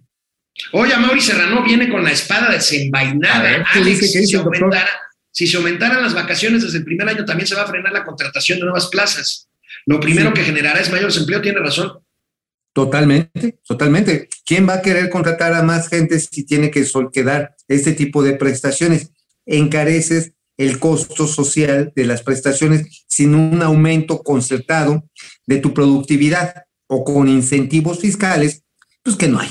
Oye, 0.73 0.95
Mauri 0.97 1.21
Serrano 1.21 1.63
viene 1.63 1.89
con 1.89 2.03
la 2.03 2.11
espada 2.11 2.51
desenvainada. 2.51 3.43
Ver, 3.43 3.63
¿qué 3.71 3.79
Alex, 3.79 4.01
dice? 4.01 4.19
¿Qué 4.19 4.25
si, 4.25 4.31
se 4.31 4.37
aumentara, 4.37 4.89
si 5.31 5.47
se 5.47 5.57
aumentaran 5.57 6.01
las 6.01 6.13
vacaciones 6.13 6.63
desde 6.63 6.79
el 6.79 6.83
primer 6.83 7.07
año, 7.07 7.25
también 7.25 7.47
se 7.47 7.55
va 7.55 7.63
a 7.63 7.67
frenar 7.67 7.93
la 7.93 8.03
contratación 8.03 8.59
de 8.59 8.65
nuevas 8.65 8.87
plazas. 8.87 9.48
Lo 9.85 9.99
primero 9.99 10.29
Sí. 10.29 10.33
que 10.35 10.43
generará 10.43 10.79
es 10.79 10.91
mayor 10.91 11.07
desempleo, 11.07 11.41
tiene 11.41 11.59
razón. 11.59 11.99
Totalmente, 12.73 13.59
totalmente. 13.65 14.29
¿Quién 14.45 14.67
va 14.67 14.75
a 14.75 14.81
querer 14.81 15.09
contratar 15.09 15.53
a 15.53 15.63
más 15.63 15.89
gente 15.89 16.19
si 16.19 16.45
tiene 16.45 16.69
que 16.71 16.85
que 17.11 17.23
dar 17.23 17.55
este 17.67 17.93
tipo 17.93 18.23
de 18.23 18.33
prestaciones? 18.33 19.11
Encareces 19.45 20.33
el 20.57 20.77
costo 20.79 21.25
social 21.25 21.91
de 21.95 22.05
las 22.05 22.21
prestaciones 22.21 23.05
sin 23.07 23.33
un 23.33 23.61
aumento 23.61 24.21
concertado 24.21 25.09
de 25.47 25.57
tu 25.57 25.73
productividad 25.73 26.63
o 26.87 27.03
con 27.03 27.27
incentivos 27.27 27.99
fiscales, 27.99 28.63
pues 29.03 29.15
que 29.15 29.27
no 29.27 29.39
hay. 29.39 29.49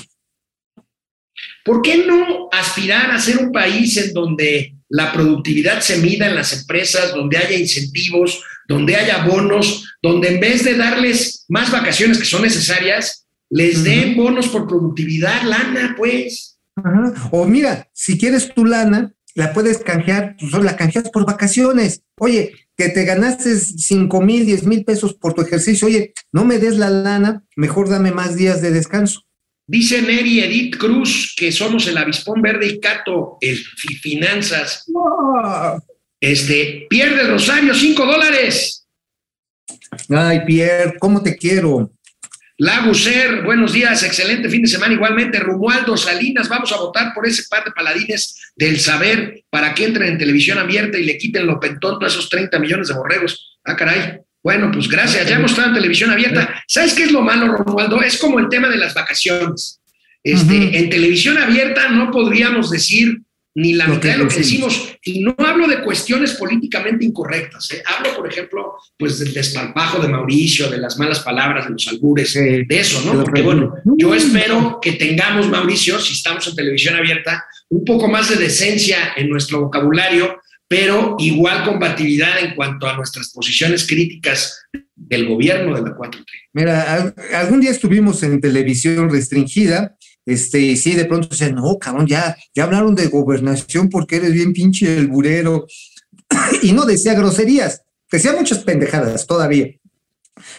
¿Por 1.64 1.83
qué 1.83 2.07
no 2.07 2.38
aspirar 2.53 3.11
a 3.11 3.21
ser 3.21 3.39
un 3.39 3.53
país 3.53 3.97
en 3.97 4.13
donde 4.13 4.75
la 4.89 5.13
productividad 5.13 5.81
se 5.81 5.99
mida 5.99 6.29
en 6.29 6.35
las 6.35 6.53
empresas, 6.53 7.13
donde 7.13 7.37
haya 7.37 7.57
incentivos, 7.57 8.43
donde 8.69 8.97
haya 8.97 9.25
bonos, 9.27 9.97
donde 10.03 10.29
en 10.29 10.41
vez 10.41 10.65
de 10.65 10.77
darles 10.77 11.45
más 11.49 11.71
vacaciones 11.71 12.19
que 12.19 12.25
son 12.25 12.43
necesarias, 12.43 13.27
les 13.51 13.83
den 13.85 14.17
bonos 14.17 14.49
por 14.49 14.67
productividad, 14.67 15.43
lana, 15.43 15.95
pues? 15.97 16.59
Ajá. 16.77 17.13
O 17.31 17.47
mira, 17.47 17.89
si 17.93 18.19
quieres 18.19 18.53
tu 18.55 18.65
lana, 18.65 19.13
la 19.35 19.53
puedes 19.53 19.79
canjear, 19.79 20.37
pues 20.39 20.53
la 20.65 20.77
canjeas 20.77 21.11
por 21.11 21.25
vacaciones. 21.25 22.03
Oye, 22.19 22.53
que 22.77 22.89
te 22.89 23.05
ganaste 23.05 23.57
5 23.57 24.21
mil, 24.21 24.47
10 24.47 24.65
mil 24.65 24.85
pesos 24.85 25.15
por 25.15 25.35
tu 25.35 25.43
ejercicio. 25.43 25.87
Oye, 25.87 26.13
no 26.33 26.45
me 26.45 26.59
des 26.59 26.77
la 26.77 26.91
lana, 26.91 27.45
mejor 27.57 27.89
dame 27.89 28.13
más 28.13 28.37
días 28.37 28.63
de 28.63 28.71
descanso. 28.71 29.23
Dice 29.71 30.01
Neri 30.01 30.41
Edith 30.41 30.79
Cruz 30.79 31.35
que 31.37 31.53
somos 31.53 31.87
el 31.89 31.99
avispón 31.99 32.41
verde 32.41 32.66
y 32.69 32.81
Cato, 32.81 33.37
el 33.43 33.55
fi- 33.59 33.97
finanzas. 33.97 34.87
Este, 36.21 36.87
pierde 36.89 37.21
el 37.21 37.29
Rosario, 37.29 37.75
cinco 37.75 38.07
dólares. 38.07 38.87
Ay, 40.09 40.41
Pierre, 40.47 40.95
¿cómo 40.99 41.23
te 41.23 41.37
quiero? 41.37 41.91
Laguser, 42.57 43.43
buenos 43.45 43.73
días, 43.75 44.03
excelente 44.03 44.49
fin 44.49 44.62
de 44.62 44.69
semana. 44.69 44.95
Igualmente, 44.95 45.39
Romualdo 45.39 45.97
Salinas, 45.99 46.49
vamos 46.49 46.73
a 46.73 46.79
votar 46.79 47.12
por 47.14 47.27
ese 47.27 47.45
par 47.49 47.62
de 47.64 47.71
paladines 47.71 48.53
del 48.57 48.81
saber 48.81 49.45
para 49.51 49.75
que 49.75 49.85
entren 49.85 50.12
en 50.12 50.19
televisión 50.19 50.59
abierta 50.59 50.99
y 50.99 51.05
le 51.05 51.19
quiten 51.19 51.47
lo 51.47 51.61
pentonto 51.61 52.05
a 52.07 52.09
esos 52.09 52.29
30 52.31 52.59
millones 52.59 52.89
de 52.89 52.95
borregos. 52.95 53.59
Ah, 53.64 53.77
caray. 53.77 54.19
Bueno, 54.43 54.70
pues 54.72 54.89
gracias, 54.89 55.28
ya 55.28 55.36
hemos 55.36 55.51
estado 55.51 55.68
en 55.68 55.74
televisión 55.74 56.11
abierta. 56.11 56.62
¿Sabes 56.66 56.95
qué 56.95 57.05
es 57.05 57.12
lo 57.12 57.22
malo, 57.22 57.49
Romualdo? 57.49 58.01
Es 58.03 58.18
como 58.18 58.39
el 58.39 58.49
tema 58.49 58.68
de 58.68 58.76
las 58.76 58.95
vacaciones. 58.95 59.80
Este. 60.22 60.78
En 60.78 60.91
televisión 60.91 61.39
abierta 61.39 61.89
no 61.89 62.11
podríamos 62.11 62.70
decir 62.70 63.20
ni 63.55 63.72
la 63.72 63.89
mitad 63.89 64.11
de 64.11 64.18
lo 64.18 64.28
que 64.28 64.36
decimos. 64.36 64.97
Y 65.03 65.20
no 65.20 65.34
hablo 65.39 65.66
de 65.66 65.82
cuestiones 65.82 66.34
políticamente 66.34 67.05
incorrectas. 67.05 67.68
¿eh? 67.72 67.82
Hablo, 67.84 68.14
por 68.14 68.30
ejemplo, 68.30 68.74
pues 68.97 69.18
del 69.18 69.32
desparpajo 69.32 70.01
de 70.01 70.09
Mauricio, 70.09 70.70
de 70.70 70.78
las 70.78 70.97
malas 70.97 71.20
palabras, 71.20 71.64
de 71.64 71.72
los 71.72 71.89
albures, 71.89 72.34
de 72.34 72.66
eso, 72.68 73.03
¿no? 73.05 73.20
Porque 73.20 73.43
bueno, 73.43 73.74
yo 73.97 74.14
espero 74.14 74.78
que 74.80 74.93
tengamos, 74.93 75.49
Mauricio, 75.49 75.99
si 75.99 76.12
estamos 76.12 76.47
en 76.47 76.55
televisión 76.55 76.95
abierta, 76.95 77.45
un 77.70 77.84
poco 77.84 78.07
más 78.07 78.28
de 78.28 78.36
decencia 78.36 79.14
en 79.16 79.28
nuestro 79.28 79.62
vocabulario, 79.62 80.41
pero 80.69 81.16
igual 81.19 81.64
combatividad 81.64 82.39
en 82.41 82.55
cuanto 82.55 82.87
a 82.87 82.95
nuestras 82.97 83.33
posiciones 83.33 83.87
críticas 83.87 84.61
del 84.95 85.27
gobierno 85.27 85.75
de 85.75 85.83
la 85.83 85.97
4T. 85.97 86.25
Mira, 86.53 86.93
al- 86.95 87.14
algún 87.35 87.61
día 87.61 87.71
estuvimos 87.71 88.23
en 88.23 88.41
televisión 88.41 89.09
restringida, 89.11 89.97
este, 90.27 90.61
y 90.61 90.77
sí, 90.77 90.95
de 90.95 91.07
pronto 91.07 91.29
decían, 91.29 91.55
no, 91.55 91.79
cabrón, 91.79 92.07
ya, 92.07 92.37
ya 92.55 92.64
hablaron 92.64 92.95
de 92.95 93.07
gobernación 93.07 93.89
porque 93.89 94.16
eres 94.16 94.33
bien 94.35 94.53
pinche 94.53 94.99
el 94.99 95.07
burero. 95.09 95.66
y 96.62 96.73
no 96.73 96.85
decía 96.85 97.14
groserías, 97.14 97.83
decía 98.12 98.35
muchas 98.35 98.59
pendejadas 98.59 99.27
todavía. 99.27 99.69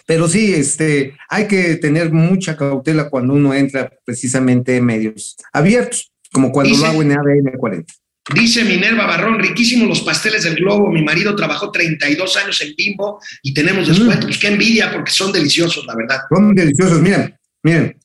Pero 0.07 0.27
sí, 0.27 0.53
este, 0.55 1.13
hay 1.29 1.47
que 1.47 1.75
tener 1.75 2.11
mucha 2.11 2.57
cautela 2.57 3.09
cuando 3.09 3.33
uno 3.35 3.53
entra 3.53 3.91
precisamente 4.03 4.75
en 4.75 4.85
medios 4.85 5.37
abiertos, 5.53 6.11
como 6.31 6.51
cuando 6.51 6.71
Dice- 6.71 6.81
lo 6.81 6.87
hago 6.89 7.01
en 7.03 7.11
ADN 7.11 7.57
40. 7.57 7.93
Dice 8.33 8.63
Minerva 8.63 9.07
Barrón, 9.07 9.39
riquísimos 9.39 9.87
los 9.87 10.01
pasteles 10.01 10.43
del 10.43 10.55
globo. 10.55 10.91
Mi 10.91 11.03
marido 11.03 11.35
trabajó 11.35 11.71
32 11.71 12.37
años 12.37 12.61
en 12.61 12.75
Bimbo 12.75 13.19
y 13.41 13.53
tenemos 13.53 13.87
descuento. 13.87 14.27
Pues 14.27 14.37
qué 14.37 14.47
envidia, 14.47 14.91
porque 14.91 15.11
son 15.11 15.31
deliciosos, 15.31 15.85
la 15.85 15.95
verdad. 15.95 16.21
Son 16.29 16.53
deliciosos, 16.53 17.01
miren, 17.01 17.35
miren. 17.63 17.97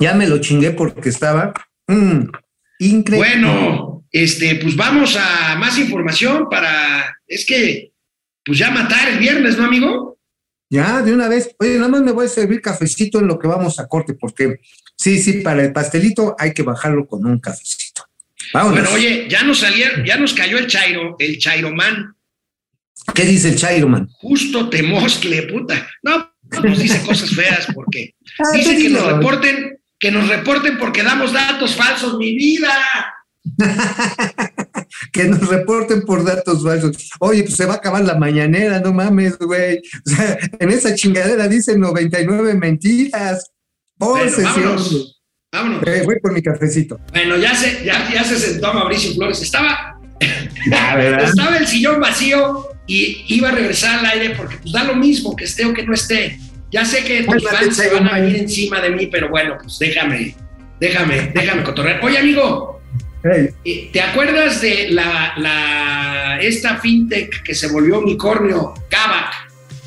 Ya 0.00 0.14
me 0.14 0.26
lo 0.26 0.38
chingué 0.38 0.72
porque 0.72 1.08
estaba 1.08 1.52
mm, 1.86 2.22
increíble. 2.80 3.16
Bueno, 3.16 4.04
este, 4.10 4.56
pues 4.56 4.74
vamos 4.74 5.16
a 5.16 5.56
más 5.56 5.78
información 5.78 6.48
para. 6.50 7.16
Es 7.26 7.46
que, 7.46 7.92
pues 8.44 8.58
ya 8.58 8.70
matar 8.72 9.08
el 9.08 9.18
viernes, 9.18 9.56
¿no, 9.56 9.64
amigo? 9.64 10.18
Ya, 10.70 11.02
de 11.02 11.12
una 11.12 11.28
vez. 11.28 11.54
Oye, 11.60 11.76
nada 11.76 11.88
más 11.88 12.02
me 12.02 12.10
voy 12.10 12.26
a 12.26 12.28
servir 12.28 12.60
cafecito 12.60 13.20
en 13.20 13.28
lo 13.28 13.38
que 13.38 13.46
vamos 13.46 13.78
a 13.78 13.86
corte, 13.86 14.14
porque 14.14 14.60
sí, 14.96 15.22
sí, 15.22 15.34
para 15.34 15.62
el 15.62 15.72
pastelito 15.72 16.34
hay 16.36 16.52
que 16.52 16.64
bajarlo 16.64 17.06
con 17.06 17.24
un 17.24 17.38
cafecito. 17.38 18.02
Vámonos. 18.54 18.80
Bueno, 18.80 18.94
oye, 18.94 19.26
ya 19.28 19.42
nos 19.42 19.58
salieron, 19.58 20.04
ya 20.04 20.16
nos 20.16 20.32
cayó 20.32 20.56
el 20.58 20.68
Chairo, 20.68 21.16
el 21.18 21.38
Chairomán, 21.38 22.14
¿Qué 23.12 23.24
dice 23.24 23.50
el 23.50 23.56
Chairoman? 23.56 24.08
justo 24.12 24.70
temoscle, 24.70 25.42
puta. 25.42 25.86
No, 26.02 26.32
nos 26.62 26.78
dice 26.78 27.02
cosas 27.04 27.30
feas 27.30 27.66
porque 27.74 28.14
Ah, 28.38 28.50
dice 28.54 28.76
que 28.76 28.88
nos 28.88 29.06
reporten, 29.06 29.78
que 29.98 30.10
nos 30.10 30.28
reporten 30.28 30.78
porque 30.78 31.02
damos 31.02 31.32
datos 31.32 31.74
falsos, 31.74 32.16
mi 32.16 32.34
vida. 32.34 32.72
que 35.12 35.24
nos 35.24 35.46
reporten 35.48 36.02
por 36.02 36.24
datos 36.24 36.62
falsos. 36.64 37.10
Oye, 37.20 37.42
pues 37.42 37.56
se 37.56 37.66
va 37.66 37.74
a 37.74 37.76
acabar 37.76 38.04
la 38.04 38.16
mañanera, 38.16 38.80
no 38.80 38.92
mames, 38.92 39.36
güey. 39.38 39.78
O 40.06 40.10
sea, 40.10 40.38
en 40.58 40.70
esa 40.70 40.94
chingadera 40.94 41.46
dicen 41.48 41.80
99 41.80 42.54
mentiras. 42.54 43.50
Por 43.98 44.28
sesión. 44.30 44.54
vámonos. 44.54 45.13
Vámonos. 45.54 45.86
Eh, 45.86 46.02
voy 46.04 46.16
por 46.20 46.32
mi 46.32 46.42
cafecito. 46.42 46.98
Bueno, 47.12 47.36
ya 47.36 47.54
se, 47.54 47.84
ya, 47.84 48.10
ya 48.12 48.24
se 48.24 48.36
sentó 48.38 48.74
Mauricio 48.74 49.14
Flores. 49.14 49.40
Estaba, 49.40 49.96
Ya, 50.68 50.96
¿verdad? 50.96 51.22
estaba 51.28 51.56
el 51.58 51.66
sillón 51.68 52.00
vacío 52.00 52.66
y 52.88 53.24
iba 53.28 53.50
a 53.50 53.52
regresar 53.52 54.00
al 54.00 54.06
aire 54.06 54.34
porque 54.36 54.56
pues 54.56 54.72
da 54.72 54.82
lo 54.84 54.96
mismo 54.96 55.36
que 55.36 55.44
esté 55.44 55.64
o 55.64 55.72
que 55.72 55.84
no 55.84 55.94
esté. 55.94 56.38
Ya 56.72 56.84
sé 56.84 57.04
que 57.04 57.22
tus 57.22 57.48
fans 57.48 57.76
se 57.76 57.88
van 57.90 58.08
a 58.08 58.18
venir 58.18 58.36
encima 58.36 58.80
de 58.80 58.90
mí, 58.90 59.06
pero 59.06 59.28
bueno, 59.28 59.56
pues 59.62 59.78
déjame, 59.78 60.34
déjame, 60.80 61.30
déjame 61.32 61.62
cotorrear. 61.62 62.00
Oye, 62.04 62.18
amigo, 62.18 62.80
Hey, 63.22 63.50
eh, 63.64 63.88
¿te 63.92 64.02
acuerdas 64.02 64.60
de 64.60 64.88
la, 64.90 65.32
la 65.38 66.38
esta 66.42 66.76
fintech 66.76 67.42
que 67.44 67.54
se 67.54 67.68
volvió 67.68 68.00
unicornio, 68.00 68.74
Kavak? 68.90 69.32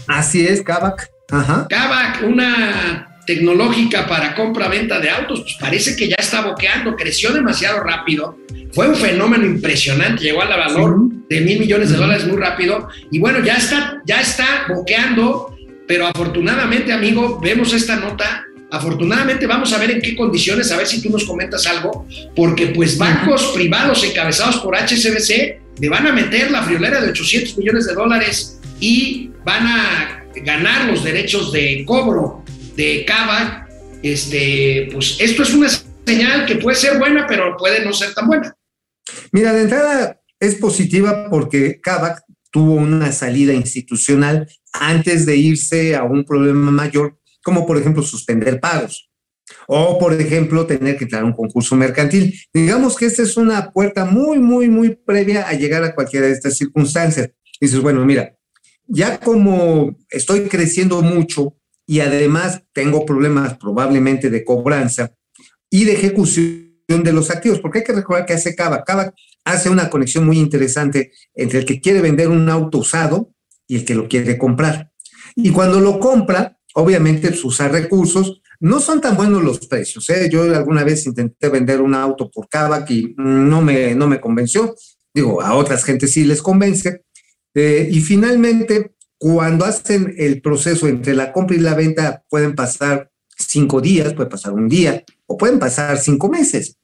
así 0.08 0.48
es, 0.48 0.62
Kavak. 0.64 1.10
Ajá. 1.30 1.68
Kavak, 1.70 2.24
una 2.24 3.17
tecnológica 3.28 4.08
para 4.08 4.34
compra-venta 4.34 5.00
de 5.00 5.10
autos, 5.10 5.42
pues 5.42 5.56
parece 5.60 5.96
que 5.96 6.08
ya 6.08 6.16
está 6.18 6.42
boqueando, 6.42 6.96
creció 6.96 7.32
demasiado 7.34 7.82
rápido, 7.82 8.40
fue 8.72 8.88
un 8.88 8.96
fenómeno 8.96 9.46
impresionante, 9.46 10.24
llegó 10.24 10.42
al 10.42 10.50
valor 10.50 10.98
de 11.30 11.42
mil 11.42 11.60
millones 11.60 11.92
de 11.92 11.98
dólares 11.98 12.26
muy 12.26 12.38
rápido, 12.38 12.88
y 13.12 13.20
bueno, 13.20 13.44
ya 13.44 13.58
está, 13.58 14.02
ya 14.06 14.22
está 14.22 14.66
boqueando, 14.70 15.56
pero 15.88 16.08
afortunadamente, 16.08 16.94
amigo, 16.94 17.40
vemos 17.42 17.74
esta 17.74 17.98
nota, 17.98 18.46
afortunadamente 18.72 19.46
vamos 19.46 19.74
a 19.74 19.78
ver 19.78 19.92
en 19.92 20.02
qué 20.02 20.16
condiciones, 20.16 20.72
a 20.72 20.78
ver 20.78 20.88
si 20.88 21.02
tú 21.02 21.10
nos 21.10 21.26
comentas 21.26 21.68
algo, 21.68 22.08
porque 22.34 22.68
pues 22.68 22.98
bancos 22.98 23.52
privados 23.54 24.04
encabezados 24.06 24.58
por 24.58 24.76
HSBC 24.76 25.80
le 25.80 25.90
van 25.90 26.08
a 26.08 26.14
meter 26.14 26.50
la 26.50 26.64
friolera 26.64 27.02
de 27.02 27.10
800 27.10 27.58
millones 27.58 27.86
de 27.88 27.94
dólares 27.94 28.60
y 28.80 29.32
van 29.44 29.68
a 29.68 30.24
ganar 30.44 30.86
los 30.90 31.04
derechos 31.04 31.52
de 31.52 31.84
cobro 31.86 32.44
de 32.78 33.04
Kavak, 33.06 33.68
este, 34.04 34.88
pues 34.94 35.18
esto 35.20 35.42
es 35.42 35.54
una 35.54 35.68
señal 36.06 36.46
que 36.46 36.56
puede 36.56 36.78
ser 36.78 37.00
buena, 37.00 37.26
pero 37.28 37.58
puede 37.58 37.84
no 37.84 37.92
ser 37.92 38.14
tan 38.14 38.28
buena. 38.28 38.56
Mira, 39.32 39.52
de 39.52 39.64
entrada 39.64 40.22
es 40.40 40.56
positiva 40.56 41.28
porque 41.30 41.82
Kavak 41.82 42.24
tuvo 42.52 42.76
una 42.76 43.12
salida 43.12 43.54
institucional 43.54 44.48
antes 44.72 45.26
de 45.26 45.36
irse 45.36 45.96
a 45.96 46.04
un 46.04 46.24
problema 46.24 46.70
mayor, 46.70 47.20
como 47.44 47.66
por 47.66 47.78
ejemplo 47.78 48.04
suspender 48.04 48.60
pagos. 48.60 49.10
O, 49.66 49.98
por 49.98 50.14
ejemplo, 50.14 50.68
tener 50.68 50.98
que 50.98 51.06
entrar 51.06 51.24
a 51.24 51.26
un 51.26 51.34
concurso 51.34 51.76
mercantil. 51.76 52.38
Digamos 52.54 52.98
que 52.98 53.06
esta 53.06 53.24
es 53.24 53.38
una 53.38 53.72
puerta 53.72 54.06
muy, 54.06 54.40
muy, 54.40 54.68
muy 54.68 54.96
previa 54.96 55.48
a 55.48 55.54
llegar 55.54 55.84
a 55.84 55.96
cualquiera 55.96 56.28
de 56.28 56.34
estas 56.34 56.58
circunstancias. 56.58 57.32
Dices, 57.60 57.80
bueno, 57.80 58.06
mira, 58.06 58.36
ya 58.86 59.20
como 59.20 59.98
estoy 60.10 60.42
creciendo 60.42 61.02
mucho 61.02 61.56
y 61.88 62.02
además 62.02 62.64
tengo 62.74 63.06
problemas 63.06 63.58
probablemente 63.58 64.30
de 64.30 64.44
cobranza 64.44 65.16
y 65.70 65.86
de 65.86 65.94
ejecución 65.94 66.68
de 66.88 67.14
los 67.14 67.32
activos, 67.32 67.60
porque 67.60 67.80
hay 67.80 67.84
que 67.86 67.94
recordar 67.94 68.26
que 68.26 68.34
hace 68.34 68.56
Kavak. 68.56 68.86
Kavak 68.86 69.16
hace 69.46 69.70
una 69.70 69.90
conexión 69.90 70.26
muy 70.26 70.38
interesante 70.38 71.12
entre 71.34 71.60
el 71.60 71.66
que 71.66 71.80
quiere 71.82 72.02
vender 72.02 72.28
un 72.28 72.50
auto 72.50 72.80
usado 72.80 73.32
y 73.68 73.78
el 73.78 73.86
que 73.86 73.96
lo 73.96 74.08
quiere 74.08 74.38
comprar. 74.38 74.92
Y 75.36 75.52
cuando 75.52 75.80
lo 75.80 76.00
compra, 76.00 76.58
obviamente 76.74 77.30
pues, 77.30 77.44
usa 77.44 77.68
recursos. 77.68 78.42
No 78.60 78.80
son 78.80 79.02
tan 79.02 79.16
buenos 79.16 79.44
los 79.44 79.68
precios. 79.68 80.10
¿eh? 80.10 80.30
Yo 80.32 80.44
alguna 80.44 80.84
vez 80.84 81.06
intenté 81.06 81.50
vender 81.50 81.80
un 81.80 81.94
auto 81.94 82.30
por 82.30 82.50
Kavak 82.50 82.90
y 82.90 83.14
no 83.18 83.62
me, 83.62 83.94
no 83.94 84.08
me 84.08 84.20
convenció. 84.20 84.76
Digo, 85.14 85.42
a 85.42 85.56
otras 85.56 85.84
gentes 85.84 86.12
sí 86.12 86.26
les 86.26 86.42
convence. 86.42 87.04
Eh, 87.54 87.88
y 87.92 88.02
finalmente, 88.02 88.96
cuando 89.18 89.66
hacen 89.66 90.14
el 90.18 90.42
proceso 90.42 90.88
entre 90.88 91.16
la 91.16 91.34
compra 91.34 91.56
y 91.56 91.60
la 91.60 91.74
venta, 91.74 92.24
pueden 92.30 92.56
pasar 92.56 93.10
cinco 93.38 93.82
días, 93.82 94.14
puede 94.14 94.30
pasar 94.30 94.54
un 94.54 94.70
día 94.70 95.04
o 95.26 95.38
pueden 95.38 95.60
pasar 95.60 95.98
cinco 95.98 96.30
meses. 96.30 96.78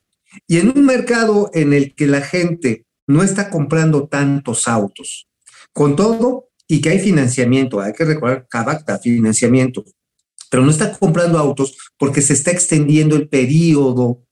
Y 0.48 0.58
en 0.58 0.76
un 0.76 0.84
mercado 0.84 1.50
en 1.54 1.72
el 1.72 1.94
que 1.94 2.06
la 2.06 2.20
gente 2.20 2.86
no 3.06 3.22
está 3.22 3.50
comprando 3.50 4.08
tantos 4.08 4.66
autos, 4.66 5.28
con 5.72 5.94
todo 5.96 6.48
y 6.66 6.80
que 6.80 6.90
hay 6.90 6.98
financiamiento, 6.98 7.80
hay 7.80 7.92
que 7.92 8.04
recordar 8.04 8.46
Kavak 8.48 8.84
da 8.84 8.98
financiamiento, 8.98 9.84
pero 10.50 10.64
no 10.64 10.70
está 10.70 10.92
comprando 10.92 11.38
autos 11.38 11.76
porque 11.98 12.22
se 12.22 12.32
está 12.32 12.50
extendiendo 12.50 13.16
el 13.16 13.28
periodo 13.28 14.22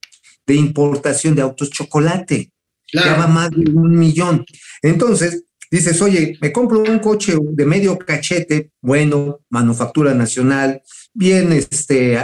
de 0.47 0.55
importación 0.55 1.35
de 1.35 1.43
autos 1.43 1.71
chocolate. 1.71 2.51
Claro. 2.91 3.11
Ya 3.11 3.17
va 3.17 3.27
más 3.27 3.51
de 3.51 3.71
un 3.71 3.97
millón. 3.99 4.45
Entonces, 4.83 5.45
dices, 5.73 6.03
oye, 6.03 6.37
me 6.41 6.53
compro 6.53 6.81
un 6.81 6.99
coche 6.99 7.35
de 7.41 7.67
medio 7.67 7.99
cachete, 7.99 8.71
bueno, 8.83 9.41
manufactura 9.49 10.13
nacional, 10.13 10.83
bien, 11.15 11.51
este, 11.53 12.19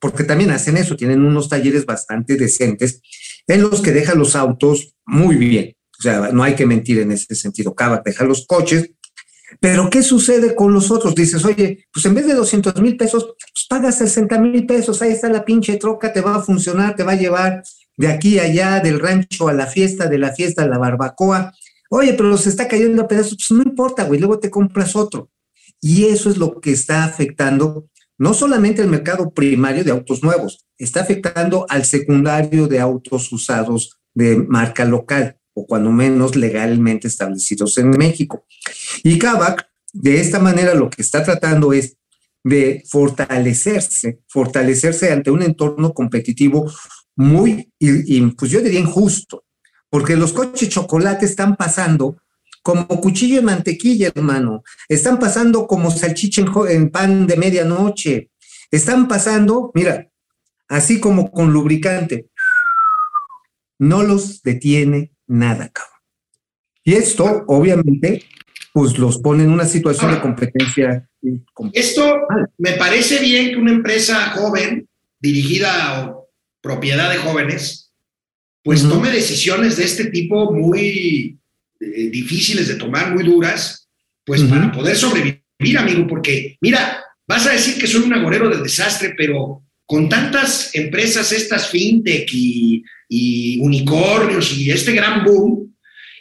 porque 0.00 0.24
también 0.24 0.50
hacen 0.50 0.76
eso, 0.76 0.96
tienen 0.96 1.24
unos 1.24 1.48
talleres 1.48 1.86
bastante 1.86 2.36
decentes 2.36 3.00
en 3.46 3.62
los 3.62 3.80
que 3.80 3.92
dejan 3.92 4.18
los 4.18 4.34
autos 4.34 4.96
muy 5.06 5.36
bien. 5.36 5.74
O 5.98 6.02
sea, 6.02 6.30
no 6.32 6.42
hay 6.42 6.54
que 6.54 6.66
mentir 6.66 6.98
en 6.98 7.12
ese 7.12 7.34
sentido. 7.34 7.74
Kavak 7.74 8.04
deja 8.04 8.24
los 8.24 8.46
coches. 8.46 8.90
Pero 9.60 9.88
¿qué 9.90 10.02
sucede 10.02 10.54
con 10.54 10.72
los 10.72 10.90
otros? 10.90 11.14
Dices, 11.14 11.44
oye, 11.44 11.86
pues 11.92 12.04
en 12.04 12.14
vez 12.14 12.26
de 12.26 12.34
200 12.34 12.80
mil 12.82 12.96
pesos, 12.96 13.24
pues 13.24 13.66
pagas 13.68 13.98
60 13.98 14.38
mil 14.40 14.66
pesos, 14.66 15.00
ahí 15.00 15.12
está 15.12 15.28
la 15.30 15.44
pinche 15.44 15.76
troca, 15.76 16.12
te 16.12 16.20
va 16.20 16.36
a 16.36 16.42
funcionar, 16.42 16.94
te 16.94 17.02
va 17.02 17.12
a 17.12 17.16
llevar 17.16 17.62
de 17.96 18.08
aquí 18.08 18.38
a 18.38 18.42
allá, 18.42 18.80
del 18.80 19.00
rancho 19.00 19.48
a 19.48 19.54
la 19.54 19.66
fiesta, 19.66 20.06
de 20.06 20.18
la 20.18 20.32
fiesta 20.32 20.62
a 20.62 20.68
la 20.68 20.78
barbacoa. 20.78 21.52
Oye, 21.88 22.14
pero 22.14 22.36
se 22.36 22.50
está 22.50 22.68
cayendo 22.68 23.02
a 23.02 23.08
pedazos, 23.08 23.36
pues 23.36 23.50
no 23.50 23.62
importa, 23.62 24.04
güey, 24.04 24.20
luego 24.20 24.38
te 24.38 24.50
compras 24.50 24.94
otro. 24.94 25.30
Y 25.80 26.06
eso 26.06 26.28
es 26.28 26.36
lo 26.36 26.60
que 26.60 26.72
está 26.72 27.04
afectando 27.04 27.88
no 28.18 28.34
solamente 28.34 28.82
el 28.82 28.88
mercado 28.88 29.30
primario 29.30 29.84
de 29.84 29.92
autos 29.92 30.22
nuevos, 30.22 30.66
está 30.76 31.00
afectando 31.00 31.66
al 31.68 31.84
secundario 31.84 32.66
de 32.66 32.80
autos 32.80 33.32
usados 33.32 34.00
de 34.12 34.36
marca 34.36 34.84
local 34.84 35.38
o 35.54 35.66
cuando 35.66 35.92
menos 35.92 36.34
legalmente 36.34 37.06
establecidos 37.06 37.78
en 37.78 37.90
México. 37.90 38.44
Y 39.04 39.18
Kavak, 39.18 39.68
de 39.92 40.20
esta 40.20 40.40
manera, 40.40 40.74
lo 40.74 40.90
que 40.90 41.00
está 41.00 41.22
tratando 41.22 41.72
es 41.72 41.96
de 42.42 42.82
fortalecerse, 42.88 44.20
fortalecerse 44.26 45.12
ante 45.12 45.30
un 45.30 45.42
entorno 45.42 45.92
competitivo 45.92 46.70
muy, 47.14 47.72
pues 48.36 48.50
yo 48.50 48.60
diría 48.60 48.80
injusto, 48.80 49.44
porque 49.90 50.16
los 50.16 50.32
coches 50.32 50.68
chocolate 50.68 51.26
están 51.26 51.56
pasando 51.56 52.16
como 52.62 52.86
cuchillo 52.86 53.36
de 53.36 53.42
mantequilla, 53.42 54.12
hermano. 54.14 54.62
Están 54.88 55.18
pasando 55.18 55.66
como 55.66 55.90
salchicha 55.90 56.42
en, 56.42 56.48
en, 56.68 56.90
pan 56.90 57.26
de 57.26 57.36
medianoche. 57.36 58.30
Están 58.70 59.08
pasando, 59.08 59.70
mira, 59.74 60.08
así 60.68 61.00
como 61.00 61.30
con 61.30 61.52
lubricante. 61.52 62.28
No 63.78 64.02
los 64.02 64.42
detiene 64.42 65.12
nada, 65.26 65.70
cabrón. 65.70 65.98
Y 66.84 66.94
esto, 66.94 67.44
obviamente, 67.48 68.24
pues 68.72 68.98
los 68.98 69.18
pone 69.18 69.44
en 69.44 69.50
una 69.50 69.64
situación 69.64 70.12
de 70.12 70.20
competencia. 70.20 71.08
Esto 71.72 72.20
me 72.58 72.72
parece 72.72 73.18
bien 73.18 73.50
que 73.50 73.56
una 73.56 73.72
empresa 73.72 74.30
joven, 74.30 74.88
dirigida 75.20 76.06
o 76.06 76.28
propiedad 76.60 77.10
de 77.10 77.18
jóvenes, 77.18 77.87
pues 78.68 78.82
uh 78.82 78.86
-huh. 78.86 78.90
tome 78.90 79.10
decisiones 79.10 79.78
de 79.78 79.84
este 79.84 80.10
tipo 80.10 80.52
muy 80.52 81.38
eh, 81.80 82.10
difíciles 82.10 82.68
de 82.68 82.74
tomar, 82.74 83.14
muy 83.14 83.24
duras, 83.24 83.88
pues 84.26 84.42
uh 84.42 84.44
-huh. 84.44 84.50
para 84.50 84.70
poder 84.70 84.94
sobrevivir, 84.94 85.78
amigo, 85.78 86.06
porque 86.06 86.58
mira, 86.60 87.02
vas 87.26 87.46
a 87.46 87.52
decir 87.52 87.78
que 87.78 87.86
soy 87.86 88.02
un 88.02 88.12
agorero 88.12 88.50
de 88.50 88.62
desastre, 88.62 89.14
pero 89.16 89.62
con 89.86 90.06
tantas 90.10 90.74
empresas, 90.74 91.32
estas 91.32 91.70
fintech 91.70 92.28
y, 92.30 92.82
y 93.08 93.58
unicornios 93.60 94.54
y 94.54 94.70
este 94.70 94.92
gran 94.92 95.24
boom, 95.24 95.74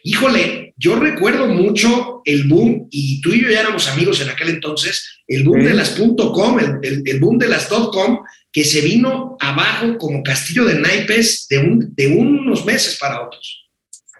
híjole, 0.05 0.66
yo 0.77 0.99
recuerdo 0.99 1.47
mucho 1.47 2.21
el 2.23 2.47
boom, 2.47 2.87
y 2.91 3.19
tú 3.21 3.33
y 3.33 3.41
yo 3.41 3.49
ya 3.49 3.61
éramos 3.61 3.87
amigos 3.89 4.21
en 4.21 4.29
aquel 4.29 4.49
entonces, 4.49 5.21
el 5.27 5.43
boom 5.43 5.63
de 5.63 5.73
las 5.73 5.89
.com, 5.91 6.59
el, 6.59 6.79
el, 6.83 7.03
el, 7.05 7.19
boom 7.19 7.37
de 7.39 7.47
las 7.47 7.65
.com, 7.67 8.19
que 8.51 8.63
se 8.63 8.81
vino 8.81 9.37
abajo 9.39 9.97
como 9.97 10.23
castillo 10.23 10.65
de 10.65 10.79
naipes 10.79 11.47
de, 11.49 11.57
un, 11.57 11.93
de 11.95 12.07
unos 12.07 12.65
meses 12.65 12.97
para 12.99 13.25
otros. 13.25 13.69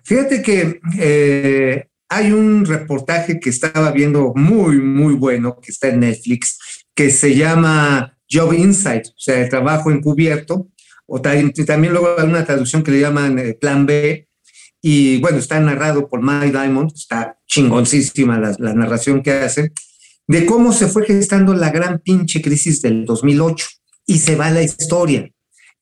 Fíjate 0.03 0.41
que 0.41 0.79
eh, 0.99 1.85
hay 2.09 2.31
un 2.31 2.65
reportaje 2.65 3.39
que 3.39 3.49
estaba 3.49 3.91
viendo 3.91 4.33
muy, 4.35 4.77
muy 4.77 5.13
bueno, 5.13 5.59
que 5.61 5.71
está 5.71 5.89
en 5.89 5.99
Netflix, 5.99 6.57
que 6.95 7.11
se 7.11 7.35
llama 7.35 8.17
Job 8.29 8.53
Insight, 8.53 9.07
o 9.07 9.19
sea, 9.19 9.41
el 9.41 9.49
trabajo 9.49 9.91
encubierto, 9.91 10.69
o 11.05 11.21
también 11.21 11.93
luego 11.93 12.15
hay 12.17 12.25
una 12.25 12.45
traducción 12.45 12.83
que 12.83 12.91
le 12.91 12.99
llaman 12.99 13.39
eh, 13.39 13.53
Plan 13.53 13.85
B, 13.85 14.26
y 14.89 15.17
bueno, 15.19 15.37
está 15.37 15.59
narrado 15.59 16.07
por 16.07 16.21
Mike 16.21 16.57
Diamond, 16.57 16.93
está 16.95 17.37
chingoncísima 17.45 18.39
la, 18.39 18.55
la 18.57 18.73
narración 18.73 19.21
que 19.21 19.31
hace, 19.31 19.73
de 20.27 20.45
cómo 20.45 20.71
se 20.71 20.87
fue 20.87 21.05
gestando 21.05 21.53
la 21.53 21.71
gran 21.71 21.99
pinche 21.99 22.41
crisis 22.41 22.81
del 22.81 23.03
2008, 23.03 23.67
y 24.05 24.19
se 24.19 24.37
va 24.37 24.49
la 24.49 24.63
historia, 24.63 25.29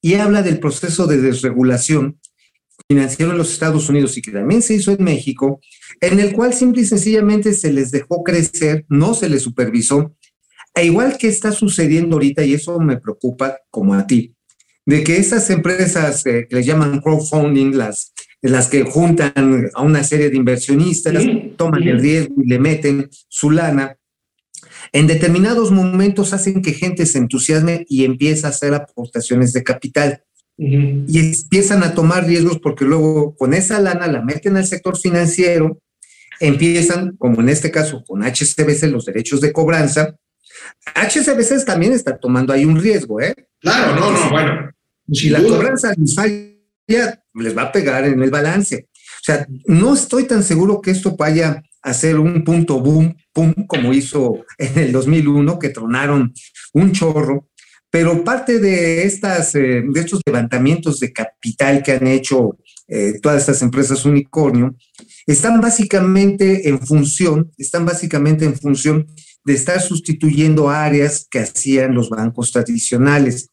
y 0.02 0.16
habla 0.16 0.42
del 0.42 0.60
proceso 0.60 1.06
de 1.06 1.18
desregulación 1.18 2.20
financiero 2.88 3.32
en 3.32 3.38
los 3.38 3.52
Estados 3.52 3.90
Unidos 3.90 4.18
y 4.18 4.24
que 4.24 4.32
también 4.32 4.64
se 4.64 4.74
hizo 4.74 4.92
en 4.92 5.04
México, 5.04 5.62
en 6.02 6.20
el 6.20 6.34
cual 6.34 6.56
simple 6.56 6.82
y 6.82 6.86
sencillamente 6.86 7.54
se 7.54 7.72
les 7.72 7.92
dejó 7.92 8.24
crecer, 8.24 8.88
no 8.90 9.14
se 9.14 9.30
les 9.30 9.44
supervisó, 9.44 10.16
e 10.74 10.86
igual 10.86 11.20
que 11.20 11.28
está 11.28 11.52
sucediendo 11.52 12.16
ahorita, 12.16 12.44
y 12.44 12.56
eso 12.56 12.80
me 12.80 12.98
preocupa 12.98 13.60
como 13.70 13.94
a 13.94 14.08
ti, 14.08 14.34
de 14.84 15.04
que 15.04 15.18
esas 15.18 15.48
empresas 15.52 16.26
eh, 16.26 16.48
que 16.50 16.56
les 16.56 16.66
llaman 16.66 17.02
crowdfunding, 17.02 17.78
las, 17.78 18.12
las 18.50 18.68
que 18.68 18.84
juntan 18.84 19.70
a 19.74 19.82
una 19.82 20.04
serie 20.04 20.30
de 20.30 20.38
inversionistas, 20.38 21.22
Sí, 21.24 21.54
toman 21.58 21.82
sí. 21.82 21.90
el 21.90 22.00
riesgo 22.00 22.36
y 22.44 22.48
le 22.48 22.60
meten 22.60 23.10
su 23.28 23.52
lana, 23.52 23.98
en 24.92 25.08
determinados 25.08 25.72
momentos 25.72 26.34
hacen 26.34 26.62
que 26.62 26.74
gente 26.74 27.06
se 27.06 27.18
entusiasme 27.18 27.86
y 27.90 28.06
empieza 28.06 28.48
a 28.48 28.50
hacer 28.52 28.74
aportaciones 28.74 29.52
de 29.54 29.64
capital 29.64 30.22
y 30.58 31.20
empiezan 31.20 31.84
a 31.84 31.94
tomar 31.94 32.26
riesgos 32.26 32.60
porque 32.60 32.86
luego 32.86 33.36
con 33.36 33.54
esa 33.54 33.80
lana 33.82 34.08
la 34.08 34.22
meten 34.22 34.56
al 34.56 34.66
sector 34.66 34.98
financiero, 34.98 35.82
empiezan, 36.40 37.18
como 37.18 37.42
en 37.42 37.50
este 37.50 37.72
caso 37.72 38.04
con 38.06 38.22
HCBC, 38.24 38.84
los 38.90 39.06
derechos 39.06 39.42
de 39.42 39.52
cobranza. 39.52 40.16
HCBC 40.96 41.66
también 41.66 41.92
está 41.92 42.18
tomando 42.18 42.54
ahí 42.54 42.64
un 42.64 42.80
riesgo, 42.80 43.20
¿eh? 43.20 43.36
Claro, 43.60 44.00
no, 44.00 44.12
no, 44.12 44.30
bueno. 44.30 44.72
Si 45.12 45.30
la 45.30 45.40
duda. 45.40 45.58
cobranza 45.58 45.94
les 45.98 46.16
falla, 46.16 47.24
les 47.36 47.58
va 47.58 47.64
a 47.64 47.72
pegar 47.72 48.06
en 48.06 48.22
el 48.22 48.32
balance. 48.32 48.88
O 48.94 49.24
sea, 49.24 49.48
no 49.66 49.94
estoy 49.94 50.26
tan 50.26 50.44
seguro 50.44 50.82
que 50.82 50.92
esto 50.92 51.16
vaya 51.16 51.64
a 51.82 51.94
ser 51.94 52.20
un 52.20 52.44
punto 52.44 52.80
boom, 52.80 53.16
pum, 53.34 53.54
como 53.68 53.94
hizo 53.94 54.46
en 54.58 54.78
el 54.78 54.92
2001, 54.92 55.60
que 55.60 55.70
tronaron 55.70 56.34
un 56.74 56.92
chorro, 56.92 57.50
pero 57.90 58.24
parte 58.24 58.60
de, 58.60 59.04
estas, 59.04 59.56
eh, 59.56 59.84
de 59.88 60.00
estos 60.00 60.22
levantamientos 60.26 61.00
de 61.00 61.14
capital 61.14 61.82
que 61.82 61.94
han 61.94 62.08
hecho 62.08 62.58
eh, 62.88 63.20
todas 63.22 63.40
estas 63.40 63.62
empresas 63.62 64.06
unicornio, 64.06 64.76
están 65.26 65.62
básicamente 65.62 66.70
en 66.70 66.80
función, 66.80 67.52
están 67.58 67.86
básicamente 67.86 68.46
en 68.46 68.56
función 68.56 69.08
de 69.44 69.54
estar 69.54 69.82
sustituyendo 69.82 70.70
áreas 70.70 71.28
que 71.30 71.40
hacían 71.40 71.94
los 71.94 72.10
bancos 72.10 72.52
tradicionales. 72.52 73.50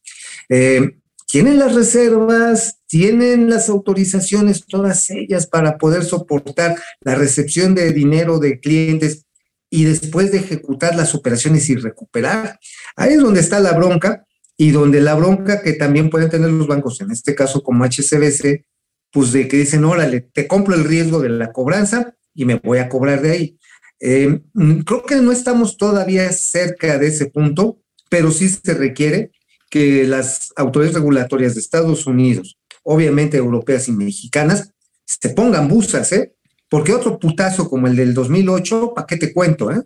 Eh, 0.48 0.98
tienen 1.32 1.58
las 1.58 1.74
reservas, 1.74 2.80
tienen 2.86 3.48
las 3.48 3.70
autorizaciones, 3.70 4.66
todas 4.66 5.08
ellas 5.08 5.46
para 5.46 5.78
poder 5.78 6.04
soportar 6.04 6.76
la 7.00 7.14
recepción 7.14 7.74
de 7.74 7.90
dinero 7.94 8.38
de 8.38 8.60
clientes 8.60 9.24
y 9.70 9.84
después 9.84 10.30
de 10.30 10.40
ejecutar 10.40 10.94
las 10.94 11.14
operaciones 11.14 11.70
y 11.70 11.76
recuperar. 11.76 12.60
Ahí 12.96 13.14
es 13.14 13.20
donde 13.20 13.40
está 13.40 13.60
la 13.60 13.72
bronca 13.72 14.26
y 14.58 14.72
donde 14.72 15.00
la 15.00 15.14
bronca 15.14 15.62
que 15.62 15.72
también 15.72 16.10
pueden 16.10 16.28
tener 16.28 16.50
los 16.50 16.66
bancos, 16.66 17.00
en 17.00 17.10
este 17.10 17.34
caso 17.34 17.62
como 17.62 17.86
HCBC, 17.86 18.66
pues 19.10 19.32
de 19.32 19.48
que 19.48 19.56
dicen, 19.56 19.84
órale, 19.84 20.20
te 20.20 20.46
compro 20.46 20.74
el 20.74 20.84
riesgo 20.84 21.18
de 21.18 21.30
la 21.30 21.50
cobranza 21.50 22.14
y 22.34 22.44
me 22.44 22.56
voy 22.56 22.76
a 22.76 22.90
cobrar 22.90 23.22
de 23.22 23.30
ahí. 23.30 23.58
Eh, 24.00 24.42
creo 24.84 25.02
que 25.06 25.16
no 25.16 25.32
estamos 25.32 25.78
todavía 25.78 26.30
cerca 26.30 26.98
de 26.98 27.06
ese 27.06 27.24
punto, 27.24 27.80
pero 28.10 28.30
sí 28.30 28.50
se 28.50 28.74
requiere 28.74 29.30
que 29.72 30.06
las 30.06 30.52
autoridades 30.54 30.94
regulatorias 30.96 31.54
de 31.54 31.60
Estados 31.62 32.06
Unidos, 32.06 32.58
obviamente 32.82 33.38
europeas 33.38 33.88
y 33.88 33.92
mexicanas, 33.92 34.70
se 35.06 35.30
pongan 35.30 35.66
busas, 35.66 36.12
¿eh? 36.12 36.34
Porque 36.68 36.92
otro 36.92 37.18
putazo 37.18 37.70
como 37.70 37.86
el 37.86 37.96
del 37.96 38.12
2008, 38.12 38.92
¿para 38.94 39.06
qué 39.06 39.16
te 39.16 39.32
cuento, 39.32 39.70
eh? 39.72 39.80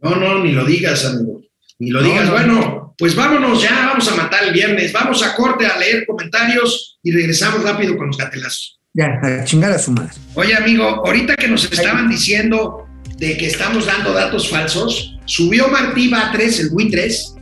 No, 0.00 0.14
no, 0.16 0.44
ni 0.44 0.52
lo 0.52 0.66
digas, 0.66 1.06
amigo. 1.06 1.40
Ni 1.78 1.88
lo 1.88 2.02
No, 2.02 2.08
digas. 2.08 2.26
no. 2.26 2.32
Bueno, 2.32 2.94
pues 2.98 3.16
vámonos 3.16 3.62
ya, 3.62 3.86
vamos 3.86 4.12
a 4.12 4.14
matar 4.16 4.44
el 4.44 4.52
viernes. 4.52 4.92
Vamos 4.92 5.22
a 5.22 5.34
corte 5.34 5.64
a 5.66 5.78
leer 5.78 6.04
comentarios 6.06 6.98
y 7.02 7.10
regresamos 7.10 7.62
rápido 7.62 7.96
con 7.96 8.08
los 8.08 8.18
gatelazos. 8.18 8.78
Ya, 8.92 9.18
a 9.22 9.44
chingar 9.44 9.72
a 9.72 9.78
su 9.78 9.92
madre. 9.92 10.12
Oye, 10.34 10.54
amigo, 10.54 10.84
ahorita 10.84 11.34
que 11.36 11.48
nos 11.48 11.64
estaban 11.64 12.10
diciendo 12.10 12.86
de 13.16 13.38
que 13.38 13.46
estamos 13.46 13.86
dando 13.86 14.12
datos 14.12 14.50
falsos, 14.50 15.16
subió 15.24 15.68
Martí 15.68 16.08
Batres, 16.08 16.60
el 16.60 16.68
buitres, 16.70 17.34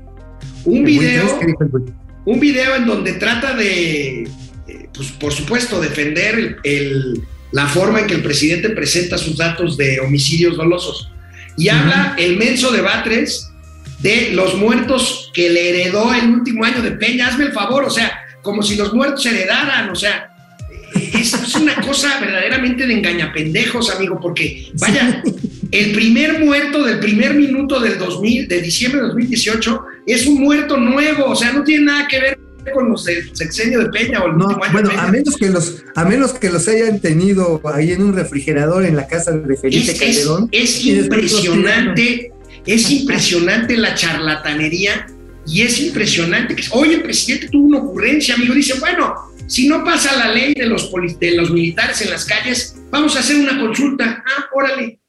un 0.69 0.85
video, 0.85 1.39
un 2.25 2.41
video 2.41 2.75
en 2.77 2.87
donde 2.87 3.13
trata 3.15 3.55
de, 3.55 4.23
eh, 4.23 4.29
pues 4.93 5.09
por 5.13 5.33
supuesto, 5.33 5.81
defender 5.81 6.57
el- 6.63 7.23
la 7.53 7.67
forma 7.67 8.01
en 8.01 8.07
que 8.07 8.15
el 8.15 8.23
presidente 8.23 8.71
presenta 8.71 9.17
sus 9.17 9.37
datos 9.39 9.77
de 9.77 10.01
homicidios 10.01 10.57
dolosos. 10.57 11.11
Y 11.57 11.69
habla 11.71 12.15
el 12.19 12.37
menso 12.37 12.71
de 12.71 12.83
Batres 12.83 13.51
de 14.01 14.31
los 14.33 14.55
muertos 14.55 15.31
que 15.35 15.49
le 15.51 15.71
heredó 15.71 16.13
el 16.15 16.29
último 16.31 16.65
año 16.65 16.83
de 16.83 16.93
Peña. 16.93 17.29
Hazme 17.29 17.47
el 17.47 17.53
favor, 17.53 17.85
o 17.85 17.91
sea, 17.91 18.13
como 18.43 18.63
si 18.63 18.77
los 18.77 18.93
muertos 18.93 19.25
heredaran, 19.27 19.89
o 19.91 19.95
sea, 19.95 20.31
es, 20.95 21.33
es 21.35 21.55
una 21.55 21.75
cosa 21.77 22.21
verdaderamente 22.21 22.87
de 22.87 22.93
engañapendejos, 22.95 23.91
amigo, 23.91 24.19
porque 24.21 24.71
vaya, 24.75 25.23
el 25.71 25.93
primer 25.93 26.45
muerto 26.45 26.85
del 26.85 26.99
primer 27.01 27.35
minuto 27.35 27.81
del 27.81 27.99
2000, 27.99 28.47
de 28.47 28.61
diciembre 28.61 29.01
de 29.01 29.07
2018, 29.09 29.83
es 30.13 30.27
un 30.27 30.41
muerto 30.41 30.77
nuevo, 30.77 31.27
o 31.27 31.37
sea, 31.37 31.53
no 31.53 31.65
tiene 31.65 31.85
nada 31.87 32.07
que 32.09 32.21
ver 32.21 32.39
con 32.75 32.91
los 32.91 33.05
del 33.05 33.35
sexenio 33.35 33.79
de 33.79 33.89
Peña 33.89 34.23
o 34.23 34.27
el 34.27 34.37
No, 34.37 34.59
bueno, 34.73 34.91
a 34.99 35.07
menos 35.11 35.37
que 35.37 35.49
los, 35.49 35.83
a 35.95 36.05
menos 36.05 36.35
que 36.35 36.51
los 36.51 36.69
hayan 36.69 37.01
tenido 37.01 37.61
ahí 37.73 37.93
en 37.93 38.03
un 38.03 38.15
refrigerador 38.15 38.85
en 38.85 38.95
la 38.97 39.07
casa 39.07 39.33
de 39.33 39.57
Felipe 39.57 39.91
Es, 39.93 40.01
es- 40.03 40.17
Calderón. 40.19 40.49
es 40.53 40.85
los 40.85 40.95
impresionante, 40.95 42.33
es 42.67 42.91
impresionante 42.91 43.77
la 43.77 43.95
charlatanería 43.95 45.07
y 45.47 45.63
es 45.63 45.81
impresionante 45.81 46.55
que, 46.57 46.63
oye, 46.73 46.97
el 46.97 47.03
presidente 47.03 47.49
tuvo 47.49 47.69
una 47.69 47.79
ocurrencia, 47.79 48.35
amigo, 48.35 48.53
dice, 48.53 48.79
bueno, 48.79 49.15
si 49.47 49.67
no 49.67 49.83
pasa 49.83 50.15
la 50.17 50.31
ley 50.35 50.53
de 50.53 50.67
los, 50.67 50.91
de 51.19 51.37
los 51.37 51.51
militares 51.51 52.03
en 52.03 52.11
las 52.11 52.27
calles, 52.27 52.77
vamos 52.91 53.17
a 53.17 53.21
hacer 53.21 53.37
una 53.37 53.59
consulta. 53.59 54.23
Ah, 54.27 54.45
órale. 54.53 55.01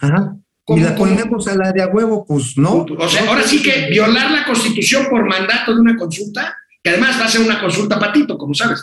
Ajá. 0.00 0.36
Y 0.66 0.72
¿Cómo, 0.72 0.84
la 0.86 0.94
ponemos 0.96 1.46
a 1.46 1.54
la 1.56 1.72
de 1.72 1.82
a 1.82 1.88
huevo, 1.88 2.24
pues 2.26 2.56
no. 2.56 2.86
O 2.98 3.08
sea, 3.08 3.28
ahora 3.28 3.42
sí 3.42 3.62
que 3.62 3.88
violar 3.90 4.30
la 4.30 4.46
constitución 4.46 5.06
por 5.10 5.26
mandato 5.28 5.74
de 5.74 5.80
una 5.80 5.94
consulta, 5.96 6.56
que 6.82 6.90
además 6.90 7.20
va 7.20 7.26
a 7.26 7.28
ser 7.28 7.42
una 7.42 7.60
consulta 7.60 7.98
patito, 7.98 8.38
como 8.38 8.54
sabes. 8.54 8.82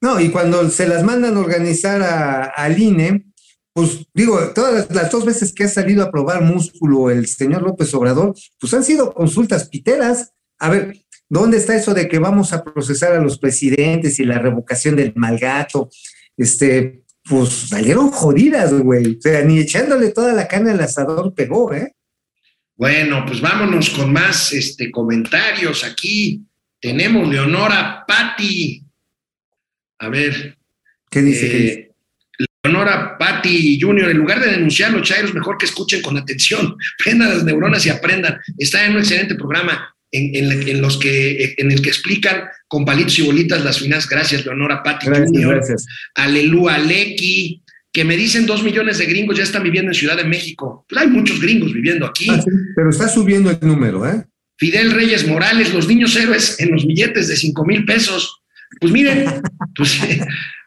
¿no? 0.00 0.18
Y 0.18 0.30
cuando 0.30 0.68
se 0.70 0.88
las 0.88 1.02
mandan 1.04 1.36
a 1.36 1.40
organizar 1.40 2.00
a- 2.02 2.44
al 2.44 2.78
INE, 2.78 3.26
pues 3.74 4.06
digo, 4.14 4.38
todas 4.54 4.72
las, 4.74 4.90
las 4.94 5.10
dos 5.10 5.26
veces 5.26 5.52
que 5.52 5.64
ha 5.64 5.68
salido 5.68 6.02
a 6.02 6.10
probar 6.10 6.42
músculo 6.42 7.10
el 7.10 7.26
señor 7.26 7.62
López 7.62 7.92
Obrador, 7.94 8.34
pues 8.58 8.72
han 8.72 8.82
sido 8.82 9.12
consultas 9.12 9.68
piteras. 9.68 10.32
A 10.58 10.70
ver, 10.70 10.96
¿dónde 11.28 11.58
está 11.58 11.76
eso 11.76 11.92
de 11.92 12.08
que 12.08 12.18
vamos 12.18 12.54
a 12.54 12.64
procesar 12.64 13.12
a 13.12 13.20
los 13.20 13.38
presidentes 13.38 14.18
y 14.18 14.24
la 14.24 14.38
revocación 14.38 14.96
del 14.96 15.12
malgato? 15.16 15.90
Este, 16.36 17.02
pues 17.30 17.68
salieron 17.68 18.10
jodidas, 18.10 18.72
güey. 18.72 19.16
O 19.16 19.20
sea, 19.20 19.42
ni 19.42 19.60
echándole 19.60 20.10
toda 20.10 20.32
la 20.32 20.48
carne 20.48 20.72
al 20.72 20.80
asador 20.80 21.32
pegó, 21.32 21.72
¿eh? 21.72 21.94
Bueno, 22.74 23.24
pues 23.24 23.40
vámonos 23.40 23.90
con 23.90 24.12
más 24.12 24.52
este, 24.52 24.90
comentarios 24.90 25.84
aquí. 25.84 26.42
Tenemos 26.80 27.28
Leonora 27.28 28.04
Patti. 28.06 28.82
A 30.00 30.08
ver, 30.08 30.58
¿Qué 31.08 31.22
dice? 31.22 31.50
¿Qué 31.50 31.56
eh, 31.56 31.60
dice? 31.60 31.90
Leonora 32.64 33.16
Patti 33.16 33.78
Jr., 33.80 34.10
en 34.10 34.18
lugar 34.18 34.40
de 34.40 34.50
denunciar 34.50 34.90
a 34.90 34.96
los 34.96 35.06
chairos, 35.06 35.32
mejor 35.32 35.56
que 35.56 35.66
escuchen 35.66 36.02
con 36.02 36.16
atención, 36.18 36.76
prendan 36.98 37.28
las 37.28 37.44
neuronas 37.44 37.86
y 37.86 37.90
aprendan. 37.90 38.40
Está 38.58 38.84
en 38.84 38.92
un 38.92 38.98
excelente 38.98 39.36
programa 39.36 39.94
en, 40.12 40.34
en- 40.34 40.68
en 40.68 40.80
los 40.80 40.98
que, 40.98 41.54
en 41.58 41.70
el 41.70 41.80
que 41.82 41.88
explican 41.90 42.44
con 42.68 42.84
palitos 42.84 43.18
y 43.18 43.22
bolitas 43.22 43.64
las 43.64 43.78
finanzas. 43.78 44.08
Gracias, 44.10 44.44
Leonora 44.44 44.82
Patti 44.82 45.06
Gracias, 45.06 45.30
Jr. 45.32 45.54
gracias. 45.54 45.86
Aleluya 46.14 46.78
Lecky, 46.78 47.62
que 47.92 48.04
me 48.04 48.16
dicen 48.16 48.46
dos 48.46 48.62
millones 48.62 48.98
de 48.98 49.06
gringos 49.06 49.36
ya 49.36 49.42
están 49.44 49.62
viviendo 49.62 49.90
en 49.90 49.94
Ciudad 49.94 50.16
de 50.16 50.24
México. 50.24 50.84
Pues 50.88 51.00
hay 51.02 51.08
muchos 51.08 51.40
gringos 51.40 51.72
viviendo 51.72 52.06
aquí. 52.06 52.26
Ah, 52.30 52.40
sí, 52.40 52.50
pero 52.76 52.90
está 52.90 53.08
subiendo 53.08 53.50
el 53.50 53.58
número, 53.62 54.06
¿eh? 54.08 54.24
Fidel 54.58 54.90
Reyes 54.92 55.26
Morales, 55.26 55.72
los 55.72 55.88
niños 55.88 56.14
héroes 56.16 56.60
en 56.60 56.70
los 56.72 56.86
billetes 56.86 57.28
de 57.28 57.36
cinco 57.36 57.64
mil 57.64 57.84
pesos. 57.84 58.42
Pues 58.80 58.92
miren, 58.92 59.24
pues, 59.74 59.98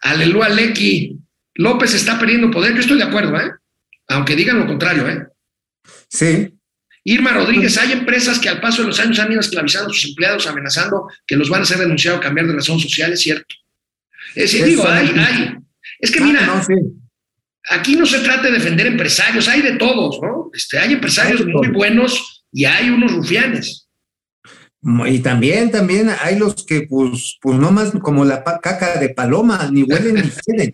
aleluya 0.02 0.50
Lecky. 0.50 1.18
López 1.56 1.94
está 1.94 2.20
perdiendo 2.20 2.50
poder. 2.50 2.74
Yo 2.74 2.80
estoy 2.80 2.98
de 2.98 3.04
acuerdo, 3.04 3.38
¿eh? 3.40 3.52
Aunque 4.08 4.36
digan 4.36 4.60
lo 4.60 4.66
contrario, 4.66 5.08
¿eh? 5.08 5.28
Sí, 6.10 6.50
Irma 7.06 7.32
Rodríguez, 7.34 7.78
hay 7.78 7.92
empresas 7.92 8.40
que 8.40 8.48
al 8.48 8.62
paso 8.62 8.82
de 8.82 8.88
los 8.88 9.00
años 9.00 9.20
han 9.20 9.32
ido 9.32 9.42
esclavizando 9.42 9.90
a 9.90 9.94
sus 9.94 10.06
empleados, 10.06 10.48
amenazando 10.48 11.08
que 11.28 11.36
los 11.36 11.50
van 11.50 11.60
a 11.62 11.64
hacer 11.64 11.78
denunciar 11.78 12.16
o 12.16 12.22
cambiar 12.22 12.48
de 12.48 12.54
razón 12.54 12.80
social, 12.80 13.12
es 13.12 13.22
cierto. 13.22 13.56
Es 14.36 14.52
decir, 14.52 14.66
digo, 14.66 14.88
hay, 14.88 15.08
hay. 15.18 15.56
Es 16.00 16.12
que 16.12 16.20
Ah, 16.20 16.24
mira, 16.24 16.46
no, 16.46 16.64
sí. 16.64 16.74
aquí 17.70 17.96
no 17.96 18.06
se 18.06 18.20
trata 18.20 18.44
de 18.44 18.54
defender 18.54 18.88
empresarios, 18.88 19.48
hay 19.50 19.62
de 19.62 19.74
todos, 19.74 20.20
¿no? 20.22 20.50
Este, 20.54 20.80
hay 20.80 20.94
empresarios 20.94 21.42
Hay 21.42 21.48
muy 21.48 21.68
buenos 21.70 22.46
y 22.52 22.66
hay 22.66 22.90
unos 22.90 23.12
rufianes. 23.12 23.88
Y 25.06 25.20
también, 25.20 25.72
también 25.72 26.10
hay 26.22 26.38
los 26.38 26.66
que, 26.66 26.82
pues, 26.90 27.38
pues 27.42 27.58
no 27.58 27.72
más 27.72 27.92
como 28.02 28.26
la 28.26 28.44
caca 28.44 28.98
de 29.00 29.10
paloma, 29.10 29.70
ni 29.72 29.84
huelen 29.84 30.16
ni 30.16 30.22
huelen. 30.48 30.72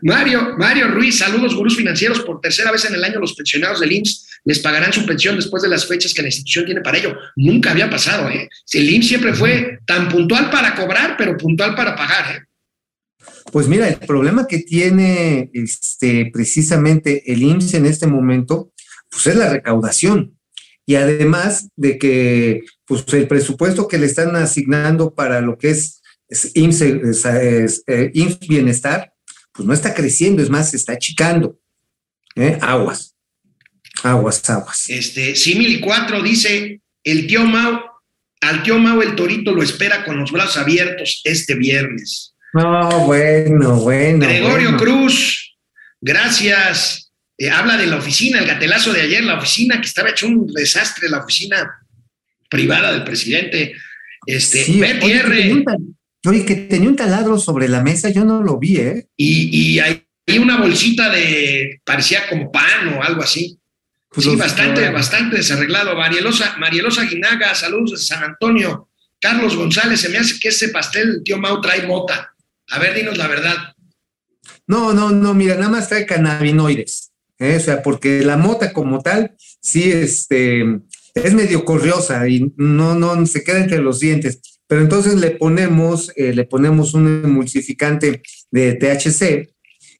Mario, 0.00 0.54
Mario 0.56 0.88
Ruiz, 0.88 1.18
saludos 1.18 1.54
gurús 1.54 1.76
financieros. 1.76 2.20
Por 2.20 2.40
tercera 2.40 2.70
vez 2.70 2.84
en 2.84 2.94
el 2.94 3.04
año 3.04 3.18
los 3.18 3.34
pensionados 3.34 3.80
del 3.80 3.92
IMSS 3.92 4.29
les 4.44 4.58
pagarán 4.58 4.92
su 4.92 5.04
pensión 5.06 5.36
después 5.36 5.62
de 5.62 5.68
las 5.68 5.86
fechas 5.86 6.14
que 6.14 6.22
la 6.22 6.28
institución 6.28 6.64
tiene 6.64 6.80
para 6.80 6.98
ello. 6.98 7.16
Nunca 7.36 7.70
había 7.70 7.90
pasado, 7.90 8.28
¿eh? 8.28 8.48
El 8.72 8.88
IMSS 8.88 9.08
siempre 9.08 9.34
fue 9.34 9.78
tan 9.86 10.08
puntual 10.08 10.50
para 10.50 10.74
cobrar, 10.74 11.16
pero 11.16 11.36
puntual 11.36 11.74
para 11.74 11.94
pagar, 11.94 12.36
¿eh? 12.36 12.44
Pues 13.52 13.66
mira, 13.66 13.88
el 13.88 13.96
problema 13.96 14.46
que 14.46 14.58
tiene 14.58 15.50
este, 15.52 16.30
precisamente 16.32 17.32
el 17.32 17.42
IMSS 17.42 17.74
en 17.74 17.86
este 17.86 18.06
momento, 18.06 18.72
pues 19.10 19.26
es 19.26 19.36
la 19.36 19.50
recaudación. 19.50 20.38
Y 20.86 20.96
además 20.96 21.68
de 21.76 21.98
que 21.98 22.64
pues, 22.84 23.04
el 23.12 23.28
presupuesto 23.28 23.88
que 23.88 23.98
le 23.98 24.06
están 24.06 24.34
asignando 24.36 25.14
para 25.14 25.40
lo 25.40 25.58
que 25.58 25.70
es, 25.70 26.02
es 26.28 26.52
IMSS, 26.54 27.82
eh, 27.86 28.38
Bienestar, 28.48 29.12
pues 29.52 29.66
no 29.66 29.74
está 29.74 29.94
creciendo, 29.94 30.42
es 30.42 30.50
más, 30.50 30.70
se 30.70 30.76
está 30.76 30.92
achicando. 30.92 31.58
¿Eh? 32.36 32.58
Aguas, 32.60 33.09
aguas, 34.04 34.48
aguas. 34.50 34.88
Este, 34.88 35.34
Simili 35.36 35.80
4 35.80 36.22
dice, 36.22 36.80
el 37.04 37.26
tío 37.26 37.44
Mau, 37.44 37.80
al 38.40 38.62
tío 38.62 38.78
Mau 38.78 39.00
el 39.02 39.14
torito 39.14 39.52
lo 39.52 39.62
espera 39.62 40.04
con 40.04 40.18
los 40.18 40.30
brazos 40.32 40.58
abiertos 40.58 41.20
este 41.24 41.54
viernes. 41.54 42.34
No, 42.52 43.06
bueno, 43.06 43.76
bueno. 43.76 44.26
Gregorio 44.26 44.70
bueno. 44.72 44.78
Cruz, 44.78 45.56
gracias. 46.00 47.10
Eh, 47.38 47.48
habla 47.48 47.76
de 47.76 47.86
la 47.86 47.96
oficina, 47.96 48.38
el 48.40 48.46
gatelazo 48.46 48.92
de 48.92 49.00
ayer, 49.02 49.24
la 49.24 49.38
oficina 49.38 49.80
que 49.80 49.86
estaba 49.86 50.10
hecho 50.10 50.26
un 50.26 50.46
desastre, 50.52 51.08
la 51.08 51.18
oficina 51.18 51.70
privada 52.48 52.92
del 52.92 53.04
presidente. 53.04 53.74
Este, 54.26 54.64
Sí, 54.64 54.82
oye, 54.82 54.92
que 54.92 54.98
tenía 55.00 55.22
BTR, 55.22 55.52
un 55.52 55.64
tal- 55.64 55.78
Oye, 56.26 56.44
que 56.44 56.54
tenía 56.56 56.88
un 56.90 56.96
taladro 56.96 57.38
sobre 57.38 57.66
la 57.68 57.82
mesa, 57.82 58.10
yo 58.10 58.26
no 58.26 58.42
lo 58.42 58.58
vi, 58.58 58.76
¿eh? 58.76 59.06
y, 59.16 59.72
y 59.72 59.78
hay 59.78 60.04
una 60.38 60.58
bolsita 60.58 61.08
de, 61.08 61.80
parecía 61.82 62.28
como 62.28 62.52
pan 62.52 62.88
o 62.94 63.02
algo 63.02 63.22
así. 63.22 63.56
Pues 64.10 64.26
sí, 64.26 64.34
bastante, 64.34 64.90
bastante 64.90 65.36
desarreglado. 65.36 65.94
Marielosa, 65.94 66.56
Marielosa 66.58 67.04
Guinaga, 67.04 67.54
saludos 67.54 67.92
desde 67.92 68.06
San 68.06 68.24
Antonio. 68.24 68.88
Carlos 69.20 69.54
González, 69.54 70.00
se 70.00 70.08
me 70.08 70.18
hace 70.18 70.40
que 70.40 70.48
ese 70.48 70.70
pastel, 70.70 71.08
el 71.08 71.22
tío 71.22 71.38
Mau 71.38 71.60
trae 71.60 71.86
mota. 71.86 72.34
A 72.70 72.78
ver, 72.78 72.94
dinos 72.94 73.16
la 73.16 73.28
verdad. 73.28 73.56
No, 74.66 74.92
no, 74.92 75.10
no, 75.10 75.34
mira, 75.34 75.54
nada 75.54 75.68
más 75.68 75.88
trae 75.88 76.06
cannabinoides. 76.06 77.12
¿eh? 77.38 77.56
O 77.56 77.60
sea, 77.60 77.82
porque 77.82 78.22
la 78.22 78.36
mota 78.36 78.72
como 78.72 79.00
tal, 79.00 79.36
sí, 79.60 79.90
este, 79.92 80.64
es 81.14 81.34
medio 81.34 81.64
corriosa 81.64 82.28
y 82.28 82.52
no, 82.56 82.94
no, 82.94 83.26
se 83.26 83.44
queda 83.44 83.58
entre 83.58 83.78
los 83.78 84.00
dientes. 84.00 84.40
Pero 84.66 84.82
entonces 84.82 85.16
le 85.16 85.32
ponemos, 85.32 86.12
eh, 86.16 86.32
le 86.32 86.44
ponemos 86.44 86.94
un 86.94 87.22
emulsificante 87.24 88.22
de 88.50 88.74
THC 88.74 89.52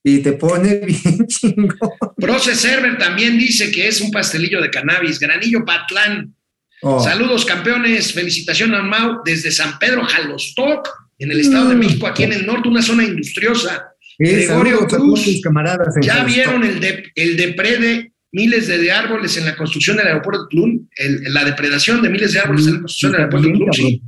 y 0.03 0.19
te 0.21 0.33
pone 0.33 0.77
bien 0.87 1.27
chingón. 1.27 1.79
Proce 2.17 2.55
Server 2.55 2.97
también 2.99 3.39
dice 3.39 3.71
que 3.71 3.89
es 3.89 4.01
un 4.01 4.11
pastelillo 4.11 4.61
de 4.61 4.71
cannabis. 4.71 5.19
Granillo 5.19 5.65
Patlán. 5.65 6.35
Oh, 6.83 6.99
Saludos, 7.03 7.45
campeones. 7.45 8.13
Felicitación 8.13 8.75
a 8.75 8.83
Mau 8.83 9.19
desde 9.25 9.51
San 9.51 9.79
Pedro 9.79 10.03
Jalostoc, 10.05 10.89
en 11.19 11.31
el 11.31 11.41
Estado 11.41 11.69
de 11.69 11.75
Mm. 11.77 11.79
México, 11.79 12.07
aquí 12.07 12.23
en 12.23 12.33
el 12.33 12.47
norte, 12.47 12.69
una 12.69 12.81
zona 12.83 13.05
industriosa. 13.05 13.85
sí, 14.19 14.25
Gregorio 14.25 14.87
Cruz, 14.87 15.41
camaradas 15.43 15.95
¿Ya 16.03 16.25
vieron 16.25 16.65
el, 16.65 16.81
de, 16.81 17.05
el 17.15 17.37
deprede 17.37 18.13
miles 18.33 18.69
de, 18.69 18.79
de 18.79 18.93
árboles 18.93 19.37
en 19.37 19.45
la 19.45 19.57
construcción 19.57 19.97
del 19.99 20.07
aeropuerto 20.07 20.43
de 20.45 20.49
Tulum? 20.51 20.89
El- 20.97 21.35
la 21.35 21.45
depredación 21.45 22.01
de 22.01 22.09
miles 22.09 22.33
de 22.33 22.41
árboles 22.41 22.67
en 22.67 22.73
la 22.75 22.79
construcción 22.81 23.13
del 23.13 23.21
aeropuerto 23.21 23.49
de 23.49 23.53
Tulum, 23.55 23.73
sí. 23.73 24.03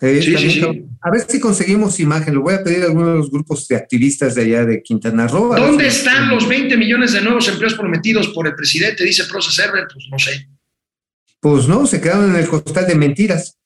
Sí, 0.00 0.22
Sí, 0.22 0.32
también, 0.32 0.38
sí, 0.38 0.50
sí. 0.50 0.60
cabrón. 0.60 0.98
A 1.02 1.10
ver 1.10 1.20
si 1.28 1.40
conseguimos 1.40 2.00
imagen. 2.00 2.34
Lo 2.34 2.42
voy 2.42 2.54
a 2.54 2.62
pedir 2.62 2.82
a 2.82 2.86
algunos 2.86 3.08
de 3.12 3.14
los 3.18 3.30
grupos 3.30 3.66
de 3.68 3.76
activistas 3.76 4.34
de 4.34 4.42
allá 4.42 4.64
de 4.66 4.82
Quintana 4.82 5.26
Roo. 5.26 5.54
¿Dónde 5.54 5.90
si- 5.90 5.98
están 5.98 6.28
los 6.28 6.46
20 6.48 6.76
millones 6.76 7.12
de 7.12 7.20
nuevos 7.22 7.48
empleos 7.48 7.74
prometidos 7.74 8.28
por 8.28 8.46
el 8.46 8.54
presidente? 8.54 9.04
Dice 9.04 9.24
Proce 9.24 9.50
Server, 9.52 9.84
pues 9.92 10.04
no 10.10 10.18
sé. 10.18 10.48
Pues 11.40 11.66
no, 11.68 11.86
se 11.86 12.00
quedaron 12.00 12.30
en 12.34 12.36
el 12.40 12.48
costal 12.48 12.86
de 12.86 12.94
mentiras. 12.94 13.56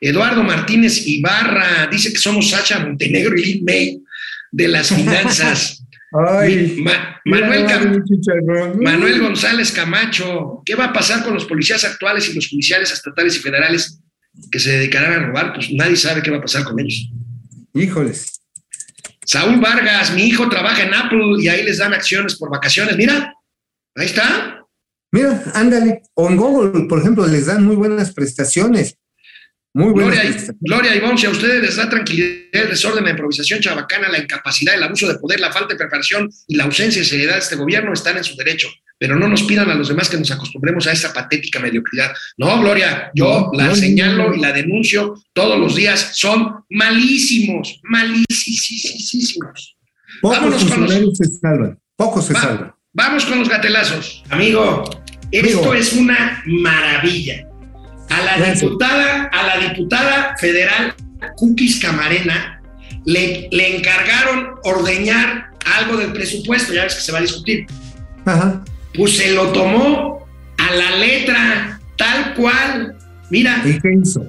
Eduardo 0.00 0.42
Martínez 0.42 1.06
Ibarra 1.06 1.86
dice 1.90 2.10
que 2.12 2.18
somos 2.18 2.50
Sacha 2.50 2.78
Montenegro 2.80 3.36
y 3.38 3.44
Lin 3.44 3.64
May 3.64 4.02
de 4.50 4.68
las 4.68 4.88
finanzas. 4.94 5.84
Ma- 6.12 7.20
Manuel, 7.24 7.66
Cam- 7.66 8.82
Manuel 8.82 9.20
González 9.20 9.70
Camacho, 9.70 10.62
¿qué 10.64 10.74
va 10.74 10.86
a 10.86 10.92
pasar 10.92 11.22
con 11.22 11.34
los 11.34 11.44
policías 11.44 11.84
actuales 11.84 12.28
y 12.28 12.34
los 12.34 12.48
judiciales 12.48 12.90
estatales 12.92 13.36
y 13.36 13.40
federales 13.40 14.00
que 14.50 14.58
se 14.58 14.70
dedicarán 14.72 15.12
a 15.12 15.26
robar? 15.26 15.54
Pues 15.54 15.70
nadie 15.72 15.96
sabe 15.96 16.22
qué 16.22 16.30
va 16.30 16.38
a 16.38 16.42
pasar 16.42 16.64
con 16.64 16.78
ellos. 16.78 17.10
Híjoles. 17.74 18.40
Saúl 19.24 19.60
Vargas, 19.60 20.12
mi 20.12 20.24
hijo 20.24 20.48
trabaja 20.48 20.82
en 20.82 20.94
Apple 20.94 21.36
y 21.38 21.48
ahí 21.48 21.62
les 21.62 21.78
dan 21.78 21.94
acciones 21.94 22.36
por 22.36 22.50
vacaciones. 22.50 22.96
Mira, 22.96 23.32
ahí 23.94 24.06
está. 24.06 24.66
Mira, 25.12 25.42
ándale. 25.54 26.02
O 26.14 26.28
en 26.28 26.36
Google, 26.36 26.86
por 26.88 27.00
ejemplo, 27.00 27.26
les 27.26 27.46
dan 27.46 27.64
muy 27.64 27.76
buenas 27.76 28.12
prestaciones. 28.12 28.96
Muy 29.72 29.92
buenas 29.92 30.14
Gloria, 30.14 30.22
prestaciones. 30.22 30.60
Gloria 30.60 30.96
Ivonne, 30.96 31.18
si 31.18 31.26
a 31.26 31.30
ustedes 31.30 31.62
les 31.62 31.76
da 31.76 31.88
tranquilidad, 31.88 32.38
el 32.52 32.68
desorden, 32.70 33.04
la 33.04 33.10
improvisación 33.10 33.60
chabacana, 33.60 34.08
la 34.08 34.18
incapacidad, 34.18 34.74
el 34.74 34.82
abuso 34.82 35.06
de 35.06 35.18
poder, 35.18 35.38
la 35.38 35.52
falta 35.52 35.74
de 35.74 35.78
preparación 35.78 36.28
y 36.48 36.56
la 36.56 36.64
ausencia 36.64 37.00
de 37.00 37.06
seriedad 37.06 37.34
de 37.34 37.40
este 37.40 37.56
gobierno, 37.56 37.92
están 37.92 38.16
en 38.16 38.24
su 38.24 38.36
derecho. 38.36 38.68
Pero 39.00 39.16
no 39.16 39.26
nos 39.28 39.44
pidan 39.44 39.70
a 39.70 39.74
los 39.74 39.88
demás 39.88 40.10
que 40.10 40.18
nos 40.18 40.30
acostumbremos 40.30 40.86
a 40.86 40.92
esa 40.92 41.10
patética 41.14 41.58
mediocridad. 41.58 42.12
No, 42.36 42.60
Gloria, 42.60 43.10
yo 43.14 43.50
No, 43.50 43.58
la 43.58 43.68
no, 43.68 43.74
señalo 43.74 44.28
no. 44.28 44.34
y 44.34 44.40
la 44.40 44.52
denuncio 44.52 45.14
todos 45.32 45.58
los 45.58 45.74
días. 45.74 46.10
Son 46.16 46.56
malísimos, 46.68 47.80
malísimos. 47.82 49.76
Pocos 50.20 50.36
vámonos 50.38 50.60
con 50.64 50.68
los- 50.70 50.78
funcionarios 50.78 51.16
se 51.18 51.24
salvan. 51.40 51.78
Pocos 51.96 52.26
se 52.26 52.32
Va- 52.34 52.40
salvan. 52.42 52.74
Vamos 52.92 53.24
con 53.24 53.38
los 53.38 53.48
gatelazos. 53.48 54.22
Amigo, 54.28 54.84
esto 55.30 55.58
Amigo. 55.58 55.74
es 55.74 55.92
una 55.94 56.42
maravilla. 56.46 57.46
A 58.10 58.20
la 58.22 58.36
Gracias. 58.36 58.60
diputada, 58.60 59.30
a 59.32 59.46
la 59.46 59.68
diputada 59.68 60.34
federal 60.38 60.94
Cookies 61.36 61.78
Camarena 61.80 62.60
le, 63.06 63.48
le 63.50 63.76
encargaron 63.76 64.56
ordeñar 64.64 65.50
algo 65.78 65.96
del 65.96 66.12
presupuesto, 66.12 66.72
ya 66.74 66.82
ves 66.84 66.96
que 66.96 67.00
se 67.02 67.12
va 67.12 67.18
a 67.18 67.22
discutir. 67.22 67.66
Ajá. 68.26 68.62
Pues 68.96 69.16
se 69.16 69.32
lo 69.32 69.48
tomó 69.52 70.26
a 70.58 70.74
la 70.74 70.96
letra, 70.96 71.80
tal 71.96 72.34
cual. 72.34 72.96
Mira, 73.30 73.62
¿Y 73.64 73.78
qué 73.80 73.94
hizo? 74.02 74.26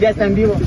Ya 0.00 0.10
está 0.10 0.26
en 0.26 0.34
vivo. 0.34 0.60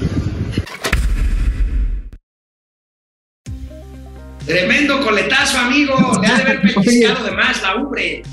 tremendo 4.49 4.99
coletazo, 5.01 5.59
amigo. 5.59 5.95
Le 6.21 6.27
ha 6.27 6.35
de 6.35 6.41
haber 6.41 6.61
pellizcado 6.73 7.23
de 7.23 7.31
más 7.31 7.61
la 7.61 7.75
ubre. 7.75 8.23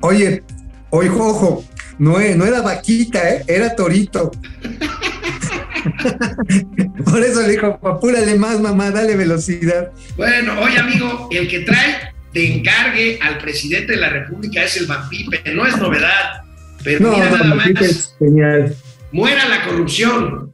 Oye, 0.00 0.42
oye, 0.90 1.10
ojo, 1.10 1.64
no, 1.98 2.20
e- 2.20 2.34
no 2.36 2.44
era 2.44 2.60
vaquita, 2.62 3.28
¿eh? 3.30 3.44
era 3.46 3.74
torito. 3.74 4.30
Por 7.04 7.22
eso 7.22 7.42
le 7.42 7.50
dijo, 7.50 7.78
apúrale 7.82 8.34
más, 8.36 8.60
mamá, 8.60 8.90
dale 8.90 9.16
velocidad. 9.16 9.90
Bueno, 10.16 10.60
oye 10.60 10.78
amigo, 10.78 11.28
el 11.30 11.48
que 11.48 11.60
trae 11.60 12.12
de 12.32 12.56
encargue 12.56 13.18
al 13.22 13.38
presidente 13.38 13.92
de 13.92 13.98
la 14.00 14.08
República 14.10 14.64
es 14.64 14.76
el 14.76 14.86
Vampipe, 14.86 15.42
no 15.54 15.64
es 15.66 15.76
novedad, 15.78 16.42
pero 16.82 17.00
No, 17.00 17.12
mira 17.12 17.30
no, 17.30 17.36
nada 17.38 17.54
más, 17.54 17.66
es 17.80 18.14
genial. 18.18 18.74
muera 19.12 19.48
la 19.48 19.64
corrupción. 19.64 20.52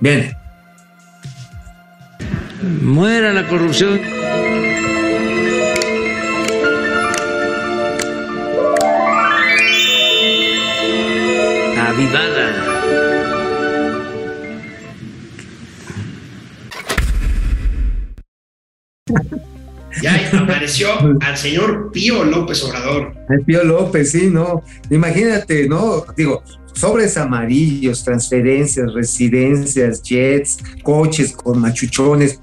Bien. 0.00 0.32
Muera 2.80 3.32
la 3.32 3.46
corrupción. 3.48 4.00
Ya 20.02 20.30
apareció 20.38 20.88
al 21.20 21.36
señor 21.36 21.90
Pío 21.92 22.24
López 22.24 22.62
Obrador. 22.64 23.14
El 23.28 23.40
Pío 23.42 23.64
López, 23.64 24.10
sí, 24.10 24.28
¿no? 24.30 24.62
Imagínate, 24.90 25.68
¿no? 25.68 26.04
Digo, 26.16 26.42
sobres 26.74 27.16
amarillos, 27.16 28.04
transferencias, 28.04 28.92
residencias, 28.92 30.02
jets, 30.02 30.58
coches 30.82 31.32
con 31.32 31.60
machuchones. 31.60 32.40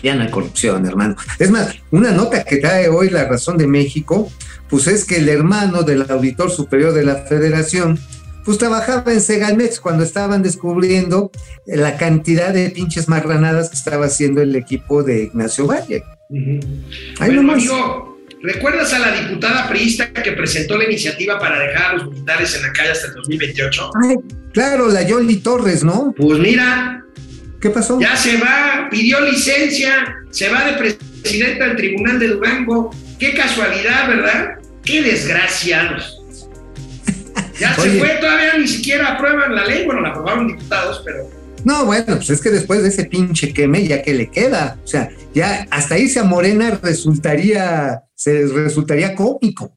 Piana 0.00 0.30
corrupción, 0.30 0.86
hermano. 0.86 1.16
Es 1.38 1.50
más, 1.50 1.74
una 1.90 2.12
nota 2.12 2.44
que 2.44 2.58
trae 2.58 2.88
hoy 2.88 3.08
la 3.10 3.26
razón 3.26 3.56
de 3.56 3.66
México, 3.66 4.30
pues 4.68 4.86
es 4.86 5.04
que 5.04 5.16
el 5.16 5.28
hermano 5.28 5.82
del 5.82 6.08
auditor 6.10 6.50
superior 6.50 6.92
de 6.92 7.04
la 7.04 7.16
federación, 7.16 7.98
pues 8.46 8.56
trabajaba 8.58 9.12
en 9.12 9.20
Segalmex 9.20 9.80
cuando 9.80 10.04
estaban 10.04 10.42
descubriendo 10.42 11.30
la 11.66 11.96
cantidad 11.98 12.54
de 12.54 12.70
pinches 12.70 13.08
marranadas 13.08 13.68
que 13.68 13.76
estaba 13.76 14.06
haciendo 14.06 14.40
el 14.40 14.54
equipo 14.56 15.02
de 15.02 15.24
Ignacio 15.24 15.66
Valle. 15.66 16.02
Ahí 16.30 16.60
Bueno, 17.18 17.42
nomás. 17.42 17.56
amigo, 17.56 18.18
¿recuerdas 18.42 18.92
a 18.94 19.00
la 19.00 19.12
diputada 19.20 19.68
priista 19.68 20.12
que 20.12 20.32
presentó 20.32 20.78
la 20.78 20.84
iniciativa 20.84 21.38
para 21.38 21.58
dejar 21.58 21.86
a 21.86 21.92
los 21.98 22.10
militares 22.12 22.54
en 22.54 22.62
la 22.62 22.72
calle 22.72 22.90
hasta 22.92 23.08
el 23.08 23.14
2028? 23.14 23.90
Ay, 24.04 24.16
claro, 24.52 24.88
la 24.88 25.02
Yoli 25.02 25.36
Torres, 25.38 25.82
¿no? 25.84 26.14
Pues 26.16 26.38
mira, 26.38 27.04
¿Qué 27.60 27.70
pasó? 27.70 27.98
ya 28.00 28.16
se 28.16 28.36
va, 28.38 28.88
pidió 28.90 29.20
licencia, 29.20 30.14
se 30.30 30.48
va 30.48 30.64
de 30.66 30.72
presidenta 30.74 31.66
del 31.66 31.76
Tribunal 31.76 32.18
de 32.20 32.28
Durango. 32.28 32.90
Qué 33.18 33.34
casualidad, 33.34 34.08
¿verdad? 34.08 34.50
Qué 34.84 35.02
desgraciados. 35.02 36.22
Ya 37.58 37.74
se 37.74 37.90
fue, 37.98 38.08
todavía 38.20 38.58
ni 38.58 38.68
siquiera 38.68 39.14
aprueban 39.14 39.54
la 39.54 39.64
ley. 39.64 39.84
Bueno, 39.86 40.02
la 40.02 40.10
aprobaron 40.10 40.48
diputados, 40.48 41.00
pero 41.04 41.28
No, 41.64 41.84
bueno, 41.86 42.04
pues 42.16 42.30
es 42.30 42.40
que 42.40 42.50
después 42.50 42.82
de 42.82 42.88
ese 42.90 43.04
pinche 43.06 43.52
queme, 43.52 43.86
ya 43.86 44.02
que 44.02 44.14
le 44.14 44.30
queda. 44.30 44.78
O 44.84 44.86
sea, 44.86 45.08
ya 45.34 45.66
hasta 45.70 45.98
irse 45.98 46.18
a 46.20 46.24
Morena 46.24 46.78
resultaría, 46.82 48.02
se 48.14 48.46
resultaría 48.46 49.14
cómico. 49.14 49.76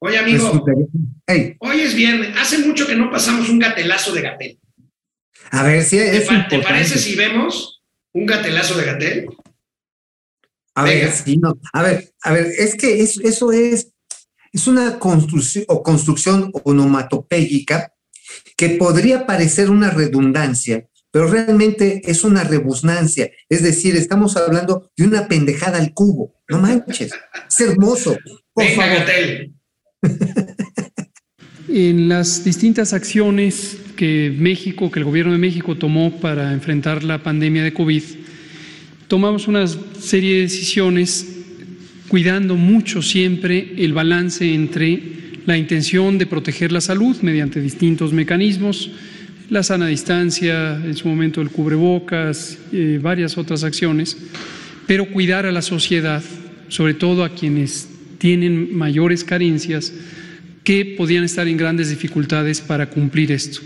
Oye, 0.00 0.18
amigo, 0.18 0.44
Resultaría- 0.46 1.56
hoy 1.60 1.80
es 1.80 1.94
viernes. 1.94 2.36
Hace 2.38 2.58
mucho 2.58 2.86
que 2.86 2.94
no 2.94 3.10
pasamos 3.10 3.48
un 3.48 3.58
gatelazo 3.58 4.12
de 4.12 4.22
Gatel. 4.22 4.58
a 5.50 5.62
ver 5.62 5.82
si 5.82 5.96
¿Te, 5.96 6.16
es 6.18 6.28
te 6.48 6.58
parece 6.60 6.98
si 6.98 7.16
vemos 7.16 7.82
un 8.12 8.26
gatelazo 8.26 8.76
de 8.76 8.84
Gatel? 8.84 9.26
A 10.74 10.84
ver, 10.84 11.10
sí, 11.10 11.36
no. 11.38 11.58
A 11.72 11.82
ver, 11.82 12.12
a 12.22 12.32
ver, 12.32 12.46
es 12.58 12.74
que 12.76 13.00
es- 13.00 13.18
eso 13.18 13.50
es, 13.50 13.88
es 14.58 14.66
una 14.66 14.98
construcción 14.98 15.64
o 15.68 15.84
construcción 15.84 16.50
onomatopéyica 16.64 17.92
que 18.56 18.70
podría 18.70 19.24
parecer 19.24 19.70
una 19.70 19.88
redundancia, 19.90 20.88
pero 21.12 21.28
realmente 21.28 22.02
es 22.04 22.24
una 22.24 22.42
rebusnancia. 22.42 23.30
Es 23.48 23.62
decir, 23.62 23.94
estamos 23.94 24.36
hablando 24.36 24.90
de 24.96 25.06
una 25.06 25.28
pendejada 25.28 25.78
al 25.78 25.94
cubo. 25.94 26.34
No 26.48 26.58
manches. 26.58 27.12
Es 27.48 27.60
hermoso. 27.60 28.16
Venga. 28.54 29.06
En 31.70 32.08
las 32.08 32.44
distintas 32.44 32.94
acciones 32.94 33.76
que 33.94 34.34
México, 34.34 34.90
que 34.90 35.00
el 35.00 35.04
gobierno 35.04 35.32
de 35.32 35.38
México 35.38 35.76
tomó 35.76 36.18
para 36.18 36.54
enfrentar 36.54 37.04
la 37.04 37.22
pandemia 37.22 37.62
de 37.62 37.74
COVID, 37.74 38.02
tomamos 39.06 39.48
una 39.48 39.66
serie 39.66 40.36
de 40.36 40.42
decisiones 40.42 41.37
cuidando 42.08 42.56
mucho 42.56 43.02
siempre 43.02 43.74
el 43.76 43.92
balance 43.92 44.52
entre 44.52 45.00
la 45.46 45.56
intención 45.56 46.18
de 46.18 46.26
proteger 46.26 46.72
la 46.72 46.80
salud 46.80 47.16
mediante 47.22 47.60
distintos 47.60 48.12
mecanismos, 48.12 48.90
la 49.50 49.62
sana 49.62 49.86
distancia, 49.86 50.76
en 50.76 50.94
su 50.94 51.08
momento 51.08 51.40
el 51.40 51.50
cubrebocas, 51.50 52.58
eh, 52.72 52.98
varias 53.00 53.38
otras 53.38 53.64
acciones, 53.64 54.16
pero 54.86 55.06
cuidar 55.06 55.46
a 55.46 55.52
la 55.52 55.62
sociedad, 55.62 56.22
sobre 56.68 56.94
todo 56.94 57.24
a 57.24 57.34
quienes 57.34 57.88
tienen 58.18 58.76
mayores 58.76 59.24
carencias, 59.24 59.92
que 60.64 60.84
podían 60.84 61.24
estar 61.24 61.48
en 61.48 61.56
grandes 61.56 61.88
dificultades 61.88 62.60
para 62.60 62.90
cumplir 62.90 63.32
esto. 63.32 63.60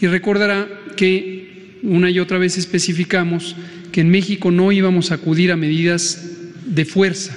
Y 0.00 0.08
recordará 0.08 0.68
que 0.96 1.78
una 1.82 2.10
y 2.10 2.18
otra 2.18 2.38
vez 2.38 2.58
especificamos 2.58 3.54
que 3.92 4.00
en 4.00 4.10
México 4.10 4.50
no 4.50 4.72
íbamos 4.72 5.12
a 5.12 5.16
acudir 5.16 5.52
a 5.52 5.56
medidas 5.56 6.30
de 6.66 6.84
fuerza, 6.84 7.36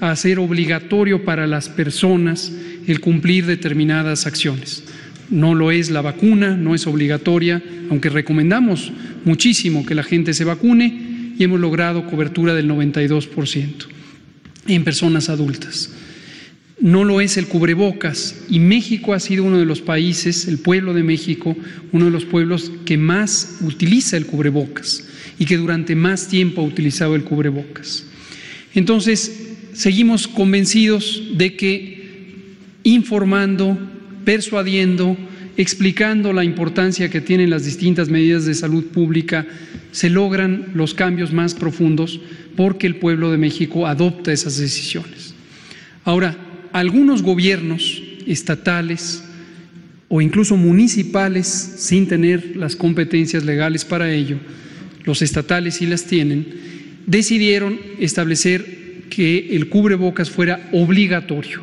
a 0.00 0.10
hacer 0.10 0.38
obligatorio 0.38 1.24
para 1.24 1.46
las 1.46 1.68
personas 1.68 2.52
el 2.86 3.00
cumplir 3.00 3.46
determinadas 3.46 4.26
acciones. 4.26 4.84
No 5.30 5.54
lo 5.54 5.70
es 5.70 5.90
la 5.90 6.00
vacuna, 6.00 6.56
no 6.56 6.74
es 6.74 6.86
obligatoria, 6.86 7.62
aunque 7.90 8.08
recomendamos 8.08 8.92
muchísimo 9.24 9.84
que 9.84 9.94
la 9.94 10.02
gente 10.02 10.32
se 10.34 10.44
vacune 10.44 11.34
y 11.38 11.44
hemos 11.44 11.60
logrado 11.60 12.06
cobertura 12.06 12.54
del 12.54 12.68
92% 12.68 13.86
en 14.66 14.84
personas 14.84 15.28
adultas 15.28 15.90
no 16.80 17.04
lo 17.04 17.20
es 17.20 17.36
el 17.36 17.48
cubrebocas 17.48 18.36
y 18.48 18.60
México 18.60 19.12
ha 19.12 19.20
sido 19.20 19.44
uno 19.44 19.58
de 19.58 19.66
los 19.66 19.80
países, 19.80 20.46
el 20.46 20.58
pueblo 20.58 20.94
de 20.94 21.02
México, 21.02 21.56
uno 21.92 22.04
de 22.04 22.10
los 22.10 22.24
pueblos 22.24 22.70
que 22.84 22.96
más 22.96 23.58
utiliza 23.62 24.16
el 24.16 24.26
cubrebocas 24.26 25.04
y 25.38 25.44
que 25.44 25.56
durante 25.56 25.96
más 25.96 26.28
tiempo 26.28 26.60
ha 26.60 26.64
utilizado 26.64 27.16
el 27.16 27.24
cubrebocas. 27.24 28.04
Entonces, 28.74 29.47
seguimos 29.78 30.26
convencidos 30.26 31.22
de 31.34 31.54
que 31.54 32.56
informando, 32.82 33.78
persuadiendo, 34.24 35.16
explicando 35.56 36.32
la 36.32 36.42
importancia 36.42 37.08
que 37.08 37.20
tienen 37.20 37.50
las 37.50 37.64
distintas 37.64 38.08
medidas 38.08 38.44
de 38.44 38.54
salud 38.54 38.86
pública, 38.86 39.46
se 39.92 40.10
logran 40.10 40.72
los 40.74 40.94
cambios 40.94 41.32
más 41.32 41.54
profundos 41.54 42.20
porque 42.56 42.88
el 42.88 42.96
pueblo 42.96 43.30
de 43.30 43.38
México 43.38 43.86
adopta 43.86 44.32
esas 44.32 44.58
decisiones. 44.58 45.32
Ahora, 46.02 46.36
algunos 46.72 47.22
gobiernos 47.22 48.02
estatales 48.26 49.22
o 50.08 50.20
incluso 50.20 50.56
municipales, 50.56 51.46
sin 51.46 52.08
tener 52.08 52.56
las 52.56 52.74
competencias 52.74 53.44
legales 53.44 53.84
para 53.84 54.12
ello, 54.12 54.38
los 55.04 55.22
estatales 55.22 55.76
sí 55.76 55.86
las 55.86 56.02
tienen, 56.02 56.48
decidieron 57.06 57.78
establecer 58.00 58.77
que 59.08 59.56
el 59.56 59.68
cubrebocas 59.68 60.30
fuera 60.30 60.68
obligatorio. 60.72 61.60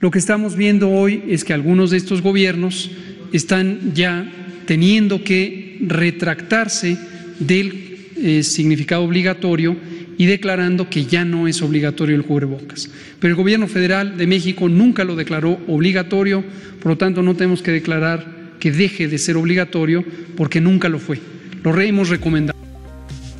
Lo 0.00 0.10
que 0.10 0.18
estamos 0.18 0.56
viendo 0.56 0.90
hoy 0.90 1.22
es 1.28 1.44
que 1.44 1.52
algunos 1.52 1.90
de 1.90 1.96
estos 1.96 2.22
gobiernos 2.22 2.90
están 3.32 3.92
ya 3.94 4.30
teniendo 4.66 5.24
que 5.24 5.78
retractarse 5.80 6.96
del 7.38 7.96
eh, 8.16 8.42
significado 8.42 9.02
obligatorio 9.02 9.76
y 10.16 10.26
declarando 10.26 10.90
que 10.90 11.04
ya 11.04 11.24
no 11.24 11.46
es 11.46 11.62
obligatorio 11.62 12.16
el 12.16 12.24
cubrebocas. 12.24 12.90
Pero 13.20 13.32
el 13.32 13.36
gobierno 13.36 13.68
federal 13.68 14.16
de 14.16 14.26
México 14.26 14.68
nunca 14.68 15.04
lo 15.04 15.14
declaró 15.16 15.58
obligatorio, 15.68 16.44
por 16.80 16.92
lo 16.92 16.98
tanto 16.98 17.22
no 17.22 17.34
tenemos 17.34 17.62
que 17.62 17.70
declarar 17.70 18.38
que 18.58 18.72
deje 18.72 19.06
de 19.06 19.18
ser 19.18 19.36
obligatorio 19.36 20.04
porque 20.36 20.60
nunca 20.60 20.88
lo 20.88 20.98
fue. 20.98 21.20
Lo 21.62 21.72
re- 21.72 21.86
hemos 21.88 22.08
recomendado. 22.08 22.58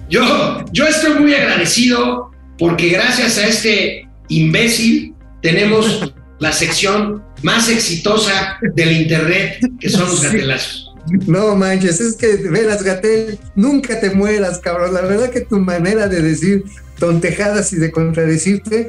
Yo, 0.09 0.65
yo 0.73 0.87
estoy 0.87 1.21
muy 1.21 1.35
agradecido 1.35 2.31
porque 2.59 2.89
gracias 2.89 3.39
a 3.39 3.47
este 3.47 4.09
imbécil 4.29 5.15
tenemos 5.43 6.13
la 6.39 6.53
sección 6.53 7.23
más 7.43 7.69
exitosa 7.69 8.59
del 8.75 8.93
Internet, 8.93 9.59
que 9.81 9.89
son 9.89 10.07
los 10.07 10.23
gatelazos. 10.23 10.89
No 11.27 11.57
manches, 11.57 12.01
es 12.01 12.17
que 12.17 12.37
veras, 12.37 12.83
Gatel, 12.83 13.39
nunca 13.55 13.99
te 13.99 14.11
mueras, 14.11 14.59
cabrón. 14.59 14.93
La 14.93 15.01
verdad 15.03 15.31
que 15.31 15.41
tu 15.41 15.59
manera 15.59 16.07
de 16.09 16.21
decir 16.21 16.65
tontejadas 16.99 17.73
y 17.73 17.77
de 17.77 17.91
contradecirte 17.91 18.89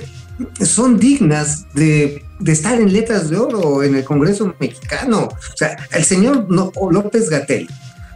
son 0.61 0.99
dignas 0.99 1.65
de, 1.73 2.23
de 2.39 2.51
estar 2.51 2.79
en 2.79 2.91
letras 2.91 3.29
de 3.29 3.37
oro 3.37 3.83
en 3.83 3.95
el 3.95 4.03
Congreso 4.03 4.53
mexicano. 4.59 5.29
O 5.29 5.57
sea, 5.57 5.77
el 5.91 6.03
señor 6.03 6.47
López 6.49 7.29
Gatel, 7.29 7.69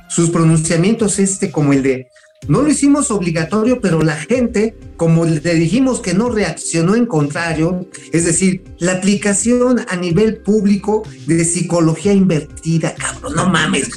sus 0.09 0.29
pronunciamientos 0.29 1.19
este 1.19 1.51
como 1.51 1.73
el 1.73 1.83
de 1.83 2.09
no 2.47 2.61
lo 2.61 2.69
hicimos 2.69 3.11
obligatorio, 3.11 3.79
pero 3.81 4.01
la 4.01 4.15
gente, 4.15 4.75
como 4.97 5.25
le 5.25 5.39
dijimos 5.55 5.99
que 5.99 6.13
no 6.13 6.29
reaccionó 6.29 6.95
en 6.95 7.05
contrario, 7.05 7.87
es 8.11 8.25
decir, 8.25 8.63
la 8.79 8.93
aplicación 8.93 9.85
a 9.87 9.95
nivel 9.95 10.37
público 10.37 11.03
de 11.25 11.45
psicología 11.45 12.13
invertida, 12.13 12.95
cabrón, 12.95 13.33
no 13.35 13.49
mames, 13.49 13.89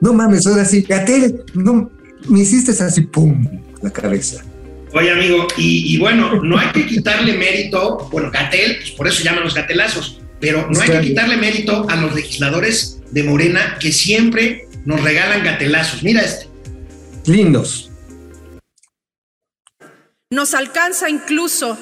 no 0.00 0.12
mames, 0.12 0.46
ahora 0.46 0.64
sí, 0.64 0.82
Gatel, 0.82 1.44
no, 1.54 1.90
me 2.28 2.40
hiciste 2.40 2.72
así, 2.82 3.02
pum, 3.02 3.46
la 3.82 3.90
cabeza. 3.90 4.44
Oye, 4.92 5.10
amigo, 5.10 5.46
y, 5.56 5.94
y 5.94 5.98
bueno, 5.98 6.42
no 6.42 6.58
hay 6.58 6.68
que 6.72 6.86
quitarle 6.86 7.36
mérito, 7.36 8.08
bueno, 8.10 8.30
Gatel, 8.30 8.76
pues 8.76 8.90
por 8.92 9.06
eso 9.06 9.22
llaman 9.22 9.44
los 9.44 9.54
gatelazos, 9.54 10.20
pero 10.40 10.68
no 10.70 10.80
hay 10.80 10.88
que 10.88 11.00
quitarle 11.00 11.36
mérito 11.36 11.86
a 11.88 11.96
los 11.96 12.14
legisladores 12.14 13.00
de 13.10 13.22
Morena 13.22 13.76
que 13.80 13.92
siempre 13.92 14.66
nos 14.84 15.02
regalan 15.02 15.44
gatelazos. 15.44 16.02
Mira 16.02 16.22
este. 16.22 16.55
Lindos. 17.26 17.90
Nos 20.30 20.54
alcanza 20.54 21.10
incluso 21.10 21.76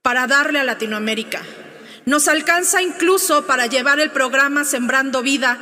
para 0.00 0.26
darle 0.26 0.60
a 0.60 0.64
Latinoamérica. 0.64 1.42
Nos 2.06 2.26
alcanza 2.28 2.80
incluso 2.80 3.46
para 3.46 3.66
llevar 3.66 4.00
el 4.00 4.10
programa 4.10 4.64
Sembrando 4.64 5.22
Vida 5.22 5.58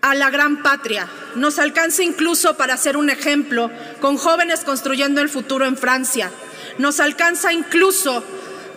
a 0.00 0.14
la 0.14 0.30
gran 0.30 0.62
patria. 0.62 1.08
Nos 1.34 1.58
alcanza 1.58 2.02
incluso 2.02 2.56
para 2.56 2.76
ser 2.78 2.96
un 2.96 3.10
ejemplo 3.10 3.70
con 4.00 4.16
jóvenes 4.16 4.64
construyendo 4.64 5.20
el 5.20 5.28
futuro 5.28 5.66
en 5.66 5.76
Francia. 5.76 6.30
Nos 6.78 7.00
alcanza 7.00 7.52
incluso 7.52 8.24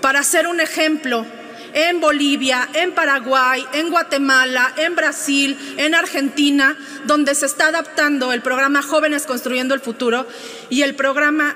para 0.02 0.24
ser 0.24 0.48
un 0.48 0.60
ejemplo 0.60 1.26
en 1.74 2.00
Bolivia, 2.00 2.70
en 2.74 2.94
Paraguay, 2.94 3.66
en 3.74 3.90
Guatemala, 3.90 4.74
en 4.78 4.96
Brasil, 4.96 5.58
en 5.78 5.96
Argentina, 5.96 6.78
donde 7.06 7.36
se 7.36 7.46
está 7.46 7.68
adaptando 7.68 8.32
el 8.32 8.42
programa 8.42 8.82
Jóvenes 8.82 9.26
Construyendo 9.26 9.74
el 9.74 9.82
Futuro 9.82 10.28
y 10.70 10.84
el 10.84 10.96
programa 10.96 11.56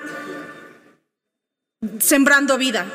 Sembrando 1.99 2.57
Vida. 2.57 2.85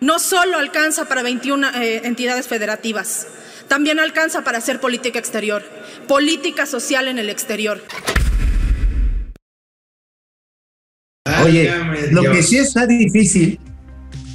No 0.00 0.18
solo 0.18 0.58
alcanza 0.58 1.06
para 1.06 1.22
21 1.22 1.70
eh, 1.70 2.02
entidades 2.04 2.46
federativas, 2.46 3.26
también 3.68 3.98
alcanza 3.98 4.44
para 4.44 4.58
hacer 4.58 4.78
política 4.78 5.18
exterior, 5.18 5.64
política 6.06 6.66
social 6.66 7.08
en 7.08 7.18
el 7.18 7.30
exterior. 7.30 7.82
Oye, 11.42 11.72
lo 12.12 12.22
que 12.30 12.42
sí 12.42 12.58
está 12.58 12.86
difícil, 12.86 13.58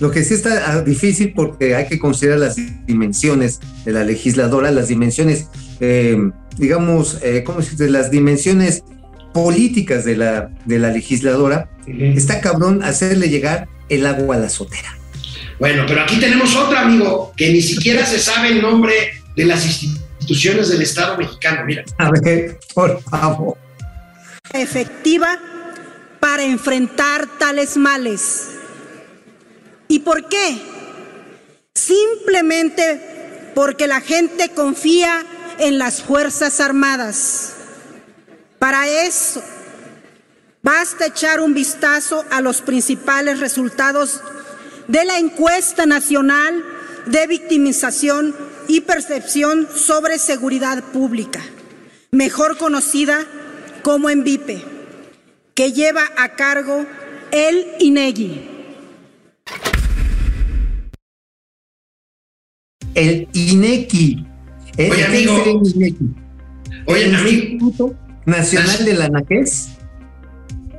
lo 0.02 0.10
que 0.10 0.24
sí 0.24 0.34
está 0.34 0.72
ah, 0.72 0.82
difícil 0.82 1.32
porque 1.32 1.76
hay 1.76 1.88
que 1.88 2.00
considerar 2.00 2.40
las 2.40 2.56
dimensiones 2.88 3.60
de 3.86 3.92
la 3.92 4.04
legisladora, 4.04 4.72
las 4.72 4.88
dimensiones, 4.88 5.48
eh, 5.80 6.18
digamos, 6.58 7.20
eh, 7.22 7.44
¿cómo 7.46 7.62
se 7.62 7.72
dice? 7.72 7.88
Las 7.88 8.10
dimensiones 8.10 8.84
políticas 9.32 10.04
de 10.04 10.18
la, 10.18 10.50
de 10.66 10.80
la 10.80 10.90
legisladora, 10.90 11.70
está 11.86 12.42
cabrón 12.42 12.84
hacerle 12.84 13.30
llegar 13.30 13.68
el 13.90 14.08
agua 14.08 14.38
a 14.38 14.40
la 14.40 14.50
sotera. 14.50 14.98
Bueno, 15.60 15.84
pero 15.88 16.02
aquí 16.02 16.20
tenemos 16.20 16.56
otra, 16.56 16.82
amigo, 16.82 17.32
que 17.38 17.54
ni 17.54 17.62
siquiera 17.62 18.04
se 18.04 18.18
sabe 18.18 18.50
el 18.50 18.62
nombre 18.62 18.94
de 19.36 19.46
las 19.46 19.64
instituciones 19.66 20.70
del 20.70 20.82
Estado 20.82 21.16
mexicano. 21.16 21.64
Mira. 21.64 21.84
A 22.00 22.10
ver, 22.10 22.58
por 22.74 23.00
favor. 23.04 23.56
efectiva 24.52 25.38
para 26.20 26.44
enfrentar 26.44 27.28
tales 27.38 27.78
males. 27.78 28.61
¿Y 29.92 30.00
por 30.00 30.30
qué? 30.30 30.58
Simplemente 31.76 33.52
porque 33.54 33.88
la 33.88 34.00
gente 34.00 34.48
confía 34.48 35.26
en 35.60 35.80
las 35.80 36.02
Fuerzas 36.02 36.62
Armadas. 36.62 37.56
Para 38.58 38.88
eso, 38.88 39.44
basta 40.64 41.08
echar 41.08 41.42
un 41.42 41.54
vistazo 41.54 42.24
a 42.32 42.40
los 42.40 42.62
principales 42.62 43.42
resultados 43.42 44.22
de 44.88 45.04
la 45.04 45.18
encuesta 45.18 45.86
nacional 45.86 46.64
de 47.08 47.28
victimización 47.28 48.34
y 48.70 48.80
percepción 48.80 49.68
sobre 49.76 50.20
seguridad 50.20 50.82
pública, 50.94 51.42
mejor 52.12 52.58
conocida 52.58 53.26
como 53.84 54.10
ENVIPE, 54.10 54.64
que 55.54 55.74
lleva 55.74 56.04
a 56.16 56.38
cargo 56.38 56.86
el 57.32 57.68
INEGI. 57.80 58.51
El 62.96 63.28
INEGI. 63.34 64.26
El 64.78 64.92
Oye, 64.92 65.06
amigo. 65.06 65.62
INEGI. 65.76 65.98
Oye, 66.86 67.06
el 67.06 67.16
amigo, 67.16 67.44
Instituto 67.44 67.96
Nacional 68.26 68.86
de 68.86 68.94
la 68.94 69.06
Anaqués, 69.06 69.70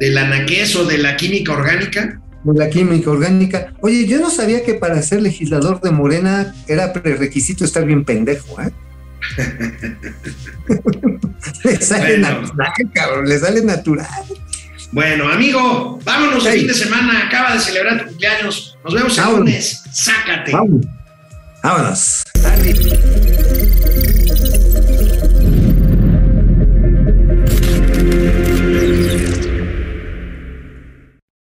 de 0.01 0.11
la 0.11 0.29
naquez 0.29 0.75
o 0.77 0.85
de 0.85 0.99
la 0.99 1.17
química 1.17 1.53
orgánica. 1.53 2.21
de 2.45 2.59
la 2.59 2.69
química 2.71 3.11
orgánica. 3.11 3.73
Oye, 3.83 4.07
yo 4.07 4.19
no 4.21 4.31
sabía 4.31 4.65
que 4.65 4.75
para 4.75 5.01
ser 5.03 5.23
legislador 5.23 5.81
de 5.81 5.91
Morena 5.93 6.55
era 6.67 6.93
prerequisito 6.93 7.65
estar 7.65 7.85
bien 7.85 8.05
pendejo, 8.05 8.61
¿eh? 8.61 8.71
le 11.65 11.81
sale 11.81 12.19
Bueno. 12.19 12.41
natural, 12.43 12.73
cabrón, 12.93 13.29
le 13.29 13.39
sale 13.39 13.63
natural. 13.63 14.07
Bueno, 14.91 15.29
amigo, 15.29 15.99
vámonos 16.05 16.45
el 16.47 16.53
Hey. 16.53 16.59
fin 16.61 16.69
de 16.69 16.75
semana. 16.75 17.27
Acaba 17.27 17.55
de 17.55 17.61
celebrar 17.61 18.01
tu 18.03 18.09
cumpleaños. 18.09 18.77
Nos 18.85 18.95
vemos 18.95 19.19
el 19.19 19.25
lunes. 19.37 19.83
Sácate. 19.93 20.53
Vámonos. 20.53 20.87
Vámonos. 21.63 22.25